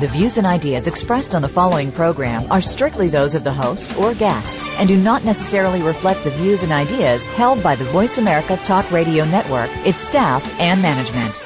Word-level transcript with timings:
The 0.00 0.06
views 0.06 0.38
and 0.38 0.46
ideas 0.46 0.86
expressed 0.86 1.34
on 1.34 1.42
the 1.42 1.48
following 1.48 1.92
program 1.92 2.50
are 2.50 2.62
strictly 2.62 3.08
those 3.08 3.34
of 3.34 3.44
the 3.44 3.52
host 3.52 3.94
or 3.98 4.14
guests 4.14 4.74
and 4.78 4.88
do 4.88 4.96
not 4.96 5.26
necessarily 5.26 5.82
reflect 5.82 6.24
the 6.24 6.30
views 6.30 6.62
and 6.62 6.72
ideas 6.72 7.26
held 7.26 7.62
by 7.62 7.76
the 7.76 7.84
Voice 7.84 8.16
America 8.16 8.56
Talk 8.64 8.90
Radio 8.90 9.26
Network, 9.26 9.68
its 9.86 10.00
staff, 10.00 10.42
and 10.58 10.80
management. 10.80 11.44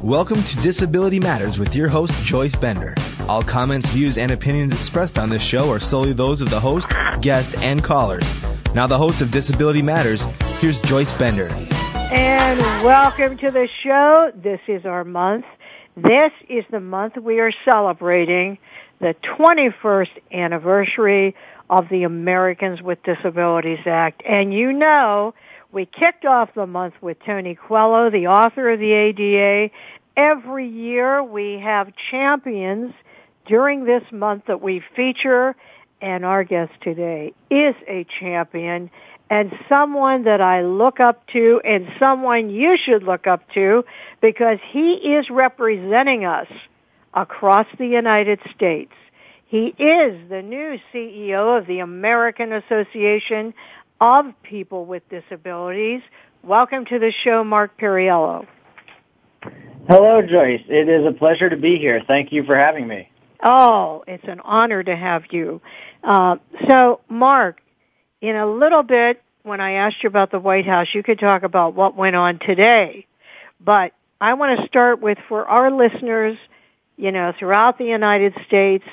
Welcome 0.00 0.40
to 0.44 0.56
Disability 0.58 1.18
Matters 1.18 1.58
with 1.58 1.74
your 1.74 1.88
host, 1.88 2.14
Joyce 2.22 2.54
Bender. 2.54 2.94
All 3.28 3.42
comments, 3.42 3.90
views, 3.90 4.16
and 4.16 4.30
opinions 4.30 4.74
expressed 4.74 5.18
on 5.18 5.28
this 5.28 5.42
show 5.42 5.72
are 5.72 5.80
solely 5.80 6.12
those 6.12 6.40
of 6.40 6.50
the 6.50 6.60
host, 6.60 6.86
guest, 7.20 7.56
and 7.64 7.82
callers. 7.82 8.22
Now, 8.76 8.86
the 8.86 8.96
host 8.96 9.22
of 9.22 9.32
Disability 9.32 9.82
Matters, 9.82 10.24
here's 10.60 10.78
Joyce 10.82 11.18
Bender. 11.18 11.48
And 12.12 12.60
welcome 12.84 13.36
to 13.38 13.50
the 13.50 13.68
show. 13.82 14.30
This 14.36 14.60
is 14.68 14.86
our 14.86 15.02
month. 15.02 15.44
This 15.96 16.32
is 16.46 16.62
the 16.70 16.80
month 16.80 17.16
we 17.16 17.40
are 17.40 17.52
celebrating 17.64 18.58
the 19.00 19.14
21st 19.22 20.10
anniversary 20.30 21.34
of 21.70 21.88
the 21.88 22.02
Americans 22.02 22.82
with 22.82 23.02
Disabilities 23.02 23.86
Act. 23.86 24.22
And 24.28 24.52
you 24.52 24.74
know, 24.74 25.32
we 25.72 25.86
kicked 25.86 26.26
off 26.26 26.50
the 26.54 26.66
month 26.66 26.94
with 27.00 27.16
Tony 27.24 27.54
Coelho, 27.54 28.10
the 28.10 28.26
author 28.26 28.68
of 28.68 28.78
the 28.78 28.92
ADA. 28.92 29.72
Every 30.18 30.68
year 30.68 31.22
we 31.22 31.60
have 31.60 31.90
champions 32.10 32.92
during 33.46 33.84
this 33.84 34.04
month 34.12 34.44
that 34.48 34.60
we 34.60 34.82
feature 34.94 35.56
and 36.02 36.26
our 36.26 36.44
guest 36.44 36.72
today 36.82 37.32
is 37.48 37.74
a 37.88 38.04
champion 38.20 38.90
and 39.28 39.52
someone 39.68 40.24
that 40.24 40.40
I 40.40 40.62
look 40.62 41.00
up 41.00 41.26
to 41.28 41.60
and 41.64 41.88
someone 41.98 42.50
you 42.50 42.76
should 42.76 43.02
look 43.02 43.26
up 43.26 43.48
to 43.54 43.84
because 44.20 44.58
he 44.70 44.94
is 44.94 45.28
representing 45.30 46.24
us 46.24 46.48
across 47.14 47.66
the 47.78 47.86
United 47.86 48.40
States. 48.54 48.92
He 49.46 49.66
is 49.78 50.28
the 50.28 50.42
new 50.42 50.78
CEO 50.92 51.58
of 51.58 51.66
the 51.66 51.80
American 51.80 52.52
Association 52.52 53.54
of 54.00 54.26
People 54.42 54.84
with 54.84 55.08
Disabilities. 55.08 56.02
Welcome 56.42 56.84
to 56.86 56.98
the 56.98 57.12
show, 57.24 57.42
Mark 57.42 57.78
Perriello. 57.78 58.46
Hello, 59.88 60.20
Joyce. 60.20 60.62
It 60.68 60.88
is 60.88 61.06
a 61.06 61.12
pleasure 61.12 61.48
to 61.48 61.56
be 61.56 61.78
here. 61.78 62.02
Thank 62.06 62.32
you 62.32 62.44
for 62.44 62.56
having 62.56 62.86
me. 62.86 63.10
Oh, 63.42 64.04
it's 64.06 64.24
an 64.26 64.40
honor 64.40 64.82
to 64.82 64.96
have 64.96 65.24
you. 65.30 65.60
Uh, 66.02 66.36
so, 66.68 67.00
Mark, 67.08 67.60
in 68.20 68.36
a 68.36 68.46
little 68.46 68.82
bit, 68.82 69.22
when 69.42 69.60
I 69.60 69.72
asked 69.72 70.02
you 70.02 70.08
about 70.08 70.30
the 70.30 70.40
White 70.40 70.66
House, 70.66 70.88
you 70.92 71.02
could 71.02 71.18
talk 71.18 71.42
about 71.42 71.74
what 71.74 71.96
went 71.96 72.16
on 72.16 72.38
today. 72.38 73.06
But 73.60 73.92
I 74.20 74.34
want 74.34 74.58
to 74.58 74.66
start 74.66 75.00
with 75.00 75.18
for 75.28 75.46
our 75.46 75.70
listeners, 75.70 76.36
you 76.96 77.12
know, 77.12 77.32
throughout 77.38 77.78
the 77.78 77.84
United 77.84 78.34
States 78.46 78.84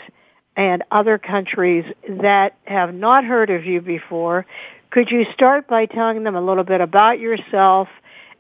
and 0.55 0.83
other 0.91 1.17
countries 1.17 1.85
that 2.07 2.55
have 2.66 2.94
not 2.94 3.25
heard 3.25 3.49
of 3.49 3.66
you 3.66 3.81
before, 3.81 4.45
could 4.91 5.09
you 5.09 5.25
start 5.33 5.67
by 5.67 5.88
telling 5.88 6.23
them 6.23 6.35
a 6.35 6.41
little 6.41 6.63
bit 6.63 6.81
about 6.81 7.19
yourself 7.19 7.88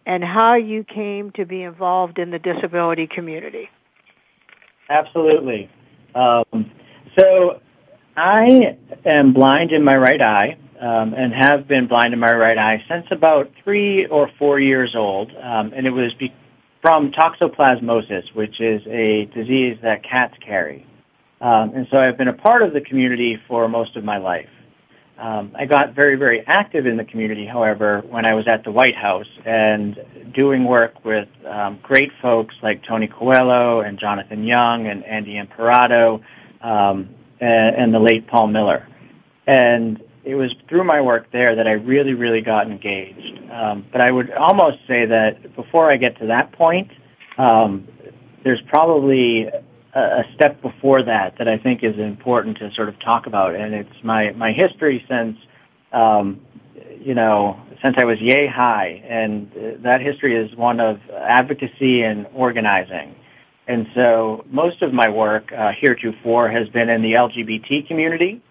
and 0.05 0.23
how 0.23 0.53
you 0.53 0.83
came 0.83 1.31
to 1.31 1.45
be 1.45 1.63
involved 1.63 2.19
in 2.19 2.29
the 2.29 2.37
disability 2.37 3.07
community? 3.07 3.69
Absolutely. 4.89 5.69
Um, 6.13 6.69
so 7.17 7.59
I 8.15 8.77
am 9.05 9.33
blind 9.33 9.71
in 9.71 9.83
my 9.83 9.97
right 9.97 10.21
eye 10.21 10.57
um, 10.83 11.13
and 11.13 11.33
have 11.33 11.65
been 11.65 11.87
blind 11.87 12.13
in 12.13 12.19
my 12.19 12.33
right 12.33 12.57
eye 12.57 12.83
since 12.89 13.05
about 13.09 13.49
three 13.63 14.05
or 14.07 14.29
four 14.37 14.59
years 14.59 14.95
old, 14.95 15.31
um, 15.41 15.71
and 15.73 15.87
it 15.87 15.91
was 15.91 16.13
be- 16.15 16.33
from 16.81 17.11
toxoplasmosis, 17.13 18.35
which 18.35 18.59
is 18.59 18.81
a 18.87 19.25
disease 19.33 19.77
that 19.81 20.03
cats 20.03 20.35
carry. 20.45 20.85
Um, 21.39 21.71
and 21.73 21.87
so 21.89 21.97
I've 21.97 22.17
been 22.17 22.27
a 22.27 22.33
part 22.33 22.61
of 22.63 22.73
the 22.73 22.81
community 22.81 23.39
for 23.47 23.69
most 23.69 23.95
of 23.95 24.03
my 24.03 24.17
life. 24.17 24.49
Um, 25.17 25.55
I 25.57 25.65
got 25.65 25.93
very, 25.93 26.17
very 26.17 26.45
active 26.47 26.85
in 26.85 26.97
the 26.97 27.05
community, 27.05 27.45
however, 27.45 28.03
when 28.09 28.25
I 28.25 28.33
was 28.33 28.45
at 28.49 28.65
the 28.65 28.71
White 28.71 28.95
House 28.95 29.29
and 29.45 29.97
doing 30.33 30.65
work 30.65 31.05
with 31.05 31.29
um, 31.45 31.79
great 31.81 32.11
folks 32.21 32.55
like 32.61 32.83
Tony 32.83 33.07
Coelho 33.07 33.79
and 33.81 33.97
Jonathan 33.97 34.43
Young 34.43 34.87
and 34.87 35.05
Andy 35.05 35.37
Imparato 35.37 36.21
um, 36.59 37.07
and, 37.39 37.75
and 37.77 37.93
the 37.93 37.99
late 37.99 38.27
Paul 38.27 38.47
Miller. 38.47 38.85
And 39.47 40.01
it 40.25 40.35
was 40.35 40.53
through 40.69 40.83
my 40.83 41.01
work 41.01 41.31
there 41.31 41.55
that 41.55 41.67
I 41.67 41.71
really, 41.71 42.13
really 42.13 42.41
got 42.41 42.67
engaged. 42.67 43.51
Um, 43.51 43.85
but 43.91 44.01
I 44.01 44.11
would 44.11 44.31
almost 44.31 44.77
say 44.87 45.05
that 45.05 45.55
before 45.55 45.91
I 45.91 45.97
get 45.97 46.17
to 46.19 46.27
that 46.27 46.51
point, 46.53 46.91
um, 47.37 47.87
there's 48.43 48.61
probably 48.61 49.49
a, 49.93 49.99
a 49.99 50.23
step 50.33 50.61
before 50.61 51.03
that 51.03 51.37
that 51.37 51.47
I 51.47 51.57
think 51.57 51.83
is 51.83 51.97
important 51.97 52.57
to 52.59 52.73
sort 52.73 52.89
of 52.89 52.99
talk 52.99 53.27
about, 53.27 53.55
and 53.55 53.73
it's 53.73 54.03
my 54.03 54.31
my 54.31 54.51
history 54.51 55.05
since 55.09 55.37
um, 55.91 56.39
you 56.99 57.13
know 57.13 57.59
since 57.81 57.95
I 57.97 58.05
was 58.05 58.19
yay 58.19 58.47
high, 58.47 59.03
and 59.07 59.51
that 59.83 60.01
history 60.01 60.35
is 60.35 60.55
one 60.55 60.79
of 60.79 60.99
advocacy 61.11 62.03
and 62.03 62.27
organizing. 62.33 63.15
And 63.67 63.87
so 63.93 64.45
most 64.49 64.81
of 64.81 64.93
my 64.93 65.09
work 65.09 65.51
uh, 65.53 65.71
heretofore 65.71 66.49
has 66.49 66.67
been 66.69 66.89
in 66.89 67.01
the 67.01 67.13
LGBT 67.13 67.87
community. 67.87 68.41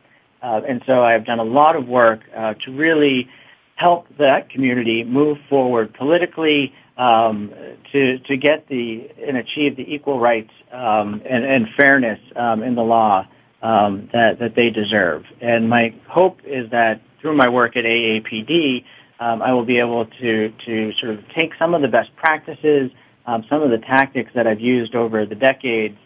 Uh, 0.43 0.61
and 0.69 0.83
so 0.87 1.05
I've 1.05 1.25
done 1.25 1.39
a 1.39 1.45
lot 1.45 1.77
of 1.77 1.87
work 1.87 2.21
uh, 2.37 2.55
to 2.65 2.73
really 2.73 3.29
help 3.77 4.07
that 4.19 4.51
community 4.51 5.05
move 5.05 5.39
forward 5.49 5.95
politically 5.95 6.75
um, 6.97 7.53
to 7.93 8.19
to 8.19 8.37
get 8.37 8.69
the 8.69 9.09
and 9.27 9.37
achieve 9.37 9.77
the 9.77 9.95
equal 9.95 10.21
rights 10.21 10.51
um, 10.73 11.23
and, 11.25 11.45
and, 11.45 11.69
fairness 11.77 12.21
um, 12.37 12.63
in 12.63 12.75
the 12.75 12.83
law 12.83 13.27
um, 13.63 14.11
that 14.13 14.39
that 14.41 14.55
they 14.55 14.69
deserve. 14.69 15.25
And 15.41 15.71
my 15.71 15.95
hope 16.09 16.41
is 16.45 16.71
that 16.71 17.01
through 17.21 17.37
my 17.37 17.49
work 17.49 17.77
at 17.77 17.85
AAPD, 17.85 18.85
um, 19.21 19.41
I 19.41 19.53
will 19.53 19.65
be 19.65 19.79
able 19.79 20.07
to 20.07 20.53
to 20.67 20.93
sort 21.01 21.13
of 21.13 21.21
take 21.35 21.53
some 21.59 21.73
of 21.75 21.83
the 21.83 21.89
best 21.89 22.15
practices 22.17 22.91
um, 23.25 23.45
some 23.49 23.63
of 23.63 23.71
the 23.71 23.79
tactics 23.79 24.33
that 24.35 24.47
I've 24.49 24.61
used 24.61 24.97
over 24.97 25.25
the 25.25 25.37
decades 25.37 25.97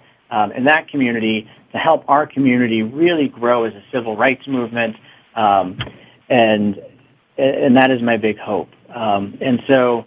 in 0.55 0.65
that 0.65 0.89
community 0.89 1.49
to 1.77 1.83
help 1.83 2.05
our 2.09 2.27
community 2.27 2.83
really 2.83 3.29
grow 3.29 3.65
as 3.65 3.75
a 3.75 3.83
civil 3.93 4.17
rights 4.17 4.47
movement, 4.47 4.97
um, 5.35 5.79
and 6.31 6.81
and 7.37 7.77
that 7.77 7.91
is 7.91 8.01
my 8.01 8.17
big 8.17 8.39
hope. 8.39 8.71
Um, 8.95 9.37
and 9.43 9.63
so, 9.67 10.07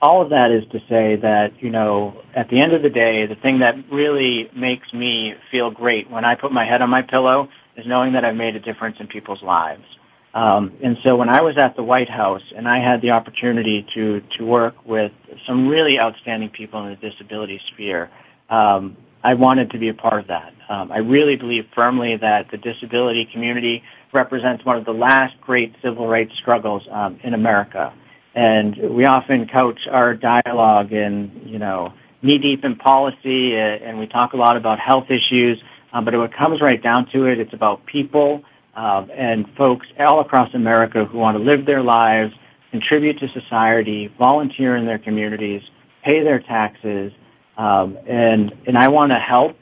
all 0.00 0.22
of 0.22 0.30
that 0.30 0.50
is 0.50 0.64
to 0.72 0.80
say 0.88 1.16
that 1.16 1.62
you 1.62 1.68
know, 1.68 2.22
at 2.34 2.48
the 2.48 2.58
end 2.58 2.72
of 2.72 2.80
the 2.80 2.88
day, 2.88 3.26
the 3.26 3.34
thing 3.34 3.58
that 3.58 3.74
really 3.92 4.50
makes 4.56 4.92
me 4.94 5.34
feel 5.50 5.70
great 5.70 6.10
when 6.10 6.24
I 6.24 6.36
put 6.36 6.52
my 6.52 6.64
head 6.64 6.80
on 6.80 6.88
my 6.88 7.02
pillow 7.02 7.50
is 7.76 7.86
knowing 7.86 8.14
that 8.14 8.24
I've 8.24 8.36
made 8.36 8.56
a 8.56 8.60
difference 8.60 8.96
in 8.98 9.06
people's 9.06 9.42
lives. 9.42 9.84
Um, 10.32 10.72
and 10.82 10.96
so 11.04 11.16
when 11.16 11.28
I 11.28 11.42
was 11.42 11.58
at 11.58 11.76
the 11.76 11.82
White 11.82 12.08
House 12.08 12.42
and 12.56 12.66
I 12.66 12.78
had 12.78 13.02
the 13.02 13.10
opportunity 13.10 13.86
to, 13.94 14.20
to 14.38 14.44
work 14.44 14.74
with 14.84 15.12
some 15.46 15.68
really 15.68 15.98
outstanding 16.00 16.48
people 16.48 16.82
in 16.84 16.90
the 16.90 17.10
disability 17.10 17.60
sphere, 17.72 18.10
um, 18.50 18.96
I 19.24 19.34
wanted 19.34 19.70
to 19.70 19.78
be 19.78 19.88
a 19.88 19.94
part 19.94 20.20
of 20.20 20.28
that. 20.28 20.53
Um, 20.68 20.90
I 20.92 20.98
really 20.98 21.36
believe 21.36 21.66
firmly 21.74 22.16
that 22.16 22.50
the 22.50 22.56
disability 22.56 23.26
community 23.26 23.82
represents 24.12 24.64
one 24.64 24.76
of 24.76 24.84
the 24.84 24.92
last 24.92 25.38
great 25.40 25.74
civil 25.82 26.06
rights 26.08 26.32
struggles 26.38 26.82
um, 26.90 27.18
in 27.22 27.34
America. 27.34 27.92
And 28.34 28.76
we 28.76 29.04
often 29.06 29.46
couch 29.46 29.86
our 29.90 30.14
dialogue 30.14 30.92
in, 30.92 31.42
you 31.44 31.58
know, 31.58 31.92
knee 32.22 32.38
deep 32.38 32.64
in 32.64 32.76
policy, 32.76 33.54
uh, 33.54 33.58
and 33.58 33.98
we 33.98 34.06
talk 34.06 34.32
a 34.32 34.36
lot 34.36 34.56
about 34.56 34.80
health 34.80 35.10
issues. 35.10 35.62
Um, 35.92 36.04
but 36.04 36.14
when 36.14 36.24
it 36.24 36.36
comes 36.36 36.60
right 36.60 36.82
down 36.82 37.06
to 37.10 37.26
it, 37.26 37.38
it's 37.38 37.52
about 37.52 37.86
people 37.86 38.42
um, 38.74 39.10
and 39.14 39.46
folks 39.56 39.86
all 39.98 40.20
across 40.20 40.52
America 40.54 41.04
who 41.04 41.18
want 41.18 41.36
to 41.36 41.42
live 41.42 41.64
their 41.66 41.82
lives, 41.82 42.34
contribute 42.70 43.18
to 43.20 43.28
society, 43.28 44.12
volunteer 44.18 44.76
in 44.76 44.86
their 44.86 44.98
communities, 44.98 45.62
pay 46.02 46.24
their 46.24 46.40
taxes, 46.40 47.12
um, 47.56 47.96
and 48.08 48.52
and 48.66 48.76
I 48.76 48.88
want 48.88 49.12
to 49.12 49.18
help 49.18 49.56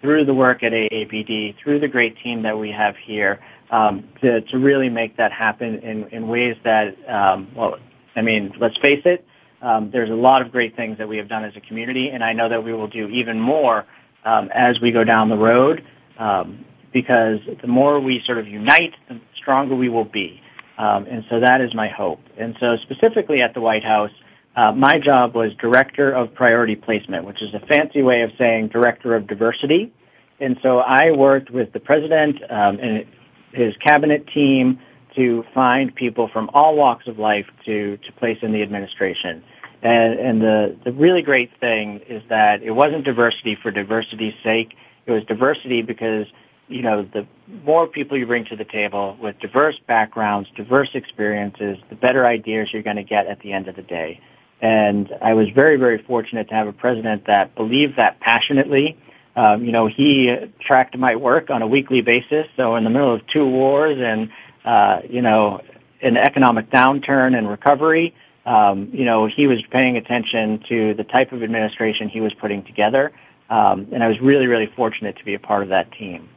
through 0.00 0.24
the 0.24 0.34
work 0.34 0.62
at 0.62 0.72
AAPD, 0.72 1.56
through 1.58 1.80
the 1.80 1.88
great 1.88 2.16
team 2.18 2.42
that 2.42 2.58
we 2.58 2.70
have 2.70 2.96
here, 2.96 3.40
um, 3.70 4.08
to 4.20 4.40
to 4.40 4.58
really 4.58 4.88
make 4.88 5.16
that 5.16 5.32
happen 5.32 5.78
in 5.80 6.08
in 6.08 6.28
ways 6.28 6.56
that 6.64 6.96
um, 7.08 7.48
well, 7.54 7.78
I 8.16 8.22
mean, 8.22 8.54
let's 8.58 8.76
face 8.78 9.02
it. 9.04 9.24
Um, 9.62 9.90
there's 9.90 10.10
a 10.10 10.14
lot 10.14 10.40
of 10.40 10.50
great 10.50 10.74
things 10.74 10.96
that 10.98 11.08
we 11.08 11.18
have 11.18 11.28
done 11.28 11.44
as 11.44 11.54
a 11.54 11.60
community, 11.60 12.08
and 12.08 12.24
I 12.24 12.32
know 12.32 12.48
that 12.48 12.64
we 12.64 12.72
will 12.72 12.88
do 12.88 13.08
even 13.08 13.38
more 13.38 13.84
um, 14.24 14.50
as 14.54 14.80
we 14.80 14.90
go 14.90 15.04
down 15.04 15.28
the 15.28 15.36
road. 15.36 15.84
Um, 16.18 16.64
because 16.92 17.38
the 17.60 17.68
more 17.68 18.00
we 18.00 18.22
sort 18.24 18.38
of 18.38 18.48
unite, 18.48 18.94
the 19.08 19.20
stronger 19.36 19.74
we 19.74 19.88
will 19.88 20.04
be. 20.04 20.40
Um, 20.78 21.06
and 21.06 21.24
so 21.28 21.40
that 21.40 21.60
is 21.60 21.74
my 21.74 21.88
hope. 21.88 22.20
And 22.38 22.56
so 22.58 22.76
specifically 22.78 23.42
at 23.42 23.54
the 23.54 23.60
White 23.60 23.84
House, 23.84 24.10
uh, 24.56 24.72
my 24.72 24.98
job 24.98 25.34
was 25.34 25.52
Director 25.54 26.10
of 26.10 26.34
Priority 26.34 26.76
Placement, 26.76 27.24
which 27.24 27.40
is 27.40 27.54
a 27.54 27.60
fancy 27.60 28.02
way 28.02 28.22
of 28.22 28.30
saying 28.36 28.68
Director 28.68 29.14
of 29.14 29.26
Diversity. 29.26 29.92
And 30.40 30.58
so 30.62 30.78
I 30.78 31.12
worked 31.12 31.50
with 31.50 31.72
the 31.72 31.80
President 31.80 32.42
um, 32.50 32.78
and 32.80 33.06
his 33.52 33.76
cabinet 33.76 34.26
team 34.28 34.80
to 35.14 35.44
find 35.54 35.94
people 35.94 36.28
from 36.28 36.50
all 36.54 36.76
walks 36.76 37.06
of 37.06 37.18
life 37.18 37.46
to, 37.66 37.96
to 37.98 38.12
place 38.12 38.38
in 38.42 38.52
the 38.52 38.62
administration. 38.62 39.42
And, 39.82 40.18
and 40.18 40.40
the, 40.40 40.76
the 40.84 40.92
really 40.92 41.22
great 41.22 41.50
thing 41.58 42.00
is 42.08 42.22
that 42.28 42.62
it 42.62 42.70
wasn't 42.70 43.04
diversity 43.04 43.56
for 43.60 43.70
diversity's 43.70 44.34
sake. 44.42 44.74
It 45.06 45.12
was 45.12 45.24
diversity 45.24 45.82
because, 45.82 46.26
you 46.68 46.82
know, 46.82 47.02
the 47.02 47.26
more 47.64 47.86
people 47.86 48.16
you 48.16 48.26
bring 48.26 48.44
to 48.46 48.56
the 48.56 48.64
table 48.64 49.16
with 49.20 49.38
diverse 49.40 49.78
backgrounds, 49.86 50.48
diverse 50.54 50.90
experiences, 50.94 51.78
the 51.88 51.96
better 51.96 52.26
ideas 52.26 52.68
you're 52.72 52.82
going 52.82 52.96
to 52.96 53.04
get 53.04 53.26
at 53.26 53.40
the 53.40 53.52
end 53.52 53.68
of 53.68 53.76
the 53.76 53.82
day. 53.82 54.20
And 54.60 55.10
I 55.22 55.34
was 55.34 55.48
very, 55.54 55.76
very 55.76 56.02
fortunate 56.02 56.48
to 56.48 56.54
have 56.54 56.66
a 56.66 56.72
president 56.72 57.26
that 57.26 57.54
believed 57.54 57.96
that 57.96 58.20
passionately. 58.20 58.98
Um, 59.36 59.64
you 59.64 59.72
know, 59.72 59.86
he 59.86 60.34
tracked 60.60 60.96
my 60.98 61.16
work 61.16 61.50
on 61.50 61.62
a 61.62 61.66
weekly 61.66 62.02
basis. 62.02 62.46
So 62.56 62.76
in 62.76 62.84
the 62.84 62.90
middle 62.90 63.14
of 63.14 63.26
two 63.28 63.46
wars 63.46 63.98
and, 63.98 64.30
uh, 64.64 65.00
you 65.08 65.22
know, 65.22 65.60
an 66.02 66.16
economic 66.16 66.70
downturn 66.70 67.36
and 67.36 67.48
recovery, 67.48 68.14
um, 68.44 68.90
you 68.92 69.04
know, 69.04 69.26
he 69.26 69.46
was 69.46 69.62
paying 69.70 69.96
attention 69.96 70.62
to 70.68 70.94
the 70.94 71.04
type 71.04 71.32
of 71.32 71.42
administration 71.42 72.08
he 72.08 72.20
was 72.20 72.34
putting 72.34 72.64
together. 72.64 73.12
Um, 73.48 73.88
and 73.92 74.02
I 74.02 74.08
was 74.08 74.20
really, 74.20 74.46
really 74.46 74.70
fortunate 74.76 75.16
to 75.18 75.24
be 75.24 75.34
a 75.34 75.38
part 75.38 75.62
of 75.62 75.70
that 75.70 75.92
team. 75.92 76.28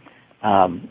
Um, 0.42 0.90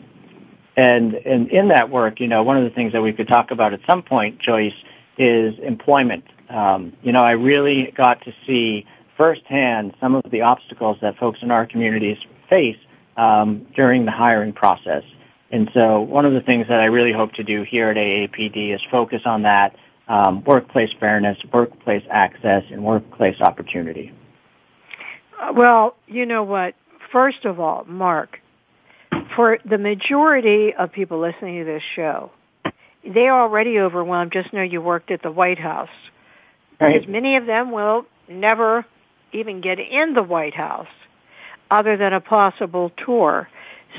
and, 0.75 1.13
and 1.13 1.49
in 1.49 1.67
that 1.69 1.89
work, 1.89 2.19
you 2.19 2.27
know, 2.27 2.43
one 2.43 2.57
of 2.57 2.63
the 2.63 2.71
things 2.71 2.93
that 2.93 3.01
we 3.01 3.13
could 3.13 3.27
talk 3.27 3.51
about 3.51 3.73
at 3.73 3.81
some 3.87 4.01
point, 4.01 4.39
Joyce, 4.39 4.73
is 5.17 5.57
employment. 5.59 6.25
Um, 6.53 6.93
you 7.01 7.11
know, 7.11 7.23
I 7.23 7.31
really 7.31 7.91
got 7.97 8.23
to 8.25 8.33
see 8.45 8.85
firsthand 9.17 9.95
some 9.99 10.15
of 10.15 10.23
the 10.31 10.41
obstacles 10.41 10.97
that 11.01 11.17
folks 11.17 11.39
in 11.41 11.51
our 11.51 11.65
communities 11.65 12.17
face 12.49 12.77
um, 13.17 13.65
during 13.75 14.05
the 14.05 14.11
hiring 14.11 14.53
process. 14.53 15.03
And 15.51 15.69
so 15.73 16.01
one 16.01 16.25
of 16.25 16.33
the 16.33 16.41
things 16.41 16.67
that 16.67 16.79
I 16.79 16.85
really 16.85 17.11
hope 17.11 17.33
to 17.33 17.43
do 17.43 17.63
here 17.63 17.89
at 17.89 17.97
AAPD 17.97 18.73
is 18.73 18.81
focus 18.89 19.21
on 19.25 19.43
that 19.43 19.75
um, 20.07 20.43
workplace 20.43 20.91
fairness, 20.99 21.37
workplace 21.51 22.03
access, 22.09 22.63
and 22.71 22.83
workplace 22.83 23.39
opportunity. 23.39 24.11
Uh, 25.39 25.53
well, 25.55 25.95
you 26.07 26.25
know 26.25 26.43
what? 26.43 26.75
First 27.11 27.45
of 27.45 27.59
all, 27.59 27.85
Mark, 27.87 28.39
for 29.35 29.59
the 29.63 29.77
majority 29.77 30.73
of 30.73 30.91
people 30.91 31.19
listening 31.19 31.59
to 31.59 31.65
this 31.65 31.83
show, 31.95 32.31
they 33.05 33.27
are 33.27 33.43
already 33.43 33.79
overwhelmed. 33.79 34.31
Just 34.31 34.53
know 34.53 34.61
you 34.61 34.81
worked 34.81 35.11
at 35.11 35.21
the 35.21 35.31
White 35.31 35.59
House. 35.59 35.89
Right. 36.79 36.93
Because 36.93 37.07
many 37.07 37.37
of 37.37 37.45
them 37.45 37.71
will 37.71 38.05
never 38.27 38.85
even 39.31 39.61
get 39.61 39.79
in 39.79 40.13
the 40.13 40.23
White 40.23 40.53
House 40.53 40.87
other 41.71 41.97
than 41.97 42.13
a 42.13 42.21
possible 42.21 42.91
tour. 43.05 43.49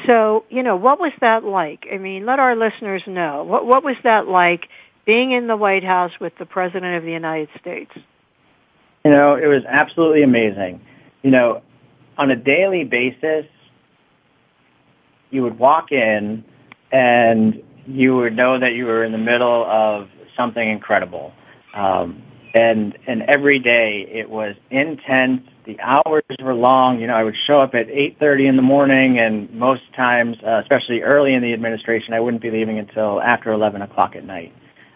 So, 0.06 0.44
you 0.48 0.62
know, 0.62 0.76
what 0.76 1.00
was 1.00 1.12
that 1.20 1.44
like? 1.44 1.86
I 1.92 1.98
mean, 1.98 2.26
let 2.26 2.38
our 2.38 2.56
listeners 2.56 3.02
know. 3.06 3.44
What, 3.44 3.66
what 3.66 3.84
was 3.84 3.96
that 4.04 4.26
like 4.28 4.68
being 5.04 5.32
in 5.32 5.46
the 5.46 5.56
White 5.56 5.84
House 5.84 6.12
with 6.20 6.36
the 6.38 6.46
President 6.46 6.96
of 6.96 7.04
the 7.04 7.12
United 7.12 7.48
States? 7.60 7.92
You 9.04 9.10
know, 9.10 9.36
it 9.36 9.46
was 9.46 9.62
absolutely 9.68 10.22
amazing. 10.22 10.80
You 11.22 11.30
know, 11.30 11.62
on 12.16 12.30
a 12.30 12.36
daily 12.36 12.84
basis, 12.84 13.46
you 15.30 15.42
would 15.42 15.58
walk 15.58 15.92
in 15.92 16.44
and 16.90 17.62
you 17.86 18.16
would 18.16 18.36
know 18.36 18.58
that 18.58 18.72
you 18.74 18.86
were 18.86 19.04
in 19.04 19.12
the 19.12 19.18
middle 19.18 19.64
of 19.64 20.08
something 20.36 20.66
incredible. 20.68 21.32
Um, 21.74 22.22
and 22.54 22.96
and 23.06 23.22
every 23.22 23.58
day 23.58 24.08
it 24.10 24.30
was 24.30 24.54
intense. 24.70 25.42
The 25.66 25.78
hours 25.80 26.22
were 26.40 26.54
long. 26.54 27.00
You 27.00 27.08
know, 27.08 27.14
I 27.14 27.24
would 27.24 27.36
show 27.46 27.60
up 27.60 27.74
at 27.74 27.88
8:30 27.88 28.46
in 28.46 28.56
the 28.56 28.62
morning, 28.62 29.18
and 29.18 29.52
most 29.52 29.82
times, 29.94 30.36
uh, 30.46 30.60
especially 30.62 31.02
early 31.02 31.34
in 31.34 31.42
the 31.42 31.52
administration, 31.52 32.14
I 32.14 32.20
wouldn't 32.20 32.42
be 32.42 32.50
leaving 32.50 32.78
until 32.78 33.20
after 33.20 33.52
11 33.52 33.82
o'clock 33.82 34.14
at 34.14 34.24
night. 34.24 34.52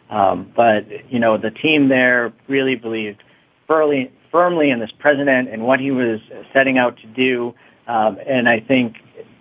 Um, 0.09 0.53
but 0.55 0.87
you 1.11 1.19
know, 1.19 1.37
the 1.37 1.51
team 1.51 1.89
there 1.89 2.33
really 2.47 2.77
believed 2.77 3.23
firmly 3.67 4.13
firmly 4.31 4.71
in 4.71 4.79
this 4.79 4.93
president 4.99 5.49
and 5.49 5.63
what 5.63 5.81
he 5.81 5.91
was 5.91 6.21
setting 6.53 6.79
out 6.79 6.97
to 6.99 7.07
do. 7.09 7.55
Um, 7.87 8.19
and 8.27 8.47
I 8.49 8.61
think 8.61 8.97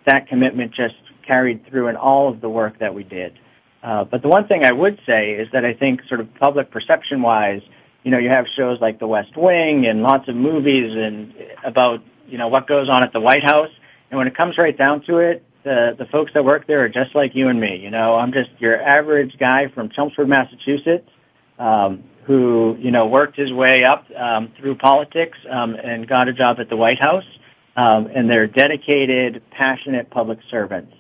that 0.06 0.28
commitment 0.28 0.74
just 0.74 0.96
carried 1.26 1.68
through 1.68 1.90
in 1.90 1.98
all 1.98 2.30
of 2.30 2.42
the 2.42 2.50
work 2.50 2.80
that 2.80 2.96
we 2.96 3.04
did. 3.04 3.38
Uh, 3.84 4.06
but 4.06 4.22
the 4.22 4.28
one 4.28 4.48
thing 4.48 4.66
I 4.66 4.72
would 4.72 5.00
say 5.06 5.32
is 5.32 5.50
that 5.52 5.66
I 5.66 5.74
think 5.74 6.02
sort 6.08 6.20
of 6.20 6.34
public 6.36 6.72
perception 6.72 7.22
wise, 7.22 7.62
you 8.08 8.12
know, 8.12 8.20
you 8.20 8.30
have 8.30 8.48
shows 8.56 8.80
like 8.80 9.00
The 9.00 9.06
West 9.06 9.36
Wing 9.36 9.86
and 9.86 10.02
lots 10.02 10.30
of 10.30 10.36
movies 10.38 10.96
and 10.96 11.34
about, 11.66 12.02
you 12.26 12.38
know, 12.38 12.48
what 12.48 12.66
goes 12.66 12.88
on 12.88 13.04
at 13.04 13.12
the 13.12 13.20
White 13.20 13.44
House. 13.44 13.70
And 14.10 14.18
when 14.18 14.28
it 14.28 14.38
comes 14.38 14.58
right 14.58 14.78
down 14.78 15.02
to 15.08 15.18
it, 15.18 15.44
the, 15.66 15.94
the 16.00 16.06
folks 16.06 16.32
that 16.34 16.46
work 16.46 16.68
there 16.68 16.86
are 16.86 16.88
just 16.88 17.14
like 17.16 17.36
you 17.36 17.50
and 17.50 17.60
me. 17.60 17.76
You 17.76 17.92
know, 17.92 18.16
I'm 18.16 18.32
just 18.32 18.50
your 18.60 18.82
average 18.82 19.38
guy 19.38 19.68
from 19.76 19.90
Chelmsford, 19.90 20.30
Massachusetts, 20.30 21.10
um, 21.60 22.02
who, 22.24 22.78
you 22.80 22.92
know, 22.92 23.08
worked 23.08 23.36
his 23.36 23.52
way 23.52 23.84
up 23.84 24.06
um, 24.16 24.54
through 24.58 24.76
politics 24.76 25.38
um, 25.52 25.76
and 25.76 26.08
got 26.08 26.30
a 26.30 26.34
job 26.34 26.62
at 26.62 26.70
the 26.70 26.78
White 26.78 27.02
House. 27.02 27.26
Um, 27.76 28.08
and 28.16 28.30
they're 28.30 28.48
dedicated, 28.48 29.44
passionate 29.52 30.10
public 30.12 30.40
servants. 30.50 30.94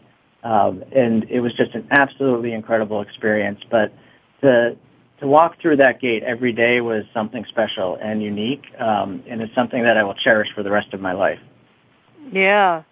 Um, 0.43 0.83
and 0.91 1.23
it 1.29 1.39
was 1.39 1.53
just 1.53 1.73
an 1.73 1.87
absolutely 1.89 2.51
incredible 2.51 2.99
experience. 2.99 3.61
But 3.71 3.93
to 4.41 4.75
to 5.19 5.27
walk 5.27 5.59
through 5.59 5.77
that 5.77 5.99
gate 5.99 6.23
every 6.23 6.53
day 6.53 6.79
was 6.81 7.03
something 7.13 7.45
special 7.45 7.97
and 8.01 8.21
unique, 8.21 8.63
um, 8.79 9.23
and 9.27 9.41
it's 9.41 9.53
something 9.55 9.83
that 9.83 9.97
I 9.97 10.03
will 10.03 10.13
cherish 10.13 10.49
for 10.53 10.63
the 10.63 10.71
rest 10.71 10.93
of 10.93 11.01
my 11.01 11.13
life. 11.13 11.39
Yeah. 12.31 12.83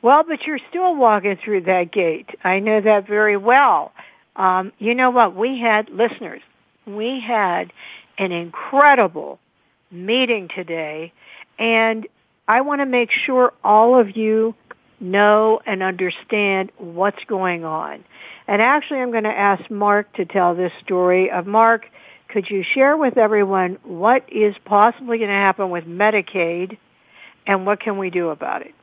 Well, 0.00 0.24
but 0.24 0.46
you're 0.46 0.60
still 0.70 0.94
walking 0.94 1.36
through 1.36 1.62
that 1.62 1.90
gate. 1.90 2.30
I 2.44 2.60
know 2.60 2.80
that 2.80 3.06
very 3.06 3.36
well. 3.36 3.92
Um, 4.36 4.72
you 4.78 4.94
know 4.94 5.10
what? 5.10 5.34
We 5.34 5.58
had 5.58 5.90
listeners. 5.90 6.40
We 6.86 7.20
had 7.20 7.72
an 8.16 8.32
incredible 8.32 9.40
meeting 9.90 10.48
today, 10.54 11.12
and 11.58 12.06
I 12.46 12.60
want 12.60 12.80
to 12.80 12.86
make 12.86 13.10
sure 13.10 13.52
all 13.64 13.98
of 13.98 14.16
you 14.16 14.54
know 15.00 15.60
and 15.66 15.82
understand 15.82 16.72
what's 16.78 17.22
going 17.24 17.64
on. 17.64 18.04
And 18.48 18.62
actually, 18.62 19.00
I'm 19.00 19.10
going 19.10 19.24
to 19.24 19.38
ask 19.38 19.70
Mark 19.70 20.10
to 20.14 20.24
tell 20.24 20.54
this 20.54 20.72
story. 20.82 21.30
Of 21.30 21.46
Mark, 21.46 21.84
could 22.28 22.48
you 22.48 22.64
share 22.74 22.96
with 22.96 23.18
everyone 23.18 23.78
what 23.84 24.24
is 24.32 24.54
possibly 24.64 25.18
going 25.18 25.28
to 25.28 25.36
happen 25.36 25.68
with 25.68 25.84
Medicaid, 25.84 26.78
and 27.46 27.66
what 27.66 27.80
can 27.80 27.98
we 27.98 28.08
do 28.08 28.30
about 28.30 28.62
it? 28.62 28.74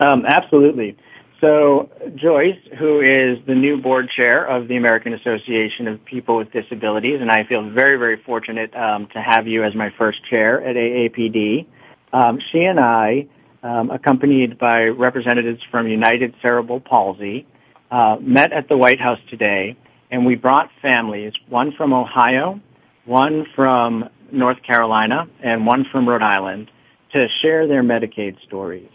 Um, 0.00 0.26
absolutely. 0.26 0.96
So 1.40 1.90
Joyce, 2.16 2.58
who 2.78 3.00
is 3.00 3.38
the 3.46 3.54
new 3.54 3.80
board 3.80 4.10
chair 4.10 4.44
of 4.44 4.66
the 4.66 4.76
American 4.76 5.12
Association 5.14 5.86
of 5.86 6.04
People 6.04 6.36
with 6.36 6.52
Disabilities, 6.52 7.20
and 7.20 7.30
I 7.30 7.44
feel 7.44 7.68
very, 7.70 7.96
very 7.96 8.20
fortunate 8.24 8.74
um, 8.74 9.06
to 9.12 9.20
have 9.20 9.46
you 9.46 9.62
as 9.62 9.74
my 9.74 9.92
first 9.96 10.18
chair 10.24 10.64
at 10.64 10.74
AAPD. 10.74 11.66
Um, 12.12 12.40
she 12.50 12.62
and 12.62 12.80
I 12.80 13.28
um, 13.62 13.90
accompanied 13.90 14.58
by 14.58 14.84
representatives 14.84 15.60
from 15.70 15.86
United 15.86 16.34
Cerebral 16.42 16.80
Palsy, 16.80 17.46
uh, 17.92 18.16
met 18.20 18.52
at 18.52 18.68
the 18.70 18.76
White 18.76 19.00
House 19.00 19.18
today, 19.28 19.76
and 20.10 20.24
we 20.24 20.34
brought 20.34 20.70
families, 20.80 21.34
one 21.48 21.72
from 21.72 21.92
Ohio, 21.92 22.58
one 23.04 23.46
from 23.54 24.08
North 24.32 24.62
Carolina, 24.62 25.28
and 25.42 25.66
one 25.66 25.84
from 25.92 26.08
Rhode 26.08 26.22
Island, 26.22 26.70
to 27.12 27.28
share 27.42 27.66
their 27.68 27.82
Medicaid 27.82 28.42
stories. 28.44 28.88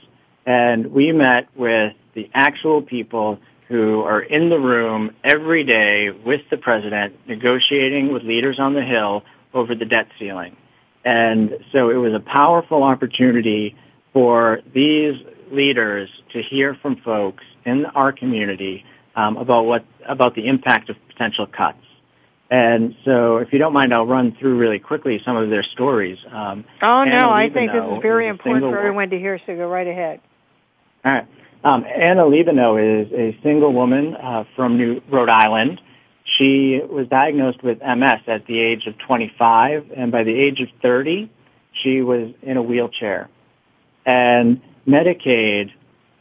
And 0.48 0.92
we 0.92 1.12
met 1.12 1.48
with 1.56 1.94
the 2.16 2.27
actual 2.34 2.82
people 2.82 3.38
who 3.68 4.01
are 4.01 4.22
in 4.22 4.50
the 4.50 4.60
room 4.60 5.12
every 5.24 5.63
day 5.63 6.10
with 6.10 6.42
the 6.50 6.58
president 6.58 7.16
negotiating 7.27 8.12
with 8.12 8.24
leaders 8.24 8.58
on 8.60 8.74
the 8.74 8.82
Hill 8.82 9.24
over 9.54 9.75
the 9.75 9.86
debt 9.86 10.08
ceiling. 10.18 10.58
And 11.06 11.60
so 11.72 11.92
it 11.92 11.98
was 11.98 12.13
a 12.13 12.20
powerful 12.20 12.82
opportunity 12.82 13.75
for 14.12 14.62
these 14.74 15.22
leaders 15.51 16.10
to 16.34 16.42
hear 16.42 16.74
from 16.82 16.96
folks 16.98 17.44
in 17.68 17.86
our 17.88 18.12
community 18.12 18.86
um, 19.16 19.38
about 19.38 19.66
what 19.66 19.86
about 20.08 20.36
the 20.36 20.48
impact 20.48 20.90
of 20.90 20.96
potential 21.08 21.46
cuts. 21.46 21.80
And 22.50 22.96
so, 23.04 23.38
if 23.38 23.52
you 23.52 23.60
don't 23.60 23.74
mind, 23.74 23.94
I'll 23.94 24.06
run 24.06 24.36
through 24.40 24.58
really 24.58 24.80
quickly 24.80 25.22
some 25.26 25.36
of 25.36 25.50
their 25.50 25.64
stories. 25.64 26.18
Um, 26.32 26.64
oh 26.82 27.04
no, 27.04 27.30
I 27.30 27.50
think 27.50 27.74
this 27.74 27.84
is 27.84 28.02
very 28.02 28.28
is 28.28 28.32
important 28.32 28.72
for 28.72 28.78
everyone 28.78 29.10
to 29.10 29.20
hear. 29.20 29.40
So 29.46 29.56
go 29.56 29.68
right 29.68 29.88
ahead. 29.88 30.22
All 31.04 31.12
right. 31.12 31.28
Um, 31.64 31.84
Anna 31.84 32.24
Libano 32.24 32.78
is 32.78 33.12
a 33.12 33.38
single 33.44 33.74
woman 33.74 34.16
uh, 34.16 34.46
from 34.56 34.78
New 34.78 35.02
Rhode 35.10 35.30
Island. 35.30 35.82
She 36.38 36.80
was 36.90 37.08
diagnosed 37.08 37.64
with 37.64 37.80
MS 37.80 38.22
at 38.28 38.46
the 38.48 38.60
age 38.60 38.86
of 38.86 38.98
25, 39.00 39.92
and 39.96 40.12
by 40.12 40.24
the 40.24 40.34
age 40.34 40.60
of 40.60 40.68
30, 40.82 41.30
she 41.82 42.02
was 42.02 42.32
in 42.42 42.58
a 42.58 42.62
wheelchair. 42.62 43.30
And 44.06 44.62
Medicaid 44.88 45.72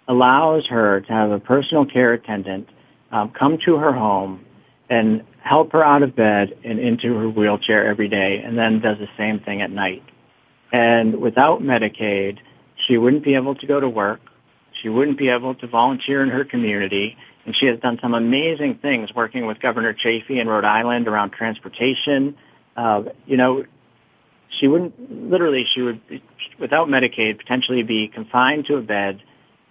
allows 0.08 0.66
her 0.66 1.00
to 1.00 1.12
have 1.12 1.30
a 1.30 1.40
personal 1.40 1.84
care 1.84 2.12
attendant 2.12 2.68
um, 3.12 3.30
come 3.30 3.58
to 3.64 3.76
her 3.76 3.92
home 3.92 4.44
and 4.88 5.24
help 5.42 5.72
her 5.72 5.84
out 5.84 6.02
of 6.02 6.14
bed 6.14 6.56
and 6.64 6.78
into 6.78 7.14
her 7.14 7.28
wheelchair 7.28 7.86
every 7.86 8.08
day 8.08 8.42
and 8.44 8.56
then 8.56 8.80
does 8.80 8.98
the 8.98 9.08
same 9.16 9.40
thing 9.40 9.62
at 9.62 9.70
night. 9.70 10.02
And 10.72 11.20
without 11.20 11.60
Medicaid, 11.60 12.38
she 12.86 12.98
wouldn't 12.98 13.24
be 13.24 13.34
able 13.34 13.54
to 13.54 13.66
go 13.66 13.80
to 13.80 13.88
work. 13.88 14.20
She 14.82 14.88
wouldn't 14.88 15.18
be 15.18 15.28
able 15.28 15.54
to 15.56 15.66
volunteer 15.66 16.22
in 16.22 16.28
her 16.28 16.44
community. 16.44 17.16
And 17.44 17.56
she 17.56 17.66
has 17.66 17.78
done 17.80 17.98
some 18.02 18.14
amazing 18.14 18.78
things 18.82 19.10
working 19.14 19.46
with 19.46 19.60
Governor 19.60 19.94
Chafee 19.94 20.40
in 20.40 20.48
Rhode 20.48 20.64
Island 20.64 21.08
around 21.08 21.30
transportation. 21.30 22.36
Uh, 22.76 23.04
you 23.24 23.36
know, 23.36 23.64
she 24.58 24.68
wouldn't, 24.68 25.30
literally, 25.30 25.66
she 25.72 25.82
would, 25.82 26.00
without 26.58 26.88
Medicaid, 26.88 27.38
potentially 27.38 27.82
be 27.82 28.08
confined 28.08 28.66
to 28.66 28.76
a 28.76 28.82
bed 28.82 29.22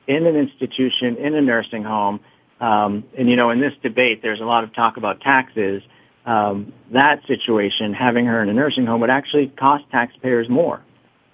in 0.08 0.26
an 0.26 0.36
institution, 0.36 1.18
in 1.18 1.36
a 1.36 1.42
nursing 1.42 1.84
home. 1.84 2.20
Um, 2.60 3.04
and, 3.18 3.30
you 3.30 3.36
know, 3.36 3.50
in 3.50 3.60
this 3.60 3.74
debate, 3.84 4.22
there's 4.22 4.40
a 4.40 4.46
lot 4.46 4.64
of 4.64 4.74
talk 4.74 4.98
about 4.98 5.22
taxes. 5.22 5.84
Um, 6.26 6.74
that 6.92 7.26
situation, 7.28 7.94
having 7.94 8.26
her 8.26 8.42
in 8.42 8.50
a 8.50 8.54
nursing 8.54 8.86
home, 8.86 9.02
would 9.02 9.10
actually 9.10 9.48
cost 9.48 9.84
taxpayers 9.92 10.50
more. 10.50 10.82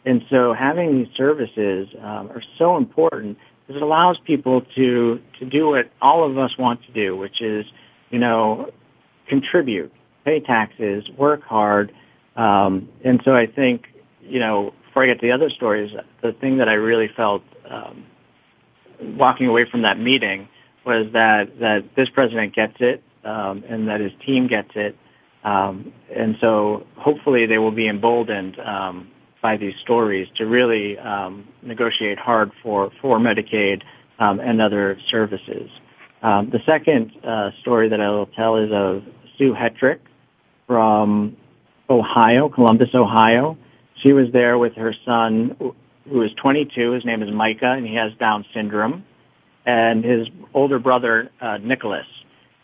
And 0.05 0.23
so 0.29 0.53
having 0.53 0.97
these 0.97 1.15
services 1.15 1.87
um, 1.99 2.31
are 2.31 2.41
so 2.57 2.77
important 2.77 3.37
because 3.61 3.81
it 3.81 3.83
allows 3.83 4.17
people 4.25 4.61
to 4.75 5.21
to 5.39 5.45
do 5.45 5.69
what 5.69 5.91
all 6.01 6.23
of 6.29 6.37
us 6.37 6.57
want 6.57 6.83
to 6.85 6.91
do, 6.91 7.15
which 7.15 7.41
is, 7.41 7.65
you 8.09 8.19
know, 8.19 8.71
contribute, 9.27 9.93
pay 10.25 10.39
taxes, 10.39 11.07
work 11.17 11.43
hard. 11.43 11.93
Um, 12.35 12.89
and 13.03 13.21
so 13.23 13.35
I 13.35 13.45
think, 13.45 13.85
you 14.21 14.39
know, 14.39 14.73
before 14.87 15.03
I 15.03 15.07
get 15.07 15.21
to 15.21 15.27
the 15.27 15.31
other 15.31 15.49
stories, 15.49 15.91
the 16.21 16.33
thing 16.33 16.57
that 16.57 16.67
I 16.67 16.73
really 16.73 17.09
felt 17.15 17.43
um, 17.69 18.05
walking 19.01 19.47
away 19.47 19.65
from 19.69 19.81
that 19.83 19.99
meeting 19.99 20.47
was 20.85 21.07
that 21.13 21.59
that 21.59 21.95
this 21.95 22.09
president 22.09 22.55
gets 22.55 22.75
it 22.79 23.03
um, 23.23 23.63
and 23.67 23.87
that 23.87 23.99
his 23.99 24.11
team 24.25 24.47
gets 24.47 24.71
it. 24.75 24.95
Um, 25.43 25.91
and 26.15 26.37
so 26.39 26.85
hopefully 26.97 27.45
they 27.45 27.57
will 27.57 27.71
be 27.71 27.87
emboldened 27.87 28.59
um, 28.59 29.09
by 29.41 29.57
these 29.57 29.73
stories 29.81 30.27
to 30.35 30.45
really 30.45 30.97
um, 30.99 31.47
negotiate 31.63 32.19
hard 32.19 32.51
for, 32.61 32.91
for 33.01 33.17
Medicaid 33.17 33.81
um, 34.19 34.39
and 34.39 34.61
other 34.61 34.99
services. 35.09 35.69
Um, 36.21 36.51
the 36.51 36.59
second 36.65 37.11
uh, 37.23 37.51
story 37.61 37.89
that 37.89 37.99
I 37.99 38.09
will 38.09 38.27
tell 38.27 38.57
is 38.57 38.71
of 38.71 39.03
Sue 39.37 39.53
Hetrick 39.53 39.99
from 40.67 41.35
Ohio, 41.89 42.47
Columbus, 42.47 42.93
Ohio. 42.93 43.57
She 43.95 44.13
was 44.13 44.31
there 44.31 44.57
with 44.59 44.75
her 44.75 44.93
son, 45.05 45.55
who 46.09 46.21
is 46.21 46.31
22. 46.33 46.91
His 46.91 47.05
name 47.05 47.21
is 47.21 47.31
Micah, 47.31 47.71
and 47.71 47.85
he 47.85 47.95
has 47.95 48.13
Down 48.19 48.45
syndrome, 48.53 49.05
and 49.65 50.03
his 50.03 50.27
older 50.53 50.79
brother, 50.79 51.29
uh, 51.39 51.57
Nicholas. 51.57 52.07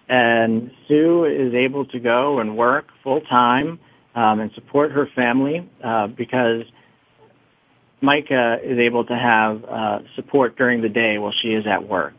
And 0.10 0.72
Sue 0.88 1.26
is 1.26 1.54
able 1.54 1.86
to 1.86 2.00
go 2.00 2.40
and 2.40 2.58
work 2.58 2.88
full 3.04 3.22
time 3.22 3.80
um, 4.16 4.40
and 4.40 4.52
support 4.54 4.92
her 4.92 5.08
family 5.16 5.70
uh, 5.84 6.08
because 6.08 6.64
Micah 8.02 8.60
is 8.64 8.80
able 8.80 9.06
to 9.06 9.16
have 9.16 9.64
uh, 9.66 10.00
support 10.16 10.58
during 10.58 10.82
the 10.82 10.90
day 10.90 11.18
while 11.18 11.34
she 11.42 11.50
is 11.50 11.68
at 11.68 11.88
work. 11.88 12.14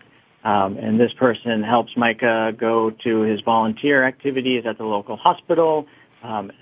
Um, 0.44 0.76
and 0.76 1.00
this 1.00 1.12
person 1.14 1.62
helps 1.62 1.96
Micah 1.96 2.52
go 2.56 2.90
to 2.90 3.20
his 3.22 3.40
volunteer 3.40 4.04
activities 4.04 4.64
at 4.66 4.78
the 4.78 4.84
local 4.84 5.16
hospital. 5.16 5.86
Um, 6.22 6.52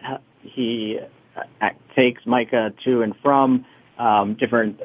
he 0.42 0.98
uh, 1.60 1.70
takes 1.94 2.24
Micah 2.24 2.72
to 2.84 3.02
and 3.02 3.14
from 3.22 3.66
um, 3.98 4.34
different 4.34 4.80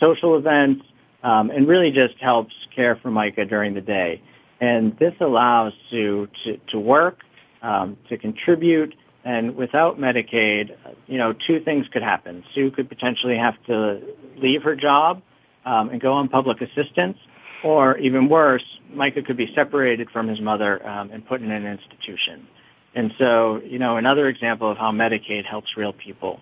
social 0.00 0.36
events 0.36 0.84
um, 1.22 1.50
and 1.50 1.68
really 1.68 1.90
just 1.90 2.16
helps 2.18 2.54
care 2.74 2.96
for 2.96 3.10
Micah 3.10 3.44
during 3.44 3.74
the 3.74 3.80
day. 3.80 4.20
And 4.60 4.96
this 4.98 5.14
allows 5.20 5.72
Sue 5.90 6.28
to, 6.44 6.56
to 6.68 6.78
work, 6.78 7.20
um, 7.62 7.96
to 8.08 8.16
contribute, 8.16 8.94
and 9.24 9.56
without 9.56 9.98
Medicaid, 9.98 10.76
you 11.06 11.18
know, 11.18 11.32
two 11.32 11.60
things 11.60 11.86
could 11.92 12.02
happen. 12.02 12.42
Sue 12.54 12.70
could 12.70 12.88
potentially 12.88 13.36
have 13.36 13.54
to 13.66 14.00
leave 14.36 14.62
her 14.62 14.74
job 14.74 15.22
um, 15.64 15.90
and 15.90 16.00
go 16.00 16.12
on 16.12 16.28
public 16.28 16.60
assistance, 16.60 17.16
or 17.62 17.96
even 17.98 18.28
worse, 18.28 18.64
Micah 18.92 19.22
could 19.22 19.36
be 19.36 19.52
separated 19.54 20.10
from 20.10 20.26
his 20.26 20.40
mother 20.40 20.84
um, 20.86 21.10
and 21.12 21.24
put 21.26 21.40
in 21.40 21.50
an 21.52 21.64
institution. 21.64 22.48
And 22.94 23.14
so, 23.18 23.60
you 23.64 23.78
know, 23.78 23.96
another 23.96 24.28
example 24.28 24.70
of 24.70 24.76
how 24.76 24.90
Medicaid 24.90 25.44
helps 25.44 25.76
real 25.76 25.92
people. 25.92 26.40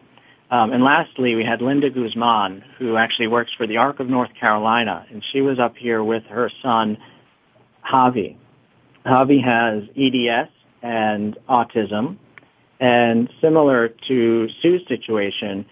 Um, 0.51 0.73
and 0.73 0.83
lastly, 0.83 1.37
we 1.37 1.45
had 1.45 1.63
Linda 1.63 1.91
Guzman, 1.91 2.65
who 2.79 2.97
actually 2.97 3.29
works 3.29 3.53
for 3.57 3.67
the 3.67 3.77
Arc 3.77 4.01
of 4.01 4.09
North 4.09 4.35
Carolina, 4.39 5.07
and 5.11 5.25
she 5.33 5.43
was 5.43 5.61
up 5.61 5.77
here 5.77 6.03
with 6.03 6.25
her 6.25 6.51
son, 6.61 6.99
Javi. 7.89 8.37
Javi 9.07 9.43
has 9.43 9.85
EDS 9.97 10.51
and 10.83 11.39
autism, 11.49 12.17
and 12.81 13.31
similar 13.41 13.89
to 14.09 14.49
Sue's 14.61 14.83
situation, 14.89 15.67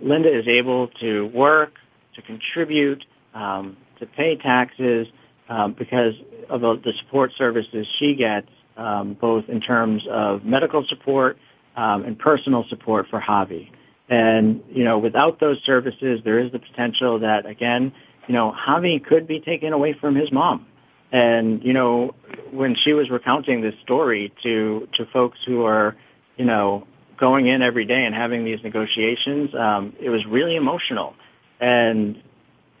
Linda 0.00 0.38
is 0.38 0.46
able 0.46 0.88
to 1.00 1.26
work, 1.34 1.74
to 2.14 2.22
contribute, 2.22 3.04
um, 3.34 3.76
to 3.98 4.06
pay 4.06 4.36
taxes 4.36 5.08
um, 5.48 5.74
because 5.76 6.14
of 6.48 6.60
the 6.60 6.92
support 7.00 7.32
services 7.36 7.86
she 7.98 8.14
gets, 8.14 8.48
um, 8.76 9.14
both 9.20 9.48
in 9.48 9.60
terms 9.60 10.04
of 10.08 10.44
medical 10.44 10.84
support 10.88 11.36
um, 11.76 12.04
and 12.04 12.18
personal 12.18 12.64
support 12.68 13.06
for 13.10 13.20
Javi. 13.20 13.70
And 14.10 14.62
you 14.70 14.84
know, 14.84 14.98
without 14.98 15.40
those 15.40 15.58
services, 15.64 16.20
there 16.24 16.38
is 16.38 16.52
the 16.52 16.58
potential 16.58 17.20
that 17.20 17.46
again, 17.46 17.92
you 18.28 18.34
know, 18.34 18.52
Javi 18.52 19.02
could 19.02 19.26
be 19.26 19.40
taken 19.40 19.72
away 19.72 19.94
from 19.94 20.14
his 20.14 20.30
mom. 20.30 20.66
And 21.10 21.64
you 21.64 21.72
know, 21.72 22.14
when 22.50 22.74
she 22.74 22.92
was 22.92 23.08
recounting 23.08 23.62
this 23.62 23.74
story 23.82 24.32
to 24.42 24.86
to 24.98 25.06
folks 25.06 25.38
who 25.46 25.64
are 25.64 25.96
you 26.40 26.46
know, 26.46 26.86
going 27.18 27.48
in 27.48 27.60
every 27.60 27.84
day 27.84 28.02
and 28.06 28.14
having 28.14 28.46
these 28.46 28.60
negotiations, 28.62 29.54
um, 29.54 29.92
it 30.00 30.08
was 30.08 30.24
really 30.24 30.56
emotional. 30.56 31.14
And 31.60 32.22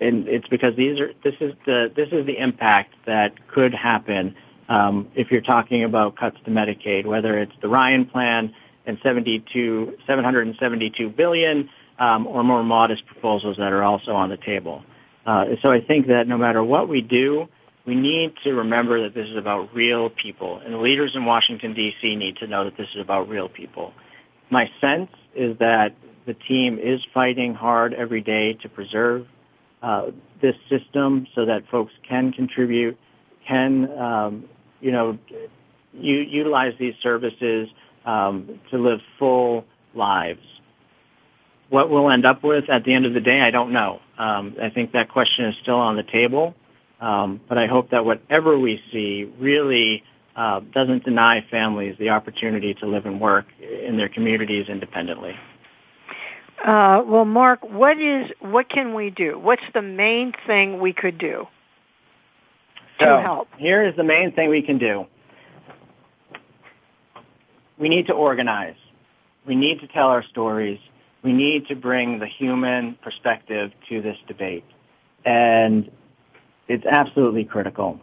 and 0.00 0.26
it's 0.28 0.48
because 0.48 0.74
these 0.76 0.98
are 0.98 1.12
this 1.22 1.34
is 1.42 1.52
the 1.66 1.92
this 1.94 2.08
is 2.10 2.24
the 2.24 2.38
impact 2.38 2.94
that 3.04 3.46
could 3.48 3.74
happen 3.74 4.34
um, 4.70 5.08
if 5.14 5.30
you're 5.30 5.42
talking 5.42 5.84
about 5.84 6.16
cuts 6.16 6.38
to 6.46 6.50
Medicaid, 6.50 7.04
whether 7.04 7.38
it's 7.38 7.52
the 7.60 7.68
Ryan 7.68 8.06
plan 8.06 8.44
and 8.46 8.54
72 8.54 8.54
772 8.86 11.08
billion 11.10 11.68
um, 11.98 12.26
or 12.26 12.42
more 12.42 12.62
modest 12.62 13.04
proposals 13.06 13.58
that 13.58 13.72
are 13.72 13.82
also 13.82 14.12
on 14.12 14.30
the 14.30 14.38
table. 14.38 14.82
Uh, 15.26 15.44
so 15.62 15.70
I 15.70 15.80
think 15.80 16.06
that 16.08 16.26
no 16.26 16.38
matter 16.38 16.64
what 16.64 16.88
we 16.88 17.02
do, 17.02 17.46
we 17.86 17.94
need 17.94 18.34
to 18.44 18.54
remember 18.54 19.02
that 19.02 19.14
this 19.14 19.28
is 19.28 19.36
about 19.36 19.74
real 19.74 20.10
people, 20.10 20.60
and 20.64 20.74
the 20.74 20.78
leaders 20.78 21.12
in 21.14 21.24
Washington, 21.24 21.74
D.C. 21.74 22.16
need 22.16 22.36
to 22.36 22.46
know 22.46 22.64
that 22.64 22.76
this 22.76 22.88
is 22.94 23.00
about 23.00 23.28
real 23.28 23.48
people. 23.48 23.92
My 24.50 24.70
sense 24.80 25.10
is 25.34 25.58
that 25.58 25.94
the 26.26 26.34
team 26.34 26.78
is 26.78 27.00
fighting 27.14 27.54
hard 27.54 27.94
every 27.94 28.20
day 28.20 28.54
to 28.54 28.68
preserve 28.68 29.26
uh, 29.82 30.10
this 30.42 30.56
system 30.68 31.26
so 31.34 31.46
that 31.46 31.62
folks 31.70 31.92
can 32.08 32.32
contribute, 32.32 32.98
can, 33.46 33.90
um, 33.98 34.44
you 34.80 34.92
know, 34.92 35.18
u- 35.94 36.20
utilize 36.20 36.74
these 36.78 36.94
services 37.02 37.68
um, 38.04 38.60
to 38.70 38.78
live 38.78 39.00
full 39.18 39.64
lives. 39.94 40.40
What 41.68 41.90
we'll 41.90 42.10
end 42.10 42.26
up 42.26 42.42
with 42.42 42.68
at 42.68 42.84
the 42.84 42.92
end 42.92 43.06
of 43.06 43.14
the 43.14 43.20
day, 43.20 43.40
I 43.40 43.50
don't 43.50 43.72
know. 43.72 44.00
Um, 44.18 44.56
I 44.60 44.70
think 44.70 44.92
that 44.92 45.08
question 45.08 45.44
is 45.46 45.54
still 45.62 45.76
on 45.76 45.96
the 45.96 46.02
table. 46.02 46.54
Um, 47.00 47.40
but 47.48 47.56
I 47.56 47.66
hope 47.66 47.90
that 47.90 48.04
whatever 48.04 48.58
we 48.58 48.82
see 48.92 49.24
really 49.38 50.02
uh, 50.36 50.60
doesn't 50.72 51.04
deny 51.04 51.44
families 51.50 51.96
the 51.98 52.10
opportunity 52.10 52.74
to 52.74 52.86
live 52.86 53.06
and 53.06 53.20
work 53.20 53.46
in 53.60 53.96
their 53.96 54.08
communities 54.08 54.68
independently. 54.68 55.34
Uh, 56.64 57.02
well, 57.06 57.24
Mark, 57.24 57.64
what 57.64 57.98
is 57.98 58.30
what 58.40 58.68
can 58.68 58.94
we 58.94 59.08
do? 59.08 59.38
What's 59.38 59.62
the 59.72 59.80
main 59.80 60.34
thing 60.46 60.78
we 60.78 60.92
could 60.92 61.16
do 61.16 61.46
to 62.98 63.04
so, 63.04 63.20
help? 63.22 63.48
Here 63.56 63.86
is 63.86 63.96
the 63.96 64.04
main 64.04 64.32
thing 64.32 64.50
we 64.50 64.60
can 64.60 64.76
do. 64.76 65.06
We 67.80 67.88
need 67.88 68.06
to 68.08 68.12
organize. 68.12 68.76
We 69.46 69.56
need 69.56 69.80
to 69.80 69.86
tell 69.88 70.08
our 70.08 70.22
stories. 70.22 70.78
We 71.22 71.32
need 71.32 71.66
to 71.68 71.74
bring 71.74 72.18
the 72.18 72.26
human 72.26 72.96
perspective 73.02 73.72
to 73.88 74.02
this 74.02 74.18
debate. 74.28 74.64
And 75.24 75.90
it's 76.68 76.84
absolutely 76.84 77.44
critical. 77.44 77.98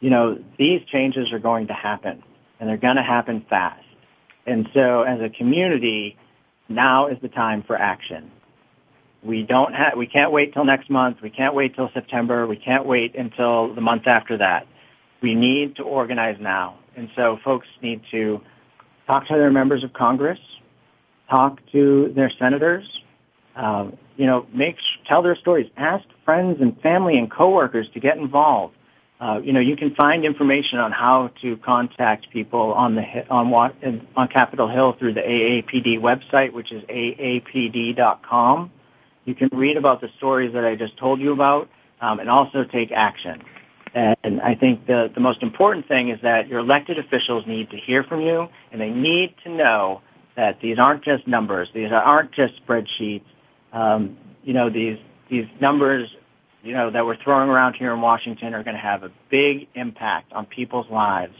You 0.00 0.10
know, 0.10 0.38
these 0.58 0.82
changes 0.92 1.32
are 1.32 1.38
going 1.38 1.68
to 1.68 1.72
happen 1.72 2.22
and 2.60 2.68
they're 2.68 2.76
going 2.76 2.96
to 2.96 3.02
happen 3.02 3.44
fast. 3.48 3.82
And 4.46 4.68
so 4.74 5.02
as 5.02 5.20
a 5.20 5.30
community, 5.30 6.16
now 6.68 7.08
is 7.08 7.18
the 7.22 7.28
time 7.28 7.62
for 7.62 7.76
action. 7.76 8.30
We 9.22 9.42
don't 9.42 9.72
have, 9.74 9.96
we 9.96 10.06
can't 10.06 10.32
wait 10.32 10.52
till 10.52 10.66
next 10.66 10.90
month. 10.90 11.22
We 11.22 11.30
can't 11.30 11.54
wait 11.54 11.74
till 11.74 11.90
September. 11.94 12.46
We 12.46 12.56
can't 12.56 12.84
wait 12.84 13.14
until 13.14 13.74
the 13.74 13.80
month 13.80 14.06
after 14.06 14.36
that. 14.36 14.66
We 15.22 15.34
need 15.34 15.76
to 15.76 15.82
organize 15.82 16.36
now. 16.38 16.78
And 16.94 17.08
so 17.16 17.38
folks 17.42 17.66
need 17.80 18.02
to 18.10 18.42
talk 19.06 19.26
to 19.28 19.34
their 19.34 19.50
members 19.50 19.84
of 19.84 19.92
Congress, 19.92 20.38
talk 21.28 21.60
to 21.72 22.12
their 22.14 22.30
senators, 22.38 22.84
um, 23.56 23.96
you 24.16 24.26
know, 24.26 24.46
make 24.52 24.76
tell 25.06 25.22
their 25.22 25.36
stories. 25.36 25.70
Ask 25.76 26.04
friends 26.24 26.58
and 26.60 26.80
family 26.80 27.18
and 27.18 27.30
coworkers 27.30 27.88
to 27.94 28.00
get 28.00 28.16
involved. 28.16 28.74
uh, 29.20 29.40
you 29.42 29.52
know, 29.52 29.60
you 29.60 29.76
can 29.76 29.94
find 29.94 30.24
information 30.24 30.78
on 30.78 30.90
how 30.90 31.30
to 31.40 31.56
contact 31.58 32.28
people 32.30 32.72
on 32.72 32.94
the 32.96 33.02
on 33.30 33.52
on 34.16 34.28
Capitol 34.28 34.68
Hill 34.68 34.96
through 34.98 35.14
the 35.14 35.20
AAPD 35.20 36.00
website, 36.00 36.52
which 36.52 36.72
is 36.72 36.82
aapd.com. 36.84 38.70
You 39.24 39.34
can 39.34 39.48
read 39.52 39.76
about 39.76 40.00
the 40.00 40.08
stories 40.18 40.52
that 40.52 40.64
I 40.64 40.74
just 40.74 40.96
told 40.98 41.20
you 41.20 41.32
about, 41.32 41.70
um, 42.00 42.18
and 42.20 42.28
also 42.28 42.64
take 42.64 42.92
action. 42.92 43.42
And 43.94 44.40
I 44.40 44.56
think 44.56 44.86
the 44.86 45.10
the 45.14 45.20
most 45.20 45.42
important 45.42 45.86
thing 45.86 46.08
is 46.08 46.18
that 46.22 46.48
your 46.48 46.58
elected 46.58 46.98
officials 46.98 47.46
need 47.46 47.70
to 47.70 47.76
hear 47.76 48.02
from 48.02 48.20
you, 48.22 48.48
and 48.72 48.80
they 48.80 48.90
need 48.90 49.34
to 49.44 49.50
know 49.50 50.00
that 50.36 50.60
these 50.60 50.78
aren't 50.78 51.04
just 51.04 51.28
numbers; 51.28 51.68
these 51.72 51.92
aren't 51.92 52.32
just 52.32 52.54
spreadsheets. 52.66 53.22
Um, 53.72 54.16
you 54.42 54.52
know, 54.52 54.68
these 54.68 54.98
these 55.30 55.46
numbers 55.60 56.08
you 56.64 56.72
know, 56.72 56.90
that 56.90 57.04
we're 57.04 57.22
throwing 57.22 57.50
around 57.50 57.74
here 57.74 57.92
in 57.92 58.00
Washington 58.00 58.54
are 58.54 58.64
going 58.64 58.74
to 58.74 58.82
have 58.82 59.04
a 59.04 59.12
big 59.30 59.68
impact 59.74 60.32
on 60.32 60.46
people's 60.46 60.90
lives. 60.90 61.34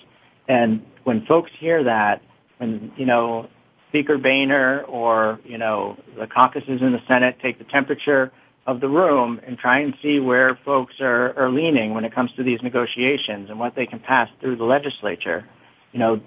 And 0.46 0.84
when 1.04 1.24
folks 1.24 1.50
hear 1.58 1.82
that, 1.84 2.20
when, 2.58 2.92
you 2.96 3.06
know, 3.06 3.48
Speaker 3.88 4.18
Boehner 4.18 4.82
or, 4.82 5.40
you 5.44 5.56
know, 5.56 5.96
the 6.18 6.26
caucuses 6.26 6.82
in 6.82 6.92
the 6.92 7.00
Senate 7.08 7.38
take 7.40 7.58
the 7.58 7.64
temperature 7.64 8.32
of 8.66 8.80
the 8.80 8.88
room 8.88 9.40
and 9.46 9.58
try 9.58 9.80
and 9.80 9.94
see 10.02 10.18
where 10.20 10.58
folks 10.64 10.94
are, 11.00 11.38
are 11.38 11.50
leaning 11.50 11.92
when 11.92 12.04
it 12.04 12.14
comes 12.14 12.30
to 12.36 12.42
these 12.42 12.60
negotiations 12.62 13.50
and 13.50 13.58
what 13.58 13.74
they 13.74 13.86
can 13.86 13.98
pass 14.00 14.28
through 14.40 14.56
the 14.56 14.64
legislature, 14.64 15.46
you 15.92 15.98
know, 15.98 16.20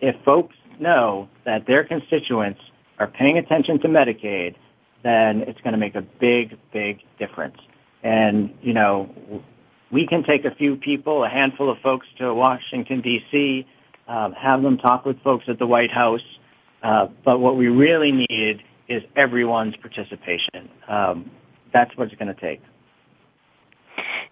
if 0.00 0.14
folks 0.24 0.54
know 0.78 1.28
that 1.44 1.66
their 1.66 1.84
constituents 1.84 2.60
are 2.98 3.06
paying 3.06 3.38
attention 3.38 3.80
to 3.80 3.88
Medicaid, 3.88 4.54
then 5.02 5.42
it's 5.42 5.60
going 5.60 5.72
to 5.72 5.78
make 5.78 5.94
a 5.94 6.02
big, 6.02 6.58
big 6.72 7.00
difference. 7.18 7.56
And, 8.02 8.52
you 8.60 8.74
know, 8.74 9.08
we 9.90 10.06
can 10.06 10.22
take 10.22 10.44
a 10.44 10.54
few 10.54 10.76
people, 10.76 11.24
a 11.24 11.28
handful 11.28 11.70
of 11.70 11.78
folks 11.78 12.06
to 12.18 12.34
Washington, 12.34 13.00
D.C., 13.00 13.66
um, 14.06 14.32
have 14.32 14.62
them 14.62 14.76
talk 14.76 15.06
with 15.06 15.20
folks 15.22 15.44
at 15.48 15.58
the 15.58 15.66
White 15.66 15.90
House. 15.90 16.20
Uh, 16.82 17.06
but 17.24 17.38
what 17.40 17.56
we 17.56 17.68
really 17.68 18.12
need 18.12 18.62
is 18.88 19.02
everyone's 19.16 19.74
participation. 19.76 20.68
Um, 20.86 21.30
that's 21.74 21.94
what 21.96 22.06
it's 22.06 22.16
going 22.16 22.34
to 22.34 22.40
take. 22.40 22.62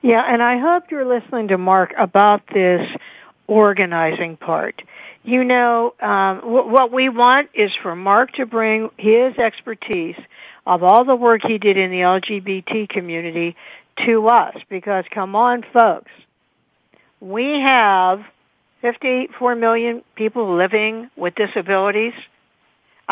Yeah, 0.00 0.22
and 0.26 0.42
I 0.42 0.58
hope 0.58 0.90
you're 0.90 1.04
listening 1.04 1.48
to 1.48 1.58
Mark 1.58 1.92
about 1.98 2.42
this 2.52 2.88
organizing 3.46 4.36
part. 4.36 4.80
You 5.22 5.44
know, 5.44 5.94
um, 6.00 6.40
w- 6.40 6.68
what 6.68 6.90
we 6.90 7.08
want 7.08 7.50
is 7.52 7.70
for 7.82 7.94
Mark 7.94 8.32
to 8.34 8.46
bring 8.46 8.90
his 8.96 9.36
expertise 9.36 10.16
of 10.66 10.82
all 10.82 11.04
the 11.04 11.14
work 11.14 11.42
he 11.44 11.58
did 11.58 11.76
in 11.76 11.90
the 11.90 11.98
LGBT 12.00 12.88
community 12.88 13.56
to 14.06 14.26
us 14.28 14.56
because 14.70 15.04
come 15.10 15.36
on 15.36 15.64
folks, 15.72 16.10
we 17.20 17.60
have 17.60 18.24
54 18.80 19.54
million 19.54 20.02
people 20.16 20.56
living 20.56 21.10
with 21.16 21.34
disabilities. 21.34 22.14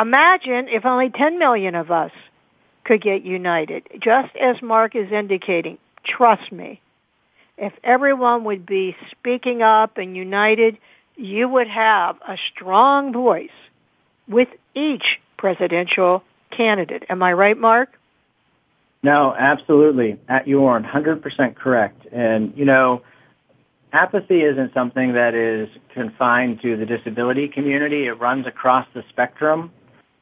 Imagine 0.01 0.69
if 0.69 0.85
only 0.85 1.11
10 1.11 1.39
million 1.39 1.75
of 1.75 1.91
us 1.91 2.13
could 2.85 3.03
get 3.03 3.23
united. 3.23 3.87
Just 4.01 4.35
as 4.37 4.61
Mark 4.63 4.95
is 4.95 5.11
indicating, 5.13 5.79
trust 6.05 6.51
me, 6.51 6.81
if 7.57 7.73
everyone 7.85 8.45
would 8.45 8.65
be 8.65 8.97
speaking 9.11 9.63
up 9.63 9.99
and 9.99 10.17
united, 10.17 10.79
you 11.17 11.49
would 11.49 11.69
have 11.69 12.17
a 12.27 12.37
strong 12.53 13.13
voice 13.13 13.51
with 14.27 14.49
each 14.75 15.21
presidential 15.37 16.23
candidate. 16.51 17.05
Am 17.11 17.23
I 17.23 17.33
right, 17.33 17.57
Mark? 17.57 17.91
No, 19.03 19.35
absolutely. 19.37 20.19
You 20.47 20.65
are 20.67 20.81
100% 20.81 21.55
correct. 21.57 22.07
And, 22.13 22.53
you 22.57 22.65
know, 22.65 23.03
apathy 23.93 24.43
isn't 24.43 24.75
something 24.75 25.15
that 25.15 25.35
is 25.35 25.69
confined 25.95 26.61
to 26.63 26.77
the 26.77 26.87
disability 26.87 27.49
community. 27.49 28.07
It 28.07 28.13
runs 28.13 28.47
across 28.47 28.87
the 28.95 29.03
spectrum. 29.09 29.73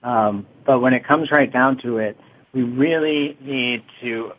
Um, 0.03 0.47
but 0.65 0.81
when 0.81 0.95
it 0.95 1.05
comes 1.07 1.31
right 1.33 1.53
down 1.53 1.79
to 1.79 1.99
it, 1.99 2.17
we 2.53 2.63
really 2.63 3.37
need 3.41 3.83
to 4.01 4.33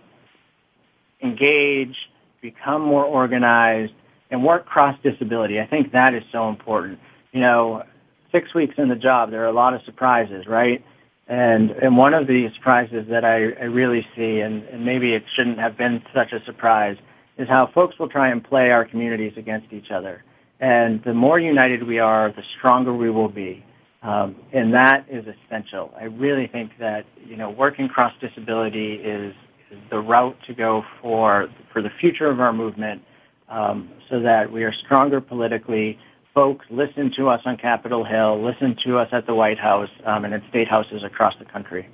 engage, 1.21 1.95
become 2.41 2.81
more 2.81 3.03
organized, 3.03 3.93
and 4.31 4.43
work 4.43 4.65
cross 4.65 4.97
disability. 5.03 5.59
I 5.59 5.65
think 5.65 5.91
that 5.91 6.13
is 6.13 6.23
so 6.31 6.49
important. 6.49 6.99
You 7.31 7.41
know, 7.41 7.83
six 8.31 8.53
weeks 8.53 8.75
in 8.77 8.89
the 8.89 8.95
job, 8.95 9.31
there 9.31 9.43
are 9.43 9.47
a 9.47 9.53
lot 9.53 9.73
of 9.73 9.81
surprises, 9.83 10.45
right? 10.47 10.83
And 11.27 11.71
and 11.71 11.95
one 11.95 12.13
of 12.13 12.25
the 12.25 12.49
surprises 12.55 13.05
that 13.09 13.23
I, 13.23 13.51
I 13.51 13.65
really 13.65 14.05
see, 14.15 14.39
and, 14.39 14.63
and 14.63 14.83
maybe 14.83 15.13
it 15.13 15.23
shouldn't 15.35 15.59
have 15.59 15.77
been 15.77 16.01
such 16.13 16.31
a 16.31 16.43
surprise, 16.45 16.97
is 17.37 17.47
how 17.47 17.67
folks 17.67 17.99
will 17.99 18.09
try 18.09 18.29
and 18.29 18.43
play 18.43 18.71
our 18.71 18.85
communities 18.85 19.33
against 19.37 19.71
each 19.71 19.91
other. 19.91 20.23
And 20.59 21.03
the 21.03 21.13
more 21.13 21.39
united 21.39 21.83
we 21.83 21.99
are, 21.99 22.31
the 22.31 22.43
stronger 22.57 22.93
we 22.93 23.09
will 23.09 23.29
be. 23.29 23.63
Um, 24.01 24.37
and 24.53 24.73
that 24.73 25.05
is 25.09 25.25
essential. 25.27 25.93
I 25.99 26.05
really 26.05 26.47
think 26.47 26.71
that 26.79 27.05
you 27.25 27.35
know 27.35 27.49
working 27.49 27.89
cross 27.89 28.13
disability 28.21 28.93
is, 28.93 29.35
is 29.71 29.79
the 29.89 29.99
route 29.99 30.37
to 30.47 30.53
go 30.53 30.85
for 31.01 31.49
for 31.73 31.81
the 31.81 31.89
future 31.99 32.27
of 32.27 32.39
our 32.39 32.53
movement, 32.53 33.01
um, 33.49 33.89
so 34.09 34.21
that 34.21 34.51
we 34.51 34.63
are 34.63 34.73
stronger 34.73 35.19
politically, 35.19 35.99
folks 36.33 36.65
listen 36.69 37.11
to 37.17 37.27
us 37.27 37.41
on 37.45 37.57
Capitol 37.57 38.05
Hill, 38.05 38.41
listen 38.41 38.77
to 38.85 38.97
us 38.97 39.09
at 39.11 39.25
the 39.25 39.35
White 39.35 39.59
House, 39.59 39.89
um, 40.05 40.23
and 40.23 40.33
at 40.33 40.41
state 40.49 40.69
houses 40.69 41.03
across 41.03 41.35
the 41.37 41.45
country. 41.45 41.89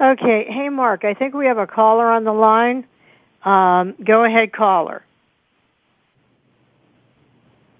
Okay. 0.00 0.46
Hey, 0.48 0.68
Mark, 0.68 1.04
I 1.04 1.14
think 1.14 1.34
we 1.34 1.46
have 1.46 1.58
a 1.58 1.66
caller 1.66 2.10
on 2.10 2.24
the 2.24 2.32
line. 2.32 2.86
Um, 3.44 3.94
go 4.04 4.24
ahead, 4.24 4.52
caller. 4.52 5.04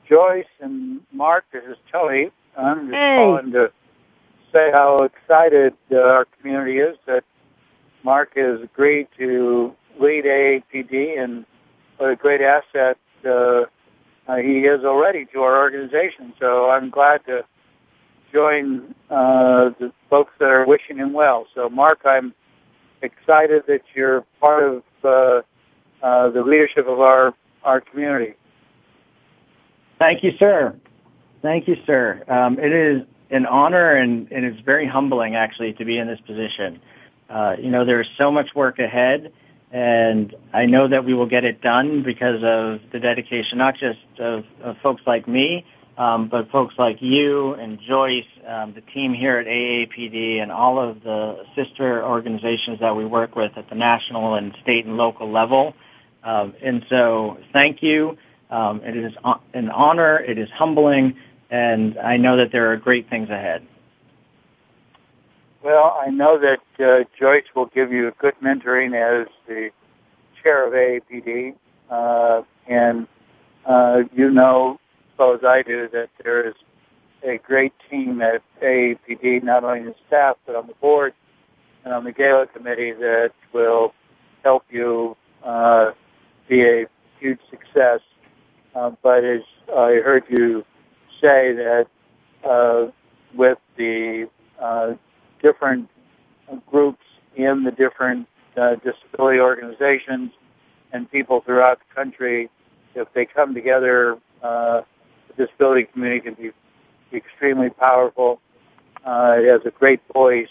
Joyce 0.09 0.47
and 0.61 1.01
Mark, 1.13 1.45
this 1.53 1.63
is 1.69 1.77
Tony. 1.93 2.31
I'm 2.57 2.87
just 2.87 2.95
hey. 2.95 3.19
calling 3.21 3.53
to 3.53 3.73
say 4.53 4.71
how 4.73 4.97
excited 4.99 5.75
uh, 5.93 6.01
our 6.01 6.25
community 6.25 6.79
is 6.79 6.97
that 7.07 7.25
Mark 8.03 8.37
has 8.37 8.61
agreed 8.61 9.09
to 9.19 9.75
lead 9.99 10.25
AAPD 10.25 11.19
and 11.19 11.45
what 11.99 12.11
a 12.11 12.17
great 12.17 12.41
asset 12.41 12.99
uh, 13.25 13.65
uh, 14.27 14.37
he 14.37 14.61
is 14.61 14.85
already 14.85 15.27
to 15.27 15.43
our 15.43 15.59
organization. 15.59 16.33
So 16.39 16.71
I'm 16.71 16.91
glad 16.91 17.25
to 17.27 17.45
join 18.33 18.95
uh, 19.11 19.71
the 19.79 19.93
folks 20.09 20.33
that 20.39 20.49
are 20.49 20.65
wishing 20.65 20.97
him 20.97 21.13
well. 21.13 21.47
So, 21.55 21.69
Mark, 21.69 22.01
I'm 22.05 22.35
excited 23.03 23.65
that 23.67 23.83
you're 23.95 24.23
part 24.41 24.63
of 24.63 24.83
uh, 25.05 25.43
uh, 26.03 26.29
the 26.31 26.43
leadership 26.43 26.87
of 26.87 27.01
our 27.01 27.35
our 27.63 27.81
community. 27.81 28.35
Thank 29.99 30.23
you, 30.23 30.35
sir. 30.39 30.75
Thank 31.43 31.69
you, 31.69 31.77
sir. 31.87 32.23
Um, 32.29 32.59
it 32.59 32.73
is 32.73 33.03
an 33.31 33.47
honor 33.47 33.93
and, 33.93 34.31
and 34.31 34.45
it's 34.45 34.61
very 34.61 34.87
humbling, 34.87 35.37
actually, 35.37 35.73
to 35.75 35.85
be 35.85 35.99
in 35.99 36.07
this 36.07 36.21
position. 36.21 36.81
Uh, 37.29 37.57
you 37.59 37.71
know, 37.71 37.85
there's 37.85 38.09
so 38.19 38.31
much 38.31 38.55
work 38.55 38.79
ahead 38.79 39.33
and 39.73 40.35
I 40.53 40.67
know 40.67 40.89
that 40.89 41.05
we 41.05 41.15
will 41.15 41.27
get 41.27 41.45
it 41.45 41.61
done 41.61 42.03
because 42.03 42.43
of 42.43 42.81
the 42.93 42.99
dedication, 42.99 43.59
not 43.59 43.77
just 43.77 44.01
of, 44.19 44.45
of 44.63 44.77
folks 44.83 45.03
like 45.07 45.29
me, 45.29 45.65
um, 45.97 46.29
but 46.29 46.51
folks 46.51 46.75
like 46.77 47.01
you 47.01 47.55
and 47.55 47.79
Joyce, 47.81 48.25
um, 48.47 48.73
the 48.75 48.81
team 48.81 49.15
here 49.15 49.39
at 49.39 49.47
AAPD, 49.47 50.43
and 50.43 50.51
all 50.51 50.81
of 50.81 51.03
the 51.05 51.45
sister 51.55 52.05
organizations 52.05 52.81
that 52.81 52.97
we 52.97 53.05
work 53.05 53.37
with 53.37 53.53
at 53.57 53.69
the 53.69 53.77
national 53.77 54.35
and 54.35 54.57
state 54.63 54.87
and 54.87 54.97
local 54.97 55.31
level. 55.31 55.75
Um, 56.25 56.55
and 56.63 56.85
so, 56.89 57.39
thank 57.53 57.83
you. 57.83 58.19
Um, 58.51 58.81
it 58.83 58.97
is 58.97 59.13
an 59.55 59.71
honor. 59.71 60.19
It 60.19 60.37
is 60.37 60.51
humbling, 60.51 61.17
and 61.51 61.99
I 61.99 62.17
know 62.17 62.37
that 62.37 62.53
there 62.53 62.73
are 62.73 62.77
great 62.77 63.11
things 63.11 63.29
ahead. 63.29 63.67
Well, 65.63 65.99
I 66.01 66.09
know 66.11 66.39
that 66.39 66.61
uh, 66.83 67.05
Joyce 67.19 67.45
will 67.55 67.67
give 67.67 67.93
you 67.93 68.09
a 68.09 68.13
good 68.13 68.35
mentoring 68.43 68.95
as 68.95 69.29
the 69.47 69.71
chair 70.43 70.67
of 70.67 70.73
AAPD, 70.73 71.55
uh, 71.91 72.43
and 72.67 73.07
uh, 73.67 74.05
you 74.15 74.31
know, 74.31 74.81
as 75.13 75.19
well 75.19 75.35
as 75.35 75.45
I 75.45 75.63
do, 75.63 75.89
that 75.93 76.09
there 76.25 76.49
is 76.49 76.55
a 77.23 77.37
great 77.39 77.75
team 77.91 78.23
at 78.23 78.43
AAPD, 78.63 79.43
not 79.43 79.65
only 79.65 79.83
the 79.83 79.95
staff 80.07 80.37
but 80.47 80.57
on 80.57 80.67
the 80.67 80.75
board 80.75 81.13
and 81.85 81.93
on 81.93 82.05
the 82.05 82.13
gala 82.13 82.47
committee 82.47 82.93
that 82.93 83.33
will 83.53 83.93
help 84.43 84.65
you 84.71 85.17
uh, 85.45 85.93
be 86.49 86.63
a 86.63 86.87
huge 87.19 87.41
success. 87.51 88.01
Uh, 88.75 88.91
but 89.03 89.25
as 89.25 89.43
I 89.69 89.95
heard 89.97 90.25
you 90.29 90.65
say 91.21 91.53
that 91.53 91.87
uh, 92.45 92.87
with 93.35 93.59
the 93.77 94.29
uh, 94.59 94.95
different 95.43 95.89
groups 96.67 97.05
in 97.37 97.65
the 97.65 97.71
different 97.71 98.27
uh, 98.57 98.77
disability 98.77 99.41
organizations 99.41 100.33
and 100.93 101.11
people 101.11 101.41
throughout 101.41 101.79
the 101.79 101.95
country. 101.95 102.51
If 102.95 103.13
they 103.13 103.25
come 103.25 103.55
together, 103.55 104.19
uh, 104.43 104.83
the 105.29 105.47
disability 105.47 105.85
community 105.85 106.21
can 106.21 106.35
be 106.35 106.53
extremely 107.17 107.71
powerful. 107.71 108.41
Uh, 109.05 109.37
it 109.39 109.49
has 109.49 109.63
a 109.65 109.71
great 109.71 110.01
voice, 110.13 110.49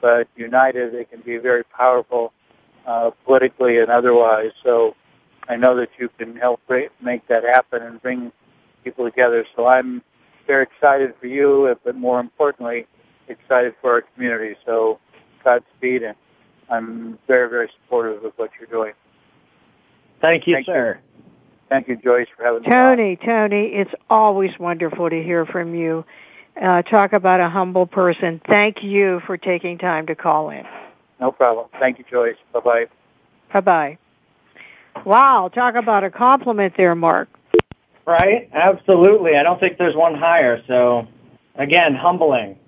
but 0.00 0.28
united, 0.36 0.94
it 0.94 1.10
can 1.10 1.20
be 1.20 1.36
very 1.38 1.64
powerful 1.64 2.32
uh, 2.86 3.10
politically 3.24 3.78
and 3.78 3.90
otherwise. 3.90 4.52
So 4.62 4.94
I 5.48 5.56
know 5.56 5.76
that 5.76 5.90
you 5.98 6.08
can 6.18 6.36
help 6.36 6.60
make 7.00 7.26
that 7.28 7.44
happen 7.44 7.82
and 7.82 8.02
bring 8.02 8.32
people 8.86 9.04
together. 9.04 9.44
So 9.56 9.66
I'm 9.66 10.00
very 10.46 10.62
excited 10.62 11.12
for 11.20 11.26
you, 11.26 11.76
but 11.84 11.96
more 11.96 12.20
importantly, 12.20 12.86
excited 13.28 13.74
for 13.80 13.94
our 13.94 14.02
community. 14.02 14.54
So 14.64 15.00
Godspeed, 15.44 16.04
and 16.04 16.14
I'm 16.70 17.18
very, 17.26 17.50
very 17.50 17.68
supportive 17.82 18.24
of 18.24 18.32
what 18.36 18.50
you're 18.58 18.68
doing. 18.68 18.92
Thank 20.20 20.46
you, 20.46 20.54
Thank 20.54 20.66
sir. 20.66 21.00
You. 21.00 21.32
Thank 21.68 21.88
you, 21.88 21.96
Joyce, 21.96 22.28
for 22.36 22.44
having 22.44 22.62
me. 22.62 22.68
Tony. 22.68 23.16
Tony, 23.16 23.66
it's 23.74 23.90
always 24.08 24.56
wonderful 24.58 25.10
to 25.10 25.20
hear 25.20 25.44
from 25.44 25.74
you. 25.74 26.04
Uh, 26.62 26.82
talk 26.82 27.12
about 27.12 27.40
a 27.40 27.48
humble 27.48 27.86
person. 27.86 28.40
Thank 28.48 28.84
you 28.84 29.20
for 29.26 29.36
taking 29.36 29.78
time 29.78 30.06
to 30.06 30.14
call 30.14 30.50
in. 30.50 30.64
No 31.20 31.32
problem. 31.32 31.66
Thank 31.80 31.98
you, 31.98 32.04
Joyce. 32.08 32.36
Bye 32.52 32.60
bye. 32.60 32.86
Bye 33.52 33.60
bye. 33.60 33.98
Wow, 35.04 35.50
talk 35.52 35.74
about 35.74 36.04
a 36.04 36.10
compliment 36.10 36.74
there, 36.76 36.94
Mark. 36.94 37.28
Right? 38.06 38.48
Absolutely. 38.52 39.36
I 39.36 39.42
don't 39.42 39.58
think 39.58 39.78
there's 39.78 39.96
one 39.96 40.14
higher. 40.14 40.62
So, 40.68 41.08
again, 41.56 41.94
humbling. 41.94 42.58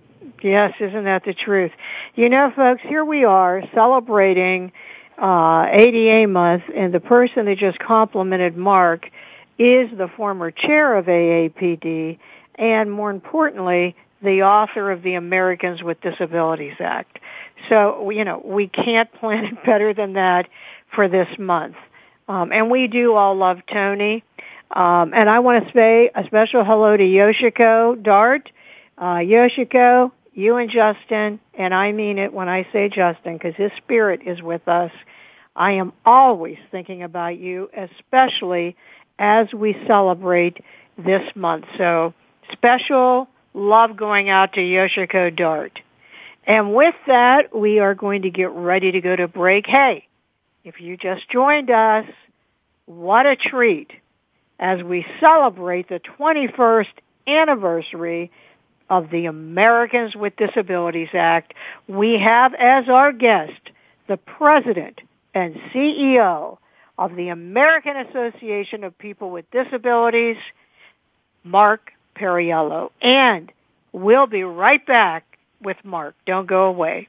Yes, 0.42 0.74
isn't 0.80 1.04
that 1.04 1.24
the 1.24 1.34
truth? 1.34 1.72
You 2.14 2.28
know, 2.28 2.52
folks, 2.54 2.82
here 2.82 3.04
we 3.04 3.24
are 3.24 3.62
celebrating 3.74 4.72
uh, 5.20 5.66
ADA 5.70 6.28
month, 6.28 6.64
and 6.74 6.92
the 6.92 7.00
person 7.00 7.46
that 7.46 7.58
just 7.58 7.78
complimented 7.78 8.56
Mark 8.56 9.10
is 9.58 9.90
the 9.96 10.08
former 10.16 10.50
chair 10.50 10.96
of 10.96 11.06
AAPD, 11.06 12.18
and 12.54 12.92
more 12.92 13.10
importantly, 13.10 13.96
the 14.22 14.42
author 14.42 14.90
of 14.90 15.02
the 15.02 15.14
Americans 15.14 15.82
with 15.82 16.00
Disabilities 16.00 16.76
Act. 16.80 17.18
So, 17.68 18.10
you 18.10 18.24
know, 18.24 18.40
we 18.44 18.68
can't 18.68 19.12
plan 19.12 19.44
it 19.44 19.64
better 19.64 19.92
than 19.92 20.14
that 20.14 20.48
for 20.94 21.08
this 21.08 21.28
month. 21.38 21.76
Um, 22.28 22.52
and 22.52 22.70
we 22.70 22.86
do 22.86 23.14
all 23.14 23.34
love 23.34 23.60
Tony. 23.72 24.22
Um, 24.70 25.14
and 25.14 25.30
I 25.30 25.38
want 25.38 25.66
to 25.66 25.72
say 25.72 26.10
a 26.14 26.24
special 26.24 26.64
hello 26.64 26.96
to 26.96 27.04
Yoshiko 27.04 28.02
Dart. 28.02 28.50
Uh, 28.98 29.16
Yoshiko, 29.16 30.12
you 30.34 30.56
and 30.56 30.70
Justin, 30.70 31.40
and 31.54 31.72
I 31.72 31.92
mean 31.92 32.18
it 32.18 32.32
when 32.32 32.48
I 32.48 32.66
say 32.72 32.88
Justin 32.88 33.34
because 33.34 33.54
his 33.54 33.70
spirit 33.76 34.20
is 34.26 34.42
with 34.42 34.66
us. 34.68 34.92
I 35.56 35.72
am 35.72 35.92
always 36.04 36.58
thinking 36.70 37.02
about 37.02 37.38
you, 37.38 37.70
especially 37.76 38.76
as 39.18 39.52
we 39.52 39.76
celebrate 39.86 40.62
this 40.96 41.22
month. 41.34 41.64
So 41.76 42.12
special 42.52 43.28
love 43.54 43.96
going 43.96 44.28
out 44.28 44.52
to 44.54 44.60
Yoshiko 44.60 45.34
Dart. 45.34 45.80
And 46.46 46.74
with 46.74 46.94
that, 47.06 47.54
we 47.54 47.78
are 47.78 47.94
going 47.94 48.22
to 48.22 48.30
get 48.30 48.50
ready 48.50 48.92
to 48.92 49.00
go 49.00 49.14
to 49.14 49.28
break. 49.28 49.66
Hey, 49.66 50.06
if 50.64 50.80
you 50.80 50.96
just 50.96 51.28
joined 51.28 51.70
us, 51.70 52.06
what 52.86 53.26
a 53.26 53.36
treat 53.36 53.92
as 54.58 54.82
we 54.82 55.06
celebrate 55.20 55.88
the 55.88 56.00
21st 56.18 56.86
anniversary 57.26 58.30
of 58.90 59.10
the 59.10 59.26
Americans 59.26 60.16
with 60.16 60.36
Disabilities 60.36 61.10
Act. 61.12 61.54
We 61.86 62.18
have 62.18 62.54
as 62.54 62.88
our 62.88 63.12
guest 63.12 63.60
the 64.06 64.16
President 64.16 65.00
and 65.34 65.54
CEO 65.72 66.58
of 66.96 67.14
the 67.14 67.28
American 67.28 67.96
Association 67.96 68.82
of 68.84 68.96
People 68.98 69.30
with 69.30 69.50
Disabilities, 69.50 70.38
Mark 71.44 71.92
Perriello. 72.16 72.90
And 73.00 73.52
we'll 73.92 74.26
be 74.26 74.42
right 74.42 74.84
back 74.84 75.38
with 75.62 75.76
Mark. 75.84 76.14
Don't 76.26 76.46
go 76.46 76.64
away. 76.64 77.08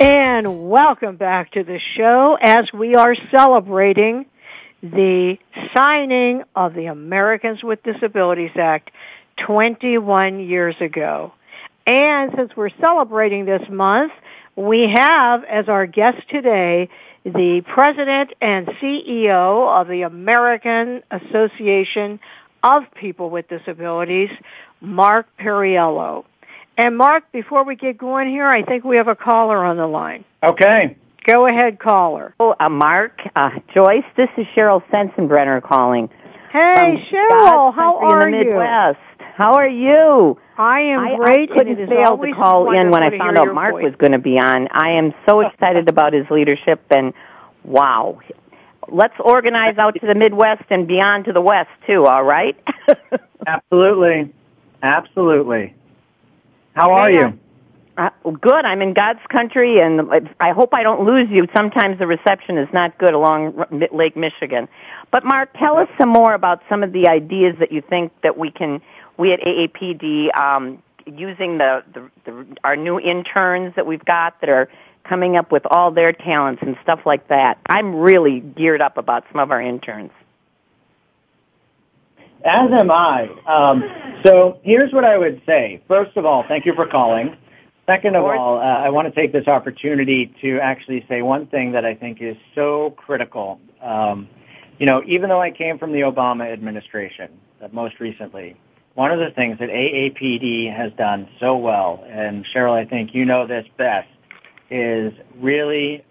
And 0.00 0.68
welcome 0.68 1.16
back 1.16 1.52
to 1.52 1.62
the 1.62 1.78
show 1.94 2.36
as 2.40 2.72
we 2.72 2.96
are 2.96 3.14
celebrating 3.30 4.26
the 4.82 5.38
signing 5.72 6.42
of 6.56 6.74
the 6.74 6.86
Americans 6.86 7.62
with 7.62 7.80
Disabilities 7.84 8.50
Act 8.56 8.90
21 9.36 10.40
years 10.40 10.74
ago. 10.80 11.32
And 11.86 12.32
since 12.36 12.56
we're 12.56 12.76
celebrating 12.80 13.44
this 13.44 13.68
month, 13.68 14.12
we 14.56 14.88
have 14.88 15.44
as 15.44 15.68
our 15.68 15.86
guest 15.86 16.28
today 16.28 16.88
the 17.24 17.62
president 17.64 18.32
and 18.40 18.66
CEO 18.66 19.80
of 19.80 19.86
the 19.86 20.02
American 20.02 21.04
Association 21.12 22.18
of 22.64 22.82
People 22.94 23.30
with 23.30 23.46
Disabilities, 23.48 24.30
Mark 24.80 25.28
Perriello. 25.38 26.24
And 26.76 26.96
Mark, 26.96 27.30
before 27.32 27.64
we 27.64 27.76
get 27.76 27.98
going 27.98 28.28
here, 28.28 28.48
I 28.48 28.62
think 28.62 28.84
we 28.84 28.96
have 28.96 29.08
a 29.08 29.14
caller 29.14 29.64
on 29.64 29.76
the 29.76 29.86
line. 29.86 30.24
Okay. 30.42 30.96
Go 31.24 31.46
ahead, 31.46 31.78
caller. 31.78 32.34
Oh, 32.38 32.54
uh, 32.58 32.68
Mark, 32.68 33.20
uh, 33.34 33.50
Joyce, 33.72 34.04
this 34.16 34.28
is 34.36 34.46
Cheryl 34.56 34.82
Sensenbrenner 34.90 35.62
calling. 35.62 36.10
Hey, 36.52 37.08
Cheryl, 37.10 37.74
how 37.74 37.98
are 37.98 38.28
you? 38.28 38.44
Midwest. 38.44 38.98
How 39.34 39.54
are 39.54 39.68
you? 39.68 40.38
I 40.56 40.80
am 40.80 41.00
I, 41.00 41.16
great. 41.16 41.50
I 41.50 41.54
couldn't 41.54 41.88
fail 41.88 42.18
to 42.18 42.32
call 42.32 42.72
in 42.72 42.90
when 42.90 43.02
I 43.02 43.16
found 43.16 43.38
out 43.38 43.52
Mark 43.52 43.72
voice. 43.72 43.84
was 43.84 43.94
going 43.96 44.12
to 44.12 44.18
be 44.18 44.38
on. 44.38 44.68
I 44.70 44.90
am 44.90 45.12
so 45.26 45.40
excited 45.40 45.88
about 45.88 46.12
his 46.12 46.28
leadership 46.30 46.80
and 46.90 47.12
Wow. 47.64 48.20
Let's 48.88 49.14
organize 49.18 49.78
out 49.78 49.98
to 50.00 50.06
the 50.06 50.14
Midwest 50.14 50.64
and 50.68 50.86
beyond 50.86 51.24
to 51.24 51.32
the 51.32 51.40
West 51.40 51.70
too, 51.86 52.06
all 52.06 52.22
right? 52.22 52.56
Absolutely. 53.46 54.32
Absolutely. 54.82 55.74
How 56.74 56.92
are 56.92 57.10
you? 57.10 57.38
Uh, 57.96 58.10
good. 58.40 58.64
I'm 58.64 58.82
in 58.82 58.92
God's 58.92 59.20
country, 59.28 59.80
and 59.80 60.28
I 60.40 60.50
hope 60.50 60.74
I 60.74 60.82
don't 60.82 61.04
lose 61.04 61.30
you. 61.30 61.46
Sometimes 61.54 61.98
the 62.00 62.08
reception 62.08 62.58
is 62.58 62.68
not 62.72 62.98
good 62.98 63.14
along 63.14 63.64
Lake 63.92 64.16
Michigan. 64.16 64.68
But 65.12 65.24
Mark, 65.24 65.50
tell 65.56 65.78
us 65.78 65.88
some 65.96 66.08
more 66.08 66.34
about 66.34 66.62
some 66.68 66.82
of 66.82 66.92
the 66.92 67.06
ideas 67.06 67.54
that 67.60 67.70
you 67.70 67.80
think 67.80 68.12
that 68.22 68.36
we 68.36 68.50
can, 68.50 68.82
we 69.16 69.32
at 69.32 69.40
AAPD, 69.40 70.36
um, 70.36 70.82
using 71.06 71.58
the, 71.58 71.84
the, 71.92 72.10
the 72.24 72.46
our 72.64 72.74
new 72.74 72.98
interns 72.98 73.74
that 73.76 73.86
we've 73.86 74.04
got 74.04 74.40
that 74.40 74.50
are 74.50 74.68
coming 75.04 75.36
up 75.36 75.52
with 75.52 75.64
all 75.70 75.92
their 75.92 76.12
talents 76.12 76.62
and 76.62 76.76
stuff 76.82 77.00
like 77.06 77.28
that. 77.28 77.58
I'm 77.66 77.94
really 77.94 78.40
geared 78.40 78.80
up 78.80 78.96
about 78.96 79.24
some 79.30 79.40
of 79.40 79.52
our 79.52 79.60
interns. 79.60 80.10
As 82.44 82.70
am 82.72 82.90
I. 82.90 83.28
Um, 83.46 83.82
so 84.24 84.60
here's 84.62 84.92
what 84.92 85.04
I 85.04 85.16
would 85.16 85.40
say. 85.46 85.82
First 85.88 86.16
of 86.16 86.26
all, 86.26 86.44
thank 86.46 86.66
you 86.66 86.74
for 86.74 86.86
calling. 86.86 87.36
Second 87.86 88.16
of 88.16 88.24
all, 88.24 88.58
uh, 88.58 88.62
I 88.62 88.88
want 88.90 89.08
to 89.08 89.20
take 89.20 89.32
this 89.32 89.46
opportunity 89.46 90.34
to 90.40 90.58
actually 90.58 91.04
say 91.08 91.22
one 91.22 91.46
thing 91.46 91.72
that 91.72 91.84
I 91.84 91.94
think 91.94 92.22
is 92.22 92.36
so 92.54 92.90
critical. 92.96 93.60
Um, 93.82 94.28
you 94.78 94.86
know, 94.86 95.02
even 95.06 95.28
though 95.28 95.40
I 95.40 95.50
came 95.50 95.78
from 95.78 95.92
the 95.92 96.00
Obama 96.00 96.50
administration, 96.50 97.30
uh, 97.62 97.68
most 97.72 98.00
recently, 98.00 98.56
one 98.94 99.10
of 99.10 99.18
the 99.18 99.30
things 99.30 99.58
that 99.58 99.68
AAPD 99.68 100.74
has 100.74 100.92
done 100.92 101.28
so 101.40 101.56
well, 101.56 102.04
and 102.08 102.46
Cheryl, 102.46 102.72
I 102.72 102.84
think 102.84 103.14
you 103.14 103.24
know 103.24 103.46
this 103.46 103.66
best, 103.76 104.08
is 104.70 105.12
really 105.38 106.04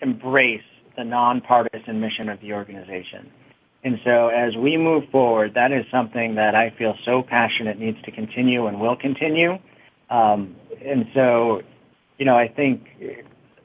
embrace 0.00 0.62
the 0.96 1.04
nonpartisan 1.04 2.00
mission 2.00 2.28
of 2.28 2.40
the 2.40 2.52
organization. 2.52 3.30
And 3.82 3.98
so 4.04 4.28
as 4.28 4.56
we 4.56 4.76
move 4.76 5.08
forward, 5.10 5.54
that 5.54 5.72
is 5.72 5.86
something 5.90 6.34
that 6.34 6.54
I 6.54 6.70
feel 6.70 6.96
so 7.04 7.22
passionate 7.22 7.78
needs 7.78 8.00
to 8.02 8.10
continue 8.10 8.66
and 8.66 8.78
will 8.80 8.96
continue. 8.96 9.58
Um, 10.10 10.56
and 10.84 11.08
so, 11.14 11.62
you 12.18 12.26
know, 12.26 12.36
I 12.36 12.48
think 12.48 12.88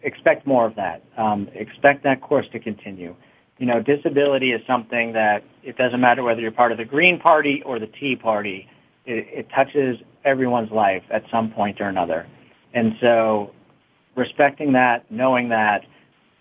expect 0.03 0.47
more 0.47 0.65
of 0.65 0.75
that. 0.75 1.03
Um, 1.17 1.49
expect 1.53 2.03
that 2.03 2.21
course 2.21 2.45
to 2.53 2.59
continue. 2.59 3.15
You 3.57 3.65
know, 3.65 3.81
disability 3.81 4.51
is 4.51 4.61
something 4.67 5.13
that 5.13 5.43
it 5.63 5.77
doesn't 5.77 5.99
matter 5.99 6.23
whether 6.23 6.39
you're 6.39 6.51
part 6.51 6.71
of 6.71 6.77
the 6.77 6.85
Green 6.85 7.19
Party 7.19 7.61
or 7.65 7.79
the 7.79 7.87
Tea 7.87 8.15
Party. 8.15 8.69
It, 9.05 9.27
it 9.31 9.49
touches 9.49 9.97
everyone's 10.23 10.71
life 10.71 11.03
at 11.09 11.23
some 11.29 11.51
point 11.51 11.81
or 11.81 11.87
another. 11.87 12.27
And 12.73 12.95
so 13.01 13.51
respecting 14.15 14.73
that, 14.73 15.09
knowing 15.11 15.49
that, 15.49 15.85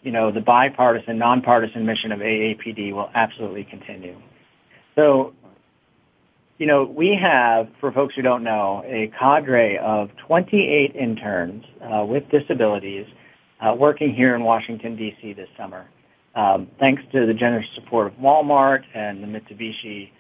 you 0.05 0.13
know, 0.13 0.31
the 0.31 0.41
bipartisan, 0.41 1.19
nonpartisan 1.19 1.87
mission 1.87 2.13
of 2.13 2.21
AAPD 2.21 2.93
will 2.93 3.11
absolutely 3.15 3.65
continue. 3.65 4.17
So, 4.95 5.33
you 6.59 6.67
know, 6.67 6.85
we 6.85 7.17
have, 7.17 7.69
for 7.81 7.91
folks 7.91 8.15
who 8.15 8.23
don't 8.23 8.45
know, 8.45 8.85
a 8.87 9.11
cadre 9.19 9.79
of 9.79 10.11
28 10.27 10.95
interns 10.95 11.65
uh, 11.81 12.05
with 12.05 12.29
disabilities 12.29 13.07
uh, 13.61 13.75
working 13.75 14.15
here 14.15 14.35
in 14.35 14.45
Washington, 14.45 14.95
D.C. 14.95 15.33
this 15.33 15.49
summer. 15.57 15.87
Um, 16.35 16.69
thanks 16.79 17.03
to 17.13 17.27
the 17.27 17.35
generous 17.35 17.67
support 17.75 18.09
of 18.09 18.13
Walmart 18.15 18.85
and 18.95 19.23
the 19.23 19.27
Mitsubishi 19.27 20.11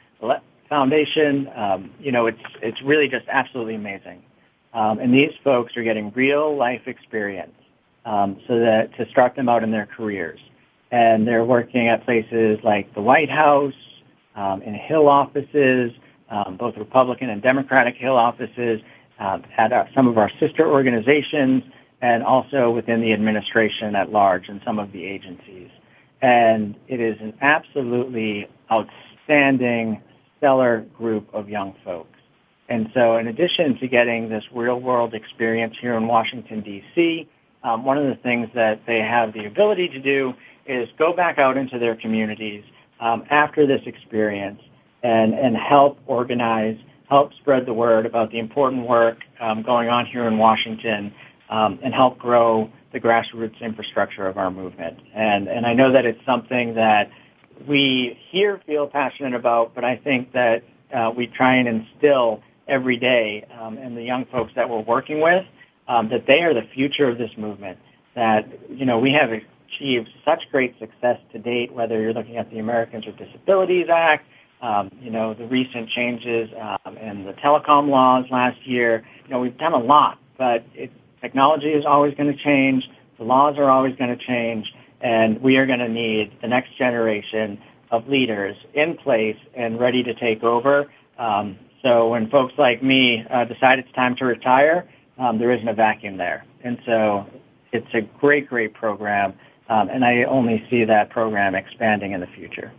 Foundation, 0.68 1.50
um, 1.54 1.90
you 2.00 2.10
know, 2.10 2.26
it's, 2.26 2.40
it's 2.62 2.80
really 2.82 3.08
just 3.08 3.26
absolutely 3.28 3.74
amazing. 3.74 4.22
Um, 4.72 4.98
and 4.98 5.12
these 5.12 5.32
folks 5.44 5.76
are 5.76 5.82
getting 5.82 6.10
real 6.12 6.56
life 6.56 6.82
experience 6.86 7.52
um, 8.04 8.38
so 8.46 8.58
that 8.58 8.94
to 8.96 9.08
start 9.10 9.34
them 9.36 9.48
out 9.48 9.62
in 9.62 9.70
their 9.70 9.86
careers. 9.86 10.40
And 10.90 11.26
they're 11.26 11.44
working 11.44 11.88
at 11.88 12.04
places 12.04 12.58
like 12.62 12.94
the 12.94 13.00
White 13.00 13.30
House, 13.30 13.74
um, 14.36 14.62
in 14.62 14.74
Hill 14.74 15.08
offices, 15.08 15.92
um, 16.30 16.56
both 16.56 16.76
Republican 16.76 17.30
and 17.30 17.42
Democratic 17.42 17.96
Hill 17.96 18.16
offices, 18.16 18.80
um, 19.18 19.44
at 19.56 19.72
our, 19.72 19.88
some 19.94 20.08
of 20.08 20.18
our 20.18 20.30
sister 20.40 20.66
organizations, 20.70 21.62
and 22.02 22.22
also 22.22 22.70
within 22.70 23.00
the 23.00 23.12
administration 23.12 23.94
at 23.94 24.10
large 24.10 24.48
and 24.48 24.60
some 24.64 24.78
of 24.78 24.92
the 24.92 25.04
agencies. 25.04 25.70
And 26.20 26.74
it 26.88 27.00
is 27.00 27.18
an 27.20 27.34
absolutely 27.40 28.48
outstanding, 28.70 30.02
stellar 30.38 30.80
group 30.96 31.28
of 31.32 31.48
young 31.48 31.74
folks. 31.84 32.18
And 32.68 32.90
so 32.94 33.16
in 33.18 33.28
addition 33.28 33.78
to 33.78 33.88
getting 33.88 34.28
this 34.28 34.44
real 34.52 34.80
world 34.80 35.14
experience 35.14 35.76
here 35.80 35.94
in 35.94 36.06
Washington, 36.06 36.60
D.C., 36.60 37.28
um, 37.64 37.84
one 37.84 37.98
of 37.98 38.04
the 38.04 38.22
things 38.22 38.48
that 38.54 38.82
they 38.86 38.98
have 38.98 39.32
the 39.32 39.46
ability 39.46 39.88
to 39.88 39.98
do 39.98 40.34
is 40.66 40.88
go 40.98 41.12
back 41.12 41.38
out 41.38 41.56
into 41.56 41.78
their 41.78 41.96
communities 41.96 42.62
um, 43.00 43.24
after 43.30 43.66
this 43.66 43.80
experience 43.86 44.60
and, 45.02 45.34
and 45.34 45.56
help 45.56 45.98
organize, 46.06 46.76
help 47.08 47.32
spread 47.34 47.66
the 47.66 47.72
word 47.72 48.06
about 48.06 48.30
the 48.30 48.38
important 48.38 48.86
work 48.86 49.18
um, 49.40 49.62
going 49.62 49.88
on 49.88 50.06
here 50.06 50.26
in 50.28 50.38
Washington 50.38 51.12
um, 51.50 51.78
and 51.82 51.92
help 51.92 52.18
grow 52.18 52.70
the 52.92 53.00
grassroots 53.00 53.60
infrastructure 53.60 54.26
of 54.26 54.38
our 54.38 54.50
movement. 54.50 54.98
And, 55.14 55.48
and 55.48 55.66
I 55.66 55.72
know 55.72 55.92
that 55.92 56.06
it's 56.06 56.24
something 56.24 56.74
that 56.74 57.10
we 57.66 58.18
here 58.30 58.60
feel 58.66 58.86
passionate 58.86 59.34
about, 59.34 59.74
but 59.74 59.84
I 59.84 59.96
think 59.96 60.32
that 60.32 60.64
uh, 60.94 61.10
we 61.14 61.26
try 61.26 61.56
and 61.56 61.68
instill 61.68 62.42
every 62.68 62.96
day 62.96 63.46
um, 63.60 63.76
the 63.94 64.02
young 64.02 64.24
folks 64.26 64.52
that 64.54 64.68
we're 64.68 64.80
working 64.80 65.20
with 65.20 65.44
um, 65.88 66.08
that 66.10 66.26
they 66.26 66.42
are 66.42 66.54
the 66.54 66.66
future 66.74 67.08
of 67.08 67.18
this 67.18 67.30
movement. 67.36 67.78
That 68.14 68.48
you 68.70 68.84
know 68.84 68.98
we 68.98 69.12
have 69.12 69.30
achieved 69.30 70.08
such 70.24 70.44
great 70.50 70.78
success 70.78 71.18
to 71.32 71.38
date. 71.38 71.72
Whether 71.72 72.00
you're 72.00 72.12
looking 72.12 72.36
at 72.36 72.50
the 72.50 72.58
Americans 72.58 73.06
with 73.06 73.16
Disabilities 73.16 73.88
Act, 73.92 74.26
um, 74.62 74.90
you 75.00 75.10
know 75.10 75.34
the 75.34 75.46
recent 75.46 75.88
changes 75.90 76.50
um, 76.84 76.96
in 76.96 77.24
the 77.24 77.32
telecom 77.32 77.88
laws 77.88 78.26
last 78.30 78.64
year. 78.66 79.04
You 79.24 79.30
know 79.30 79.40
we've 79.40 79.58
done 79.58 79.72
a 79.72 79.78
lot, 79.78 80.18
but 80.38 80.64
it, 80.74 80.90
technology 81.20 81.70
is 81.70 81.84
always 81.84 82.14
going 82.14 82.34
to 82.34 82.42
change. 82.42 82.88
The 83.18 83.24
laws 83.24 83.56
are 83.58 83.70
always 83.70 83.96
going 83.96 84.16
to 84.16 84.24
change, 84.24 84.72
and 85.00 85.40
we 85.40 85.56
are 85.56 85.66
going 85.66 85.80
to 85.80 85.88
need 85.88 86.32
the 86.40 86.48
next 86.48 86.76
generation 86.76 87.58
of 87.90 88.08
leaders 88.08 88.56
in 88.74 88.96
place 88.96 89.36
and 89.54 89.78
ready 89.78 90.02
to 90.02 90.14
take 90.14 90.42
over. 90.42 90.90
Um, 91.18 91.58
so 91.82 92.08
when 92.08 92.30
folks 92.30 92.54
like 92.58 92.82
me 92.82 93.24
uh, 93.30 93.44
decide 93.44 93.78
it's 93.78 93.92
time 93.92 94.16
to 94.16 94.24
retire, 94.24 94.88
um, 95.18 95.38
there 95.38 95.52
isn't 95.52 95.68
a 95.68 95.74
vacuum 95.74 96.16
there. 96.16 96.44
And 96.62 96.78
so 96.86 97.26
it's 97.72 97.92
a 97.94 98.02
great, 98.18 98.48
great 98.48 98.74
program, 98.74 99.34
um, 99.68 99.88
and 99.88 100.04
I 100.04 100.24
only 100.24 100.64
see 100.70 100.84
that 100.84 101.10
program 101.10 101.54
expanding 101.54 102.12
in 102.12 102.20
the 102.20 102.26
future. 102.28 102.72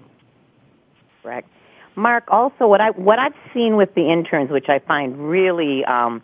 Correct. 1.21 1.49
Mark, 1.95 2.25
also 2.27 2.67
what 2.67 2.81
I 2.81 2.91
what 2.91 3.19
I've 3.19 3.33
seen 3.53 3.77
with 3.77 3.93
the 3.95 4.11
interns, 4.11 4.51
which 4.51 4.67
I 4.67 4.79
find 4.79 5.29
really 5.29 5.85
um, 5.85 6.21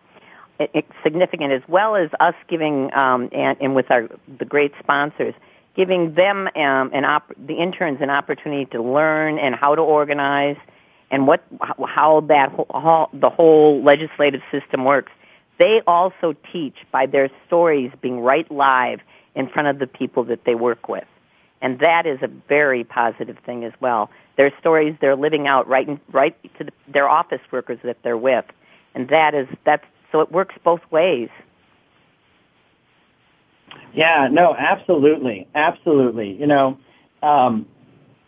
significant, 1.04 1.54
as 1.54 1.62
well 1.68 1.96
as 1.96 2.10
us 2.20 2.36
giving 2.48 2.94
um, 2.94 3.30
and, 3.32 3.58
and 3.62 3.76
with 3.76 3.90
our 3.90 4.10
the 4.40 4.46
great 4.46 4.74
sponsors, 4.80 5.34
giving 5.76 6.14
them 6.14 6.48
um, 6.56 6.92
an 6.94 7.06
op- 7.06 7.34
the 7.38 7.56
interns 7.56 8.00
an 8.02 8.10
opportunity 8.10 8.66
to 8.66 8.82
learn 8.82 9.40
and 9.40 9.56
how 9.56 9.76
to 9.76 9.82
organize 9.82 10.58
and 11.10 11.26
what 11.26 11.44
how 11.88 12.22
that 12.22 12.52
whole, 12.52 12.68
how 12.74 13.10
the 13.14 13.30
whole 13.30 13.82
legislative 13.82 14.42
system 14.52 14.84
works. 14.84 15.12
They 15.62 15.84
also 15.86 16.36
teach 16.52 16.74
by 16.92 17.06
their 17.06 17.30
stories 17.46 17.92
being 18.02 18.20
right 18.20 18.50
live 18.50 19.00
in 19.36 19.48
front 19.48 19.68
of 19.68 19.78
the 19.78 19.86
people 19.86 20.24
that 20.24 20.44
they 20.44 20.56
work 20.56 20.90
with. 20.90 21.06
And 21.62 21.78
that 21.82 22.08
is 22.08 22.20
a 22.24 22.28
very 22.28 22.84
positive 22.84 23.38
thing 23.46 23.64
as 23.64 23.72
well. 23.80 24.10
Their 24.38 24.52
stories 24.60 24.96
they're 25.00 25.16
living 25.16 25.46
out 25.46 25.68
right 25.68 25.88
in, 25.88 26.00
right 26.12 26.36
to 26.58 26.64
the, 26.64 26.72
their 26.88 27.08
office 27.08 27.42
workers 27.52 27.78
that 27.84 27.98
they're 28.02 28.18
with. 28.18 28.46
And 28.96 29.08
that 29.10 29.36
is 29.36 29.48
that's 29.64 29.86
so 30.12 30.22
it 30.22 30.32
works 30.32 30.56
both 30.64 30.82
ways. 30.90 31.30
Yeah, 33.94 34.30
no, 34.32 34.56
absolutely. 34.56 35.48
Absolutely. 35.54 36.32
You 36.40 36.48
know, 36.48 36.80
um, 37.22 37.68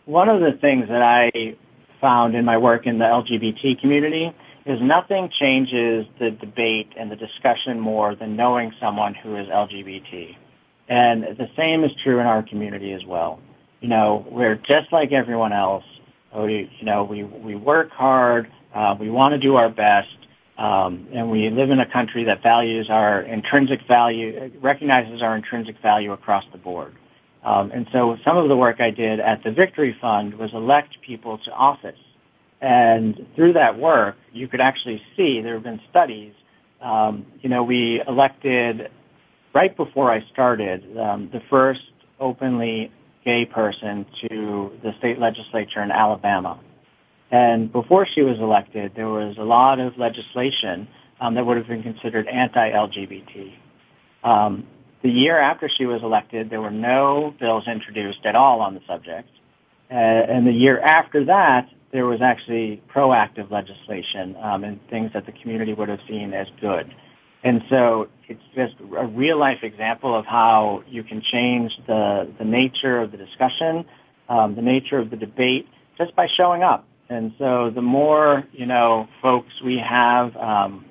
one 0.04 0.28
of 0.28 0.40
the 0.40 0.52
things 0.52 0.86
that 0.86 1.02
I 1.02 1.56
found 2.00 2.36
in 2.36 2.44
my 2.44 2.58
work 2.58 2.86
in 2.86 2.98
the 2.98 3.06
LGBT 3.06 3.80
community 3.80 4.32
is 4.66 4.80
nothing 4.80 5.30
changes 5.30 6.06
the 6.18 6.30
debate 6.30 6.92
and 6.96 7.10
the 7.10 7.16
discussion 7.16 7.78
more 7.78 8.14
than 8.14 8.36
knowing 8.36 8.72
someone 8.80 9.14
who 9.14 9.36
is 9.36 9.46
LGBT. 9.48 10.36
And 10.88 11.22
the 11.22 11.48
same 11.56 11.84
is 11.84 11.92
true 12.02 12.18
in 12.18 12.26
our 12.26 12.42
community 12.42 12.92
as 12.92 13.04
well. 13.04 13.40
You 13.80 13.88
know, 13.88 14.26
we're 14.30 14.54
just 14.54 14.92
like 14.92 15.12
everyone 15.12 15.52
else. 15.52 15.84
We, 16.34 16.70
you 16.78 16.86
know, 16.86 17.04
we, 17.04 17.22
we 17.22 17.54
work 17.54 17.90
hard, 17.90 18.50
uh, 18.74 18.96
we 18.98 19.10
want 19.10 19.32
to 19.32 19.38
do 19.38 19.56
our 19.56 19.68
best, 19.68 20.08
um, 20.58 21.06
and 21.12 21.30
we 21.30 21.50
live 21.50 21.70
in 21.70 21.80
a 21.80 21.90
country 21.90 22.24
that 22.24 22.42
values 22.42 22.88
our 22.90 23.22
intrinsic 23.22 23.86
value, 23.86 24.50
recognizes 24.60 25.22
our 25.22 25.36
intrinsic 25.36 25.80
value 25.80 26.12
across 26.12 26.44
the 26.52 26.58
board. 26.58 26.94
Um, 27.44 27.70
and 27.72 27.86
so 27.92 28.16
some 28.24 28.36
of 28.36 28.48
the 28.48 28.56
work 28.56 28.80
I 28.80 28.90
did 28.90 29.20
at 29.20 29.44
the 29.44 29.50
Victory 29.50 29.96
Fund 30.00 30.34
was 30.34 30.52
elect 30.54 30.96
people 31.02 31.38
to 31.38 31.52
office. 31.52 31.98
And 32.64 33.26
through 33.36 33.52
that 33.52 33.78
work, 33.78 34.16
you 34.32 34.48
could 34.48 34.62
actually 34.62 35.02
see 35.18 35.42
there 35.42 35.52
have 35.52 35.62
been 35.62 35.82
studies. 35.90 36.32
Um, 36.80 37.26
you 37.42 37.50
know, 37.50 37.62
we 37.62 38.00
elected 38.08 38.90
right 39.54 39.76
before 39.76 40.10
I 40.10 40.24
started 40.32 40.82
um, 40.96 41.28
the 41.30 41.42
first 41.50 41.82
openly 42.18 42.90
gay 43.22 43.44
person 43.44 44.06
to 44.22 44.72
the 44.82 44.94
state 44.96 45.18
legislature 45.18 45.82
in 45.82 45.90
Alabama. 45.90 46.58
And 47.30 47.70
before 47.70 48.06
she 48.06 48.22
was 48.22 48.38
elected, 48.38 48.92
there 48.96 49.10
was 49.10 49.36
a 49.36 49.44
lot 49.44 49.78
of 49.78 49.98
legislation 49.98 50.88
um, 51.20 51.34
that 51.34 51.44
would 51.44 51.58
have 51.58 51.66
been 51.66 51.82
considered 51.82 52.26
anti-LGBT. 52.28 53.52
Um, 54.22 54.66
the 55.02 55.10
year 55.10 55.38
after 55.38 55.68
she 55.68 55.84
was 55.84 56.02
elected, 56.02 56.48
there 56.48 56.62
were 56.62 56.70
no 56.70 57.34
bills 57.38 57.64
introduced 57.66 58.24
at 58.24 58.34
all 58.34 58.62
on 58.62 58.72
the 58.72 58.80
subject. 58.86 59.28
Uh, 59.90 59.94
and 59.94 60.46
the 60.46 60.52
year 60.52 60.80
after 60.80 61.26
that, 61.26 61.68
there 61.94 62.06
was 62.06 62.20
actually 62.20 62.82
proactive 62.92 63.52
legislation 63.52 64.34
um, 64.42 64.64
and 64.64 64.80
things 64.90 65.12
that 65.14 65.24
the 65.26 65.32
community 65.32 65.72
would 65.72 65.88
have 65.88 66.00
seen 66.08 66.34
as 66.34 66.48
good. 66.60 66.92
And 67.44 67.62
so 67.70 68.08
it's 68.26 68.42
just 68.56 68.74
a 68.96 69.06
real 69.06 69.38
life 69.38 69.62
example 69.62 70.12
of 70.12 70.26
how 70.26 70.82
you 70.88 71.04
can 71.04 71.22
change 71.22 71.70
the, 71.86 72.28
the 72.36 72.44
nature 72.44 73.00
of 73.00 73.12
the 73.12 73.16
discussion, 73.16 73.84
um, 74.28 74.56
the 74.56 74.62
nature 74.62 74.98
of 74.98 75.10
the 75.10 75.16
debate 75.16 75.68
just 75.96 76.16
by 76.16 76.26
showing 76.36 76.64
up. 76.64 76.84
And 77.08 77.32
so 77.38 77.70
the 77.72 77.82
more, 77.82 78.42
you 78.50 78.66
know, 78.66 79.08
folks 79.22 79.52
we 79.64 79.78
have, 79.78 80.36
um, 80.36 80.86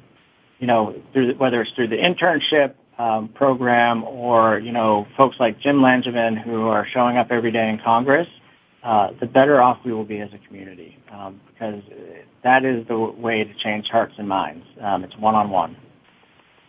you 0.60 0.68
know, 0.68 0.96
through, 1.12 1.34
whether 1.34 1.62
it's 1.62 1.72
through 1.72 1.90
the 1.90 1.98
internship 1.98 2.76
um, 2.98 3.28
program 3.28 4.06
or, 4.06 4.58
you 4.58 4.72
know, 4.72 5.06
folks 5.18 5.36
like 5.38 5.60
Jim 5.60 5.80
Langevin 5.80 6.42
who 6.42 6.68
are 6.68 6.88
showing 6.94 7.18
up 7.18 7.28
every 7.30 7.52
day 7.52 7.68
in 7.68 7.80
Congress, 7.80 8.30
uh, 8.84 9.12
the 9.20 9.26
better 9.26 9.60
off 9.62 9.80
we 9.86 9.94
will 9.94 10.04
be 10.04 10.20
as 10.20 10.30
a 10.34 10.48
community 10.48 10.98
um, 11.12 11.40
because 11.48 11.82
that 12.44 12.66
is 12.66 12.86
the 12.88 12.98
way 12.98 13.44
to 13.44 13.54
change 13.56 13.88
hearts 13.88 14.14
and 14.18 14.28
minds. 14.28 14.66
Um, 14.82 15.04
it's 15.04 15.18
one-on-one. 15.18 15.78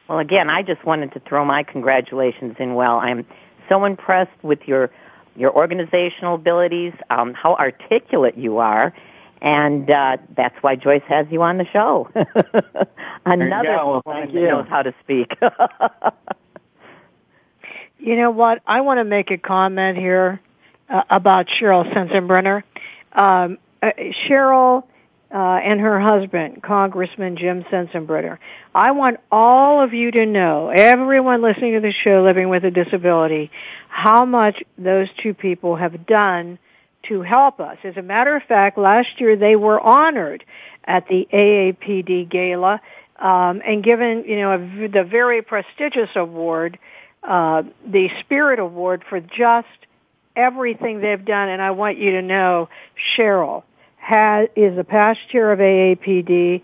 Well, 0.08 0.20
again, 0.20 0.48
I 0.48 0.62
just 0.62 0.84
wanted 0.84 1.12
to 1.14 1.20
throw 1.20 1.44
my 1.44 1.64
congratulations 1.64 2.54
in. 2.58 2.74
Well, 2.74 2.98
I'm 2.98 3.26
so 3.68 3.84
impressed 3.84 4.42
with 4.42 4.60
your 4.66 4.90
your 5.36 5.52
organizational 5.52 6.36
abilities, 6.36 6.92
um, 7.10 7.34
how 7.34 7.56
articulate 7.56 8.36
you 8.36 8.58
are, 8.58 8.94
and 9.42 9.90
uh, 9.90 10.16
that's 10.36 10.54
why 10.60 10.76
Joyce 10.76 11.02
has 11.08 11.26
you 11.30 11.42
on 11.42 11.58
the 11.58 11.66
show. 11.66 12.08
Another 13.26 13.70
well, 13.70 14.00
one 14.04 14.26
that 14.26 14.34
knows 14.34 14.68
how 14.68 14.82
to 14.82 14.94
speak. 15.02 15.36
you 17.98 18.16
know 18.16 18.30
what? 18.30 18.62
I 18.66 18.82
want 18.82 18.98
to 18.98 19.04
make 19.04 19.32
a 19.32 19.38
comment 19.38 19.98
here 19.98 20.40
uh, 20.88 21.02
about 21.10 21.46
Cheryl 21.48 21.90
Sensenbrenner. 21.92 22.62
Um, 23.12 23.58
uh, 23.82 23.90
Cheryl 24.26 24.84
uh, 25.32 25.36
and 25.36 25.80
her 25.80 26.00
husband, 26.00 26.62
Congressman 26.62 27.36
Jim 27.36 27.64
Sensenbrenner. 27.64 28.38
I 28.74 28.92
want 28.92 29.18
all 29.32 29.82
of 29.82 29.92
you 29.92 30.10
to 30.12 30.26
know, 30.26 30.68
everyone 30.68 31.42
listening 31.42 31.74
to 31.74 31.80
the 31.80 31.92
show 31.92 32.22
living 32.22 32.48
with 32.48 32.64
a 32.64 32.70
disability, 32.70 33.50
how 33.88 34.24
much 34.24 34.62
those 34.78 35.08
two 35.22 35.34
people 35.34 35.76
have 35.76 36.06
done 36.06 36.58
to 37.08 37.22
help 37.22 37.60
us. 37.60 37.78
As 37.84 37.96
a 37.96 38.02
matter 38.02 38.36
of 38.36 38.42
fact, 38.44 38.78
last 38.78 39.20
year 39.20 39.36
they 39.36 39.56
were 39.56 39.80
honored 39.80 40.44
at 40.84 41.08
the 41.08 41.26
AAPD 41.32 42.28
Gala 42.28 42.80
um, 43.18 43.62
and 43.64 43.82
given, 43.82 44.24
you 44.26 44.36
know, 44.36 44.52
a, 44.52 44.88
the 44.88 45.04
very 45.04 45.42
prestigious 45.42 46.10
award, 46.14 46.78
uh, 47.22 47.62
the 47.86 48.08
Spirit 48.20 48.58
Award 48.58 49.02
for 49.08 49.20
just 49.20 49.68
everything 50.36 51.00
they've 51.00 51.24
done. 51.24 51.48
And 51.48 51.62
I 51.62 51.70
want 51.72 51.98
you 51.98 52.12
to 52.12 52.22
know, 52.22 52.68
Cheryl 53.16 53.62
has, 53.96 54.48
is 54.56 54.76
a 54.78 54.84
past 54.84 55.20
chair 55.30 55.52
of 55.52 55.58
AAPD. 55.58 56.62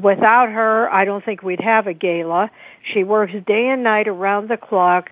Without 0.00 0.50
her, 0.50 0.92
I 0.92 1.04
don't 1.04 1.24
think 1.24 1.42
we'd 1.42 1.60
have 1.60 1.86
a 1.86 1.94
gala. 1.94 2.50
She 2.92 3.02
works 3.02 3.32
day 3.46 3.68
and 3.68 3.82
night 3.82 4.08
around 4.08 4.48
the 4.48 4.56
clock. 4.56 5.10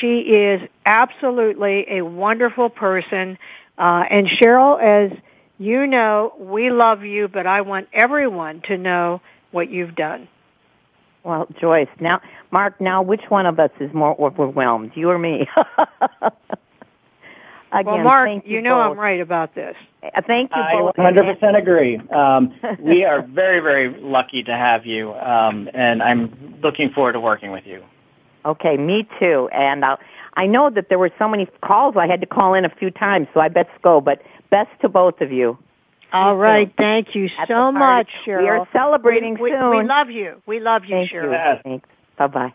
She 0.00 0.20
is 0.20 0.60
absolutely 0.84 1.86
a 1.88 2.02
wonderful 2.02 2.68
person. 2.68 3.38
Uh, 3.78 4.04
and 4.10 4.26
Cheryl, 4.26 4.80
as 4.80 5.16
you 5.58 5.86
know, 5.86 6.34
we 6.38 6.70
love 6.70 7.02
you, 7.02 7.28
but 7.28 7.46
I 7.46 7.62
want 7.62 7.88
everyone 7.92 8.60
to 8.62 8.76
know 8.76 9.22
what 9.52 9.70
you've 9.70 9.94
done. 9.94 10.28
Well, 11.24 11.48
Joyce, 11.58 11.88
now, 11.98 12.20
Mark, 12.50 12.80
now 12.80 13.02
which 13.02 13.22
one 13.28 13.46
of 13.46 13.58
us 13.58 13.70
is 13.80 13.92
more 13.92 14.14
overwhelmed, 14.20 14.92
you 14.94 15.10
or 15.10 15.18
me? 15.18 15.48
Again, 17.80 17.92
well, 17.92 18.04
Mark, 18.04 18.30
you, 18.46 18.56
you, 18.56 18.62
know 18.62 18.76
both. 18.76 18.92
I'm 18.92 18.98
right 18.98 19.20
about 19.20 19.54
this. 19.54 19.76
Uh, 20.02 20.22
thank 20.26 20.50
you 20.54 20.62
I 20.62 20.72
both. 20.72 20.96
100% 20.96 21.58
agree. 21.58 21.98
Um, 22.08 22.54
we 22.80 23.04
are 23.04 23.20
very, 23.20 23.60
very 23.60 23.88
lucky 24.00 24.42
to 24.44 24.52
have 24.52 24.86
you, 24.86 25.12
um, 25.14 25.68
and 25.74 26.02
I'm 26.02 26.58
looking 26.62 26.90
forward 26.90 27.12
to 27.12 27.20
working 27.20 27.50
with 27.50 27.66
you. 27.66 27.82
Okay, 28.46 28.78
me 28.78 29.06
too. 29.18 29.50
And 29.52 29.84
uh, 29.84 29.96
I 30.34 30.46
know 30.46 30.70
that 30.70 30.88
there 30.88 30.98
were 30.98 31.10
so 31.18 31.28
many 31.28 31.46
calls 31.62 31.96
I 31.98 32.06
had 32.06 32.20
to 32.22 32.26
call 32.26 32.54
in 32.54 32.64
a 32.64 32.70
few 32.70 32.90
times, 32.90 33.26
so 33.34 33.40
I 33.40 33.48
best 33.48 33.70
go. 33.82 34.00
But 34.00 34.22
best 34.50 34.70
to 34.80 34.88
both 34.88 35.20
of 35.20 35.30
you. 35.30 35.58
All 36.12 36.36
right, 36.36 36.72
thank 36.78 37.14
you 37.14 37.28
At 37.36 37.48
so 37.48 37.72
much, 37.72 38.08
Cheryl. 38.24 38.42
We 38.42 38.48
are 38.48 38.68
celebrating 38.72 39.34
we, 39.34 39.50
we, 39.50 39.50
soon. 39.50 39.70
We 39.70 39.84
love 39.84 40.08
you. 40.08 40.40
We 40.46 40.60
love 40.60 40.84
you, 40.84 40.90
Thank 40.94 41.10
Cheryl. 41.10 41.24
you. 41.24 41.32
Yes. 41.32 41.60
Thanks. 41.62 41.88
Bye 42.16 42.26
bye. 42.28 42.52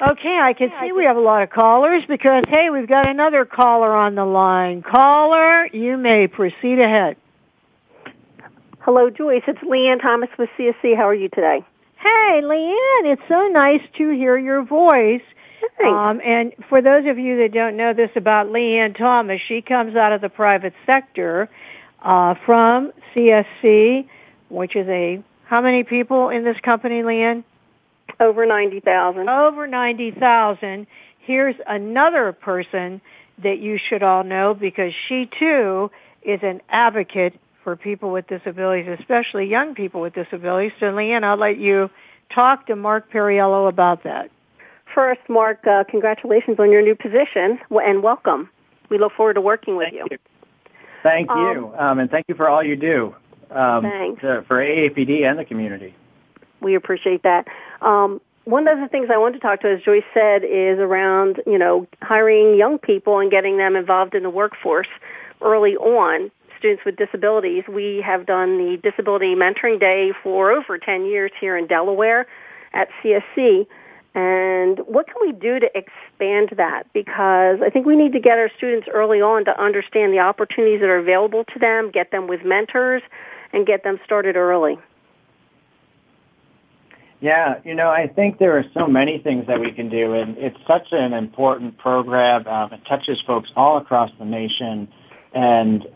Okay, 0.00 0.38
I 0.38 0.52
can 0.54 0.72
see 0.80 0.90
we 0.92 1.04
have 1.04 1.16
a 1.16 1.20
lot 1.20 1.42
of 1.42 1.50
callers 1.50 2.04
because, 2.06 2.44
hey, 2.48 2.68
we've 2.68 2.88
got 2.88 3.08
another 3.08 3.44
caller 3.44 3.94
on 3.94 4.16
the 4.16 4.24
line. 4.24 4.82
Caller, 4.82 5.66
you 5.66 5.96
may 5.96 6.26
proceed 6.26 6.80
ahead. 6.80 7.16
Hello, 8.80 9.08
Joyce. 9.08 9.44
It's 9.46 9.60
Leanne 9.60 10.02
Thomas 10.02 10.28
with 10.36 10.50
CSC. 10.58 10.96
How 10.96 11.08
are 11.08 11.14
you 11.14 11.28
today? 11.28 11.64
Hey, 11.96 12.40
Leanne, 12.42 13.12
it's 13.12 13.22
so 13.28 13.46
nice 13.48 13.80
to 13.96 14.10
hear 14.10 14.36
your 14.36 14.62
voice. 14.62 15.22
Thanks. 15.78 15.96
Um, 15.96 16.20
and 16.22 16.52
for 16.68 16.82
those 16.82 17.06
of 17.06 17.18
you 17.18 17.38
that 17.38 17.52
don't 17.52 17.76
know 17.76 17.94
this 17.94 18.10
about 18.16 18.48
Leanne 18.48 18.96
Thomas, 18.98 19.40
she 19.40 19.62
comes 19.62 19.96
out 19.96 20.12
of 20.12 20.20
the 20.20 20.28
private 20.28 20.74
sector 20.84 21.48
uh, 22.02 22.34
from 22.44 22.92
CSC, 23.14 24.06
which 24.50 24.76
is 24.76 24.88
a 24.88 25.22
how 25.44 25.60
many 25.60 25.84
people 25.84 26.30
in 26.30 26.42
this 26.42 26.58
company, 26.60 27.02
Leanne? 27.02 27.44
Over 28.20 28.46
90,000. 28.46 29.28
Over 29.28 29.66
ninety 29.66 30.10
thousand. 30.10 30.86
Here's 31.18 31.56
another 31.66 32.32
person 32.32 33.00
that 33.42 33.58
you 33.58 33.78
should 33.78 34.02
all 34.02 34.22
know 34.22 34.54
because 34.54 34.92
she 35.08 35.28
too 35.38 35.90
is 36.22 36.40
an 36.42 36.60
advocate 36.68 37.34
for 37.64 37.76
people 37.76 38.12
with 38.12 38.26
disabilities, 38.26 38.86
especially 39.00 39.46
young 39.46 39.74
people 39.74 40.00
with 40.00 40.14
disabilities. 40.14 40.72
So, 40.78 40.86
Leanne, 40.92 41.24
I'll 41.24 41.36
let 41.36 41.56
you 41.56 41.90
talk 42.30 42.66
to 42.66 42.76
Mark 42.76 43.10
Perriello 43.10 43.68
about 43.68 44.04
that. 44.04 44.30
First, 44.94 45.20
Mark, 45.28 45.66
uh, 45.66 45.84
congratulations 45.84 46.60
on 46.60 46.70
your 46.70 46.82
new 46.82 46.94
position 46.94 47.58
and 47.70 48.02
welcome. 48.02 48.48
We 48.90 48.98
look 48.98 49.12
forward 49.14 49.34
to 49.34 49.40
working 49.40 49.76
with 49.76 49.90
Thank 49.90 50.10
you. 50.12 50.18
Thank 51.02 51.30
Um, 51.30 51.38
you, 51.38 51.74
um, 51.76 51.98
and 51.98 52.10
thank 52.10 52.26
you 52.28 52.34
for 52.34 52.48
all 52.48 52.62
you 52.62 52.76
do 52.76 53.14
um, 53.50 53.82
Thanks. 53.82 54.20
to, 54.20 54.44
for 54.46 54.58
AAPD 54.58 55.28
and 55.28 55.38
the 55.38 55.44
community. 55.44 55.94
We 56.60 56.74
appreciate 56.74 57.22
that. 57.24 57.46
Um, 57.84 58.20
one 58.44 58.66
of 58.66 58.78
the 58.80 58.88
things 58.88 59.08
I 59.12 59.18
wanted 59.18 59.34
to 59.34 59.40
talk 59.40 59.60
to, 59.60 59.68
as 59.68 59.82
Joyce 59.82 60.02
said, 60.12 60.42
is 60.42 60.78
around 60.78 61.40
you 61.46 61.58
know 61.58 61.86
hiring 62.02 62.56
young 62.56 62.78
people 62.78 63.18
and 63.18 63.30
getting 63.30 63.58
them 63.58 63.76
involved 63.76 64.14
in 64.14 64.22
the 64.22 64.30
workforce 64.30 64.88
early 65.40 65.76
on. 65.76 66.30
Students 66.58 66.84
with 66.84 66.96
disabilities. 66.96 67.64
We 67.68 68.02
have 68.04 68.24
done 68.24 68.56
the 68.56 68.78
Disability 68.82 69.34
Mentoring 69.34 69.78
Day 69.78 70.12
for 70.22 70.50
over 70.50 70.78
10 70.78 71.04
years 71.04 71.30
here 71.38 71.58
in 71.58 71.66
Delaware 71.66 72.26
at 72.72 72.88
CSC. 73.02 73.66
And 74.14 74.78
what 74.86 75.06
can 75.06 75.16
we 75.20 75.32
do 75.32 75.60
to 75.60 75.68
expand 75.76 76.50
that? 76.56 76.84
Because 76.94 77.58
I 77.60 77.68
think 77.68 77.84
we 77.84 77.96
need 77.96 78.12
to 78.12 78.20
get 78.20 78.38
our 78.38 78.48
students 78.56 78.88
early 78.90 79.20
on 79.20 79.44
to 79.44 79.60
understand 79.60 80.14
the 80.14 80.20
opportunities 80.20 80.80
that 80.80 80.88
are 80.88 80.96
available 80.96 81.44
to 81.52 81.58
them, 81.58 81.90
get 81.90 82.12
them 82.12 82.28
with 82.28 82.44
mentors, 82.44 83.02
and 83.52 83.66
get 83.66 83.82
them 83.82 84.00
started 84.04 84.36
early. 84.36 84.78
Yeah, 87.24 87.54
you 87.64 87.74
know, 87.74 87.88
I 87.88 88.06
think 88.06 88.38
there 88.38 88.58
are 88.58 88.66
so 88.74 88.86
many 88.86 89.16
things 89.16 89.46
that 89.46 89.58
we 89.58 89.72
can 89.72 89.88
do, 89.88 90.12
and 90.12 90.36
it's 90.36 90.58
such 90.68 90.88
an 90.92 91.14
important 91.14 91.78
program. 91.78 92.46
Um, 92.46 92.70
it 92.74 92.82
touches 92.86 93.18
folks 93.26 93.50
all 93.56 93.78
across 93.78 94.10
the 94.18 94.26
nation, 94.26 94.86
and 95.32 95.86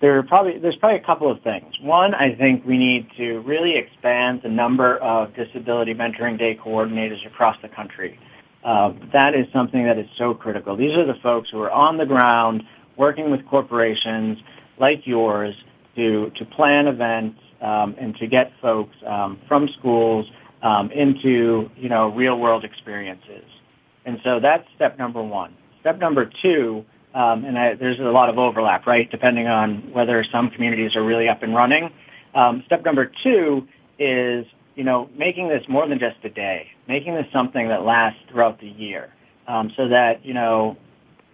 there 0.00 0.16
are 0.16 0.22
probably 0.22 0.60
there's 0.60 0.76
probably 0.76 0.98
a 0.98 1.04
couple 1.04 1.28
of 1.28 1.42
things. 1.42 1.74
One, 1.80 2.14
I 2.14 2.36
think 2.36 2.64
we 2.64 2.78
need 2.78 3.08
to 3.16 3.40
really 3.40 3.74
expand 3.74 4.42
the 4.44 4.48
number 4.48 4.98
of 4.98 5.34
Disability 5.34 5.94
Mentoring 5.94 6.38
Day 6.38 6.54
coordinators 6.54 7.26
across 7.26 7.56
the 7.60 7.68
country. 7.68 8.20
Uh, 8.62 8.92
that 9.12 9.34
is 9.34 9.46
something 9.52 9.84
that 9.84 9.98
is 9.98 10.06
so 10.16 10.32
critical. 10.32 10.76
These 10.76 10.96
are 10.96 11.06
the 11.06 11.18
folks 11.24 11.50
who 11.50 11.60
are 11.60 11.72
on 11.72 11.96
the 11.96 12.06
ground 12.06 12.62
working 12.96 13.32
with 13.32 13.44
corporations 13.46 14.38
like 14.78 15.08
yours 15.08 15.56
to 15.96 16.30
to 16.36 16.44
plan 16.44 16.86
events 16.86 17.40
um, 17.60 17.94
and 17.98 18.16
to 18.16 18.26
get 18.26 18.52
folks 18.60 18.96
um, 19.06 19.40
from 19.48 19.68
schools 19.78 20.26
um, 20.62 20.90
into 20.90 21.70
you 21.76 21.88
know 21.88 22.08
real 22.08 22.38
world 22.38 22.64
experiences. 22.64 23.44
And 24.04 24.20
so 24.24 24.40
that's 24.40 24.66
step 24.74 24.98
number 24.98 25.22
one. 25.22 25.54
Step 25.80 25.98
number 25.98 26.30
two, 26.42 26.84
um, 27.14 27.44
and 27.44 27.58
I, 27.58 27.74
there's 27.74 27.98
a 27.98 28.04
lot 28.04 28.28
of 28.28 28.38
overlap, 28.38 28.86
right? 28.86 29.10
Depending 29.10 29.46
on 29.46 29.92
whether 29.92 30.24
some 30.32 30.50
communities 30.50 30.96
are 30.96 31.04
really 31.04 31.28
up 31.28 31.42
and 31.42 31.54
running. 31.54 31.90
Um, 32.34 32.62
step 32.66 32.84
number 32.84 33.10
two 33.22 33.66
is 33.98 34.46
you 34.74 34.84
know 34.84 35.08
making 35.16 35.48
this 35.48 35.62
more 35.68 35.86
than 35.88 35.98
just 35.98 36.16
a 36.24 36.30
day, 36.30 36.68
making 36.86 37.14
this 37.14 37.26
something 37.32 37.68
that 37.68 37.84
lasts 37.84 38.20
throughout 38.30 38.60
the 38.60 38.68
year, 38.68 39.12
um, 39.46 39.72
so 39.76 39.88
that 39.88 40.24
you 40.24 40.34
know 40.34 40.76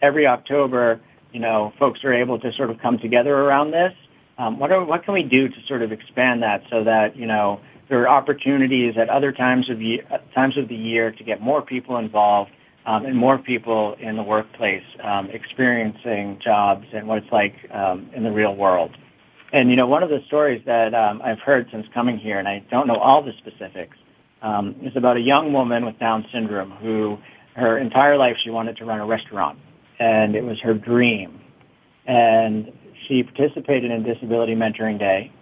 every 0.03 0.27
October, 0.27 1.01
you 1.33 1.41
know, 1.41 1.73
folks 1.79 2.05
are 2.05 2.13
able 2.13 2.39
to 2.39 2.53
sort 2.53 2.71
of 2.71 2.79
come 2.79 2.99
together 2.99 3.35
around 3.35 3.71
this. 3.71 3.93
Um, 4.39 4.59
what 4.59 4.73
are, 4.73 4.85
what 4.85 5.05
can 5.05 5.15
we 5.15 5.23
do 5.23 5.49
to 5.49 5.67
sort 5.67 5.83
of 5.83 5.93
expand 5.93 6.43
that 6.43 6.65
so 6.71 6.85
that 6.85 7.17
you 7.17 7.27
know 7.27 7.61
there 7.89 8.01
are 8.03 8.09
opportunities 8.09 8.97
at 8.97 9.09
other 9.09 9.33
times 9.33 9.71
of 9.71 9.81
year, 9.81 10.03
times 10.35 10.57
of 10.57 10.69
the 10.69 10.75
year 10.77 11.13
to 11.13 11.25
get 11.25 11.41
more 11.41 11.63
people 11.63 11.97
involved 11.99 12.51
um, 12.87 13.07
and 13.07 13.17
more 13.17 13.39
people 13.39 13.97
in 14.01 14.17
the 14.17 14.23
workplace 14.23 14.85
um, 15.03 15.31
experiencing 15.31 16.39
jobs 16.43 16.87
and 16.93 17.07
what 17.07 17.19
it's 17.19 17.33
like 17.33 17.55
um, 17.71 18.11
in 18.15 18.25
the 18.25 18.33
real 18.33 18.55
world. 18.55 18.91
And 19.53 19.71
you 19.71 19.77
know, 19.77 19.87
one 19.87 20.03
of 20.03 20.11
the 20.11 20.21
stories 20.27 20.63
that 20.67 20.95
um, 20.95 21.23
I've 21.23 21.39
heard 21.39 21.69
since 21.71 21.87
coming 21.95 22.19
here, 22.19 22.39
and 22.39 22.49
I 22.49 22.65
don't 22.71 22.87
know 22.87 22.97
all 22.97 23.23
the 23.23 23.33
specifics, 23.39 23.97
um, 24.43 24.75
is 24.83 24.97
about 24.97 25.17
a 25.17 25.21
young 25.21 25.53
woman 25.53 25.87
with 25.87 25.99
Down 25.99 26.27
syndrome 26.33 26.73
who, 26.73 27.19
her 27.55 27.79
entire 27.79 28.19
life, 28.19 28.37
she 28.43 28.51
wanted 28.51 28.77
to 28.79 28.85
run 28.85 28.99
a 28.99 29.07
restaurant, 29.07 29.59
and 30.01 30.35
it 30.35 30.45
was 30.45 30.61
her 30.61 30.75
dream. 30.75 31.41
And 32.07 32.73
she 33.07 33.23
participated 33.23 33.91
in 33.91 34.03
Disability 34.03 34.55
Mentoring 34.55 34.99
Day, 34.99 35.33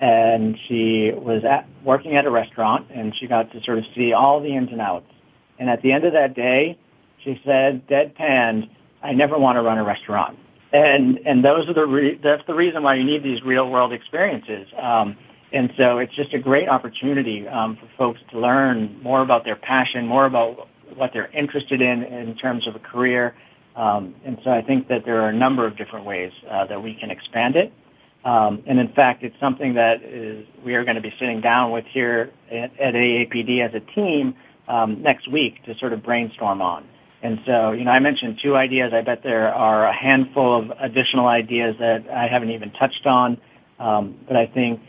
and 0.00 0.56
she 0.68 1.12
was 1.14 1.44
at, 1.44 1.66
working 1.84 2.16
at 2.16 2.26
a 2.26 2.30
restaurant, 2.30 2.88
and 2.90 3.14
she 3.16 3.26
got 3.26 3.52
to 3.52 3.62
sort 3.62 3.78
of 3.78 3.84
see 3.94 4.12
all 4.12 4.40
the 4.40 4.54
ins 4.54 4.70
and 4.70 4.80
outs. 4.80 5.10
And 5.58 5.70
at 5.70 5.82
the 5.82 5.92
end 5.92 6.04
of 6.04 6.12
that 6.12 6.34
day, 6.34 6.78
she 7.22 7.40
said, 7.44 7.86
deadpanned, 7.86 8.68
I 9.02 9.12
never 9.12 9.38
want 9.38 9.56
to 9.56 9.62
run 9.62 9.78
a 9.78 9.84
restaurant 9.84 10.38
and 10.74 11.20
and 11.24 11.44
those 11.44 11.68
are 11.68 11.72
the 11.72 11.86
re- 11.86 12.18
that's 12.22 12.44
the 12.46 12.54
reason 12.54 12.82
why 12.82 12.96
you 12.96 13.04
need 13.04 13.22
these 13.22 13.42
real 13.42 13.70
world 13.70 13.92
experiences. 13.92 14.66
Um, 14.76 15.16
and 15.52 15.72
so 15.76 15.98
it's 15.98 16.14
just 16.14 16.34
a 16.34 16.38
great 16.38 16.68
opportunity 16.68 17.46
um, 17.46 17.76
for 17.76 17.88
folks 17.96 18.20
to 18.32 18.40
learn 18.40 19.00
more 19.00 19.22
about 19.22 19.44
their 19.44 19.54
passion, 19.54 20.06
more 20.06 20.26
about 20.26 20.68
what 20.96 21.12
they're 21.12 21.30
interested 21.30 21.80
in 21.80 22.02
in 22.02 22.34
terms 22.36 22.66
of 22.66 22.74
a 22.74 22.80
career. 22.80 23.36
Um, 23.76 24.14
and 24.24 24.38
so 24.44 24.50
I 24.50 24.62
think 24.62 24.88
that 24.88 25.04
there 25.04 25.20
are 25.22 25.28
a 25.28 25.34
number 25.34 25.66
of 25.66 25.76
different 25.76 26.06
ways 26.06 26.32
uh, 26.48 26.66
that 26.66 26.82
we 26.82 26.94
can 26.94 27.10
expand 27.10 27.56
it. 27.56 27.72
Um, 28.24 28.62
and 28.66 28.78
in 28.78 28.88
fact, 28.92 29.22
it's 29.22 29.38
something 29.38 29.74
that 29.74 30.02
is, 30.02 30.46
we 30.64 30.74
are 30.74 30.84
going 30.84 30.96
to 30.96 31.02
be 31.02 31.12
sitting 31.18 31.40
down 31.40 31.72
with 31.72 31.84
here 31.86 32.30
at, 32.50 32.78
at 32.80 32.94
AAPD 32.94 33.60
as 33.66 33.74
a 33.74 33.80
team 33.94 34.34
um, 34.68 35.02
next 35.02 35.28
week 35.30 35.62
to 35.64 35.76
sort 35.78 35.92
of 35.92 36.02
brainstorm 36.02 36.62
on. 36.62 36.86
And 37.22 37.40
so, 37.46 37.72
you 37.72 37.84
know, 37.84 37.90
I 37.90 38.00
mentioned 38.00 38.38
two 38.42 38.54
ideas. 38.56 38.92
I 38.94 39.02
bet 39.02 39.22
there 39.22 39.52
are 39.52 39.86
a 39.86 39.92
handful 39.92 40.58
of 40.58 40.72
additional 40.78 41.26
ideas 41.26 41.74
that 41.80 42.08
I 42.08 42.28
haven't 42.28 42.50
even 42.50 42.70
touched 42.72 43.06
on. 43.06 43.38
Um, 43.78 44.18
but 44.26 44.36
I 44.36 44.46
think 44.46 44.80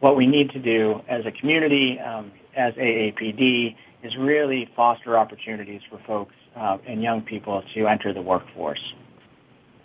what 0.00 0.16
we 0.16 0.26
need 0.26 0.50
to 0.50 0.58
do 0.58 1.00
as 1.08 1.24
a 1.26 1.32
community, 1.32 1.98
um, 1.98 2.30
as 2.56 2.74
AAPD, 2.74 3.74
is 4.02 4.16
really 4.16 4.68
foster 4.76 5.16
opportunities 5.16 5.80
for 5.90 5.98
folks 6.06 6.34
uh, 6.56 6.78
and 6.86 7.02
young 7.02 7.22
people 7.22 7.62
to 7.74 7.86
enter 7.86 8.12
the 8.12 8.22
workforce 8.22 8.92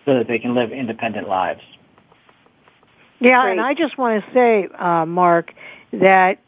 so 0.05 0.15
that 0.18 0.28
they 0.28 0.39
can 0.39 0.55
live 0.55 0.72
independent 0.72 1.28
lives. 1.28 1.61
Yeah, 3.20 3.41
Great. 3.43 3.51
and 3.53 3.61
I 3.61 3.74
just 3.74 3.97
want 3.97 4.24
to 4.24 4.34
say, 4.34 4.68
uh, 4.78 5.05
Mark, 5.05 5.53
that 5.91 6.39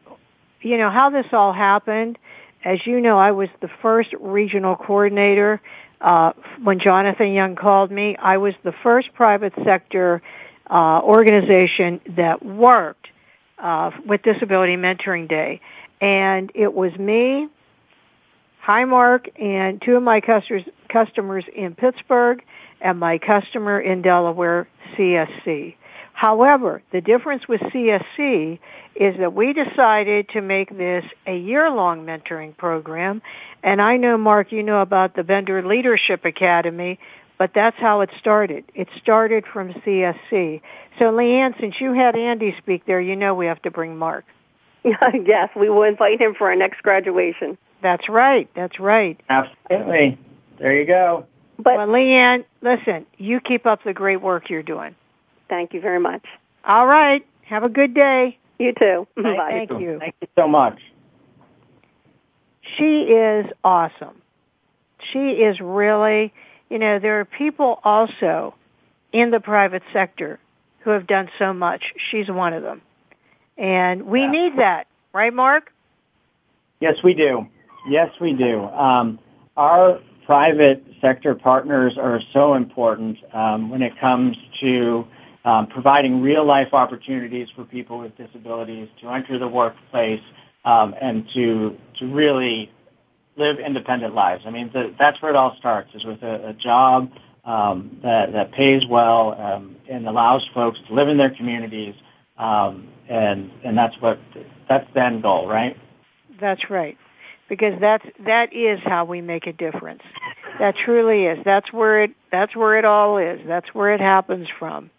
you 0.61 0.77
know 0.77 0.89
how 0.89 1.09
this 1.09 1.25
all 1.31 1.53
happened 1.53 2.17
as 2.63 2.85
you 2.85 2.99
know, 2.99 3.17
I 3.17 3.31
was 3.31 3.49
the 3.61 3.69
first 3.81 4.13
regional 4.19 4.75
coordinator 4.75 5.61
uh, 6.01 6.33
when 6.61 6.79
Jonathan 6.79 7.31
Young 7.31 7.55
called 7.55 7.91
me. 7.91 8.15
I 8.17 8.37
was 8.37 8.53
the 8.63 8.73
first 8.83 9.13
private 9.13 9.53
sector 9.63 10.21
uh, 10.69 11.01
organization 11.01 12.01
that 12.17 12.45
worked 12.45 13.07
uh, 13.59 13.91
with 14.05 14.23
Disability 14.23 14.75
Mentoring 14.75 15.27
Day, 15.27 15.61
and 16.01 16.51
it 16.53 16.73
was 16.73 16.95
me, 16.97 17.47
Highmark, 18.65 19.29
and 19.41 19.81
two 19.81 19.95
of 19.95 20.03
my 20.03 20.21
customers 20.21 20.63
customers 20.89 21.45
in 21.55 21.75
Pittsburgh, 21.75 22.43
and 22.81 22.99
my 22.99 23.17
customer 23.17 23.79
in 23.79 24.01
Delaware, 24.01 24.67
CSC. 24.95 25.75
However, 26.13 26.81
the 26.91 26.99
difference 26.99 27.47
with 27.47 27.61
CSC 27.61 28.59
is 28.95 29.17
that 29.19 29.33
we 29.33 29.53
decided 29.53 30.27
to 30.29 30.41
make 30.41 30.77
this 30.77 31.05
a 31.25 31.37
year-long 31.37 32.05
mentoring 32.05 32.57
program. 32.57 33.21
And 33.63 33.81
I 33.81 33.95
know, 33.95 34.17
Mark, 34.17 34.51
you 34.51 34.61
know 34.61 34.81
about 34.81 35.15
the 35.15 35.23
Bender 35.23 35.65
Leadership 35.65 36.25
Academy, 36.25 36.99
but 37.37 37.53
that's 37.53 37.77
how 37.77 38.01
it 38.01 38.09
started. 38.19 38.65
It 38.75 38.89
started 39.01 39.45
from 39.47 39.71
CSC. 39.71 40.61
So, 40.99 41.05
Leanne, 41.05 41.57
since 41.57 41.79
you 41.79 41.93
had 41.93 42.17
Andy 42.17 42.53
speak 42.57 42.85
there, 42.85 42.99
you 42.99 43.15
know 43.15 43.33
we 43.33 43.45
have 43.45 43.61
to 43.61 43.71
bring 43.71 43.95
Mark. 43.95 44.25
yes, 44.83 45.49
we 45.55 45.69
will 45.69 45.83
invite 45.83 46.19
him 46.19 46.35
for 46.35 46.49
our 46.49 46.55
next 46.55 46.83
graduation. 46.83 47.57
That's 47.81 48.09
right. 48.09 48.49
That's 48.55 48.79
right. 48.79 49.19
Absolutely. 49.29 50.17
There 50.57 50.75
you 50.75 50.85
go. 50.85 51.25
But 51.57 51.77
well, 51.77 51.87
Leanne, 51.87 52.45
listen, 52.61 53.05
you 53.17 53.39
keep 53.39 53.65
up 53.65 53.83
the 53.83 53.93
great 53.93 54.21
work 54.21 54.49
you're 54.49 54.63
doing. 54.63 54.95
Thank 55.49 55.73
you 55.73 55.81
very 55.81 55.99
much. 55.99 56.23
All 56.65 56.87
right. 56.87 57.25
Have 57.43 57.63
a 57.63 57.69
good 57.69 57.93
day. 57.93 58.37
You 58.59 58.73
too. 58.73 59.07
Thank, 59.15 59.37
Bye. 59.37 59.65
Thank 59.67 59.81
you. 59.81 59.99
Thank 59.99 60.15
you 60.21 60.27
so 60.37 60.47
much. 60.47 60.79
She 62.77 63.03
is 63.03 63.45
awesome. 63.63 64.21
She 65.11 65.31
is 65.31 65.59
really, 65.59 66.33
you 66.69 66.77
know, 66.77 66.99
there 66.99 67.19
are 67.19 67.25
people 67.25 67.79
also 67.83 68.53
in 69.11 69.31
the 69.31 69.39
private 69.39 69.81
sector 69.91 70.39
who 70.79 70.91
have 70.91 71.07
done 71.07 71.29
so 71.39 71.53
much. 71.53 71.93
She's 72.11 72.29
one 72.29 72.53
of 72.53 72.63
them. 72.63 72.81
And 73.57 74.03
we 74.03 74.21
yeah. 74.21 74.31
need 74.31 74.57
that, 74.57 74.87
right, 75.13 75.33
Mark? 75.33 75.73
Yes, 76.79 76.97
we 77.03 77.13
do. 77.13 77.47
Yes, 77.87 78.11
we 78.19 78.33
do. 78.33 78.63
Um, 78.65 79.19
our 79.57 79.99
private 80.25 80.83
sector 81.01 81.33
partners 81.33 81.97
are 81.97 82.21
so 82.33 82.53
important 82.53 83.17
um, 83.33 83.69
when 83.69 83.81
it 83.81 83.99
comes 83.99 84.37
to 84.59 85.07
um, 85.45 85.67
providing 85.67 86.21
real 86.21 86.45
life 86.45 86.73
opportunities 86.73 87.47
for 87.55 87.63
people 87.63 87.99
with 87.99 88.15
disabilities 88.17 88.89
to 89.01 89.09
enter 89.09 89.39
the 89.39 89.47
workplace 89.47 90.21
um, 90.65 90.93
and 91.01 91.27
to 91.33 91.77
to 91.99 92.07
really 92.07 92.71
live 93.37 93.57
independent 93.59 94.13
lives. 94.13 94.43
I 94.45 94.51
mean, 94.51 94.69
the, 94.73 94.93
that's 94.99 95.21
where 95.21 95.31
it 95.31 95.35
all 95.35 95.55
starts 95.57 95.95
is 95.95 96.03
with 96.03 96.21
a, 96.21 96.49
a 96.49 96.53
job 96.53 97.09
um, 97.45 97.97
that 98.03 98.33
that 98.33 98.51
pays 98.51 98.85
well 98.85 99.39
um, 99.41 99.75
and 99.89 100.07
allows 100.07 100.47
folks 100.53 100.79
to 100.87 100.93
live 100.93 101.07
in 101.07 101.17
their 101.17 101.31
communities, 101.31 101.95
um, 102.37 102.87
and 103.07 103.49
and 103.63 103.77
that's 103.77 103.95
what 104.01 104.19
that's 104.67 104.87
the 104.93 105.03
end 105.03 105.23
goal, 105.23 105.47
right? 105.47 105.77
That's 106.39 106.69
right, 106.69 106.97
because 107.49 107.73
that's 107.81 108.05
that 108.25 108.53
is 108.53 108.79
how 108.83 109.03
we 109.03 109.21
make 109.21 109.47
a 109.47 109.53
difference. 109.53 110.03
That 110.59 110.75
truly 110.77 111.25
is. 111.25 111.39
That's 111.43 111.73
where 111.73 112.03
it 112.03 112.11
that's 112.31 112.55
where 112.55 112.77
it 112.77 112.85
all 112.85 113.17
is. 113.17 113.41
That's 113.45 113.73
where 113.73 113.91
it 113.93 113.99
happens 113.99 114.47
from. 114.57 114.91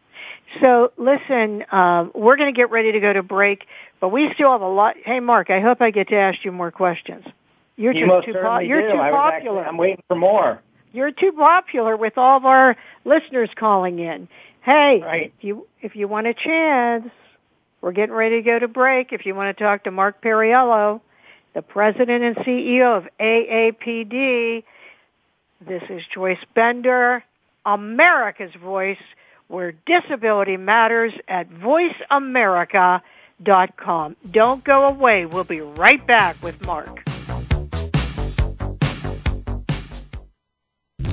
So 0.60 0.92
listen, 0.96 1.64
um, 1.70 2.10
we're 2.14 2.36
going 2.36 2.52
to 2.52 2.56
get 2.56 2.70
ready 2.70 2.92
to 2.92 3.00
go 3.00 3.12
to 3.12 3.22
break, 3.22 3.66
but 4.00 4.08
we 4.08 4.32
still 4.34 4.50
have 4.50 4.62
a 4.62 4.68
lot. 4.68 4.96
Hey, 5.04 5.20
Mark, 5.20 5.48
I 5.48 5.60
hope 5.60 5.80
I 5.80 5.90
get 5.92 6.08
to 6.08 6.16
ask 6.16 6.44
you 6.44 6.50
more 6.50 6.72
questions. 6.72 7.24
You're 7.76 7.94
you 7.94 8.06
just 8.06 8.26
too, 8.26 8.34
po- 8.34 8.58
you're 8.58 8.82
do. 8.82 8.92
too 8.92 8.98
popular. 8.98 9.32
Actually, 9.32 9.58
I'm 9.60 9.76
waiting 9.76 10.02
for 10.08 10.16
more. 10.16 10.60
You're 10.92 11.12
too 11.12 11.32
popular 11.32 11.96
with 11.96 12.18
all 12.18 12.36
of 12.36 12.44
our 12.44 12.76
listeners 13.04 13.48
calling 13.54 14.00
in. 14.00 14.28
Hey, 14.62 15.00
right. 15.00 15.32
if 15.38 15.44
you 15.44 15.66
if 15.80 15.96
you 15.96 16.08
want 16.08 16.26
a 16.26 16.34
chance, 16.34 17.10
we're 17.80 17.92
getting 17.92 18.14
ready 18.14 18.36
to 18.36 18.42
go 18.42 18.58
to 18.58 18.68
break. 18.68 19.12
If 19.12 19.24
you 19.24 19.34
want 19.34 19.56
to 19.56 19.62
talk 19.62 19.84
to 19.84 19.90
Mark 19.90 20.20
Perriello, 20.20 21.00
the 21.54 21.62
president 21.62 22.24
and 22.24 22.34
CEO 22.36 22.96
of 22.96 23.08
AAPD, 23.18 24.62
this 25.60 25.82
is 25.90 26.02
Joyce 26.12 26.38
Bender, 26.54 27.24
America's 27.66 28.54
Voice 28.54 29.02
where 29.48 29.72
disability 29.84 30.56
matters 30.56 31.12
at 31.26 31.50
voiceamerica.com. 31.50 34.16
Don't 34.30 34.62
go 34.62 34.86
away. 34.86 35.26
We'll 35.26 35.42
be 35.44 35.60
right 35.60 36.06
back 36.06 36.40
with 36.42 36.64
Mark. 36.64 37.09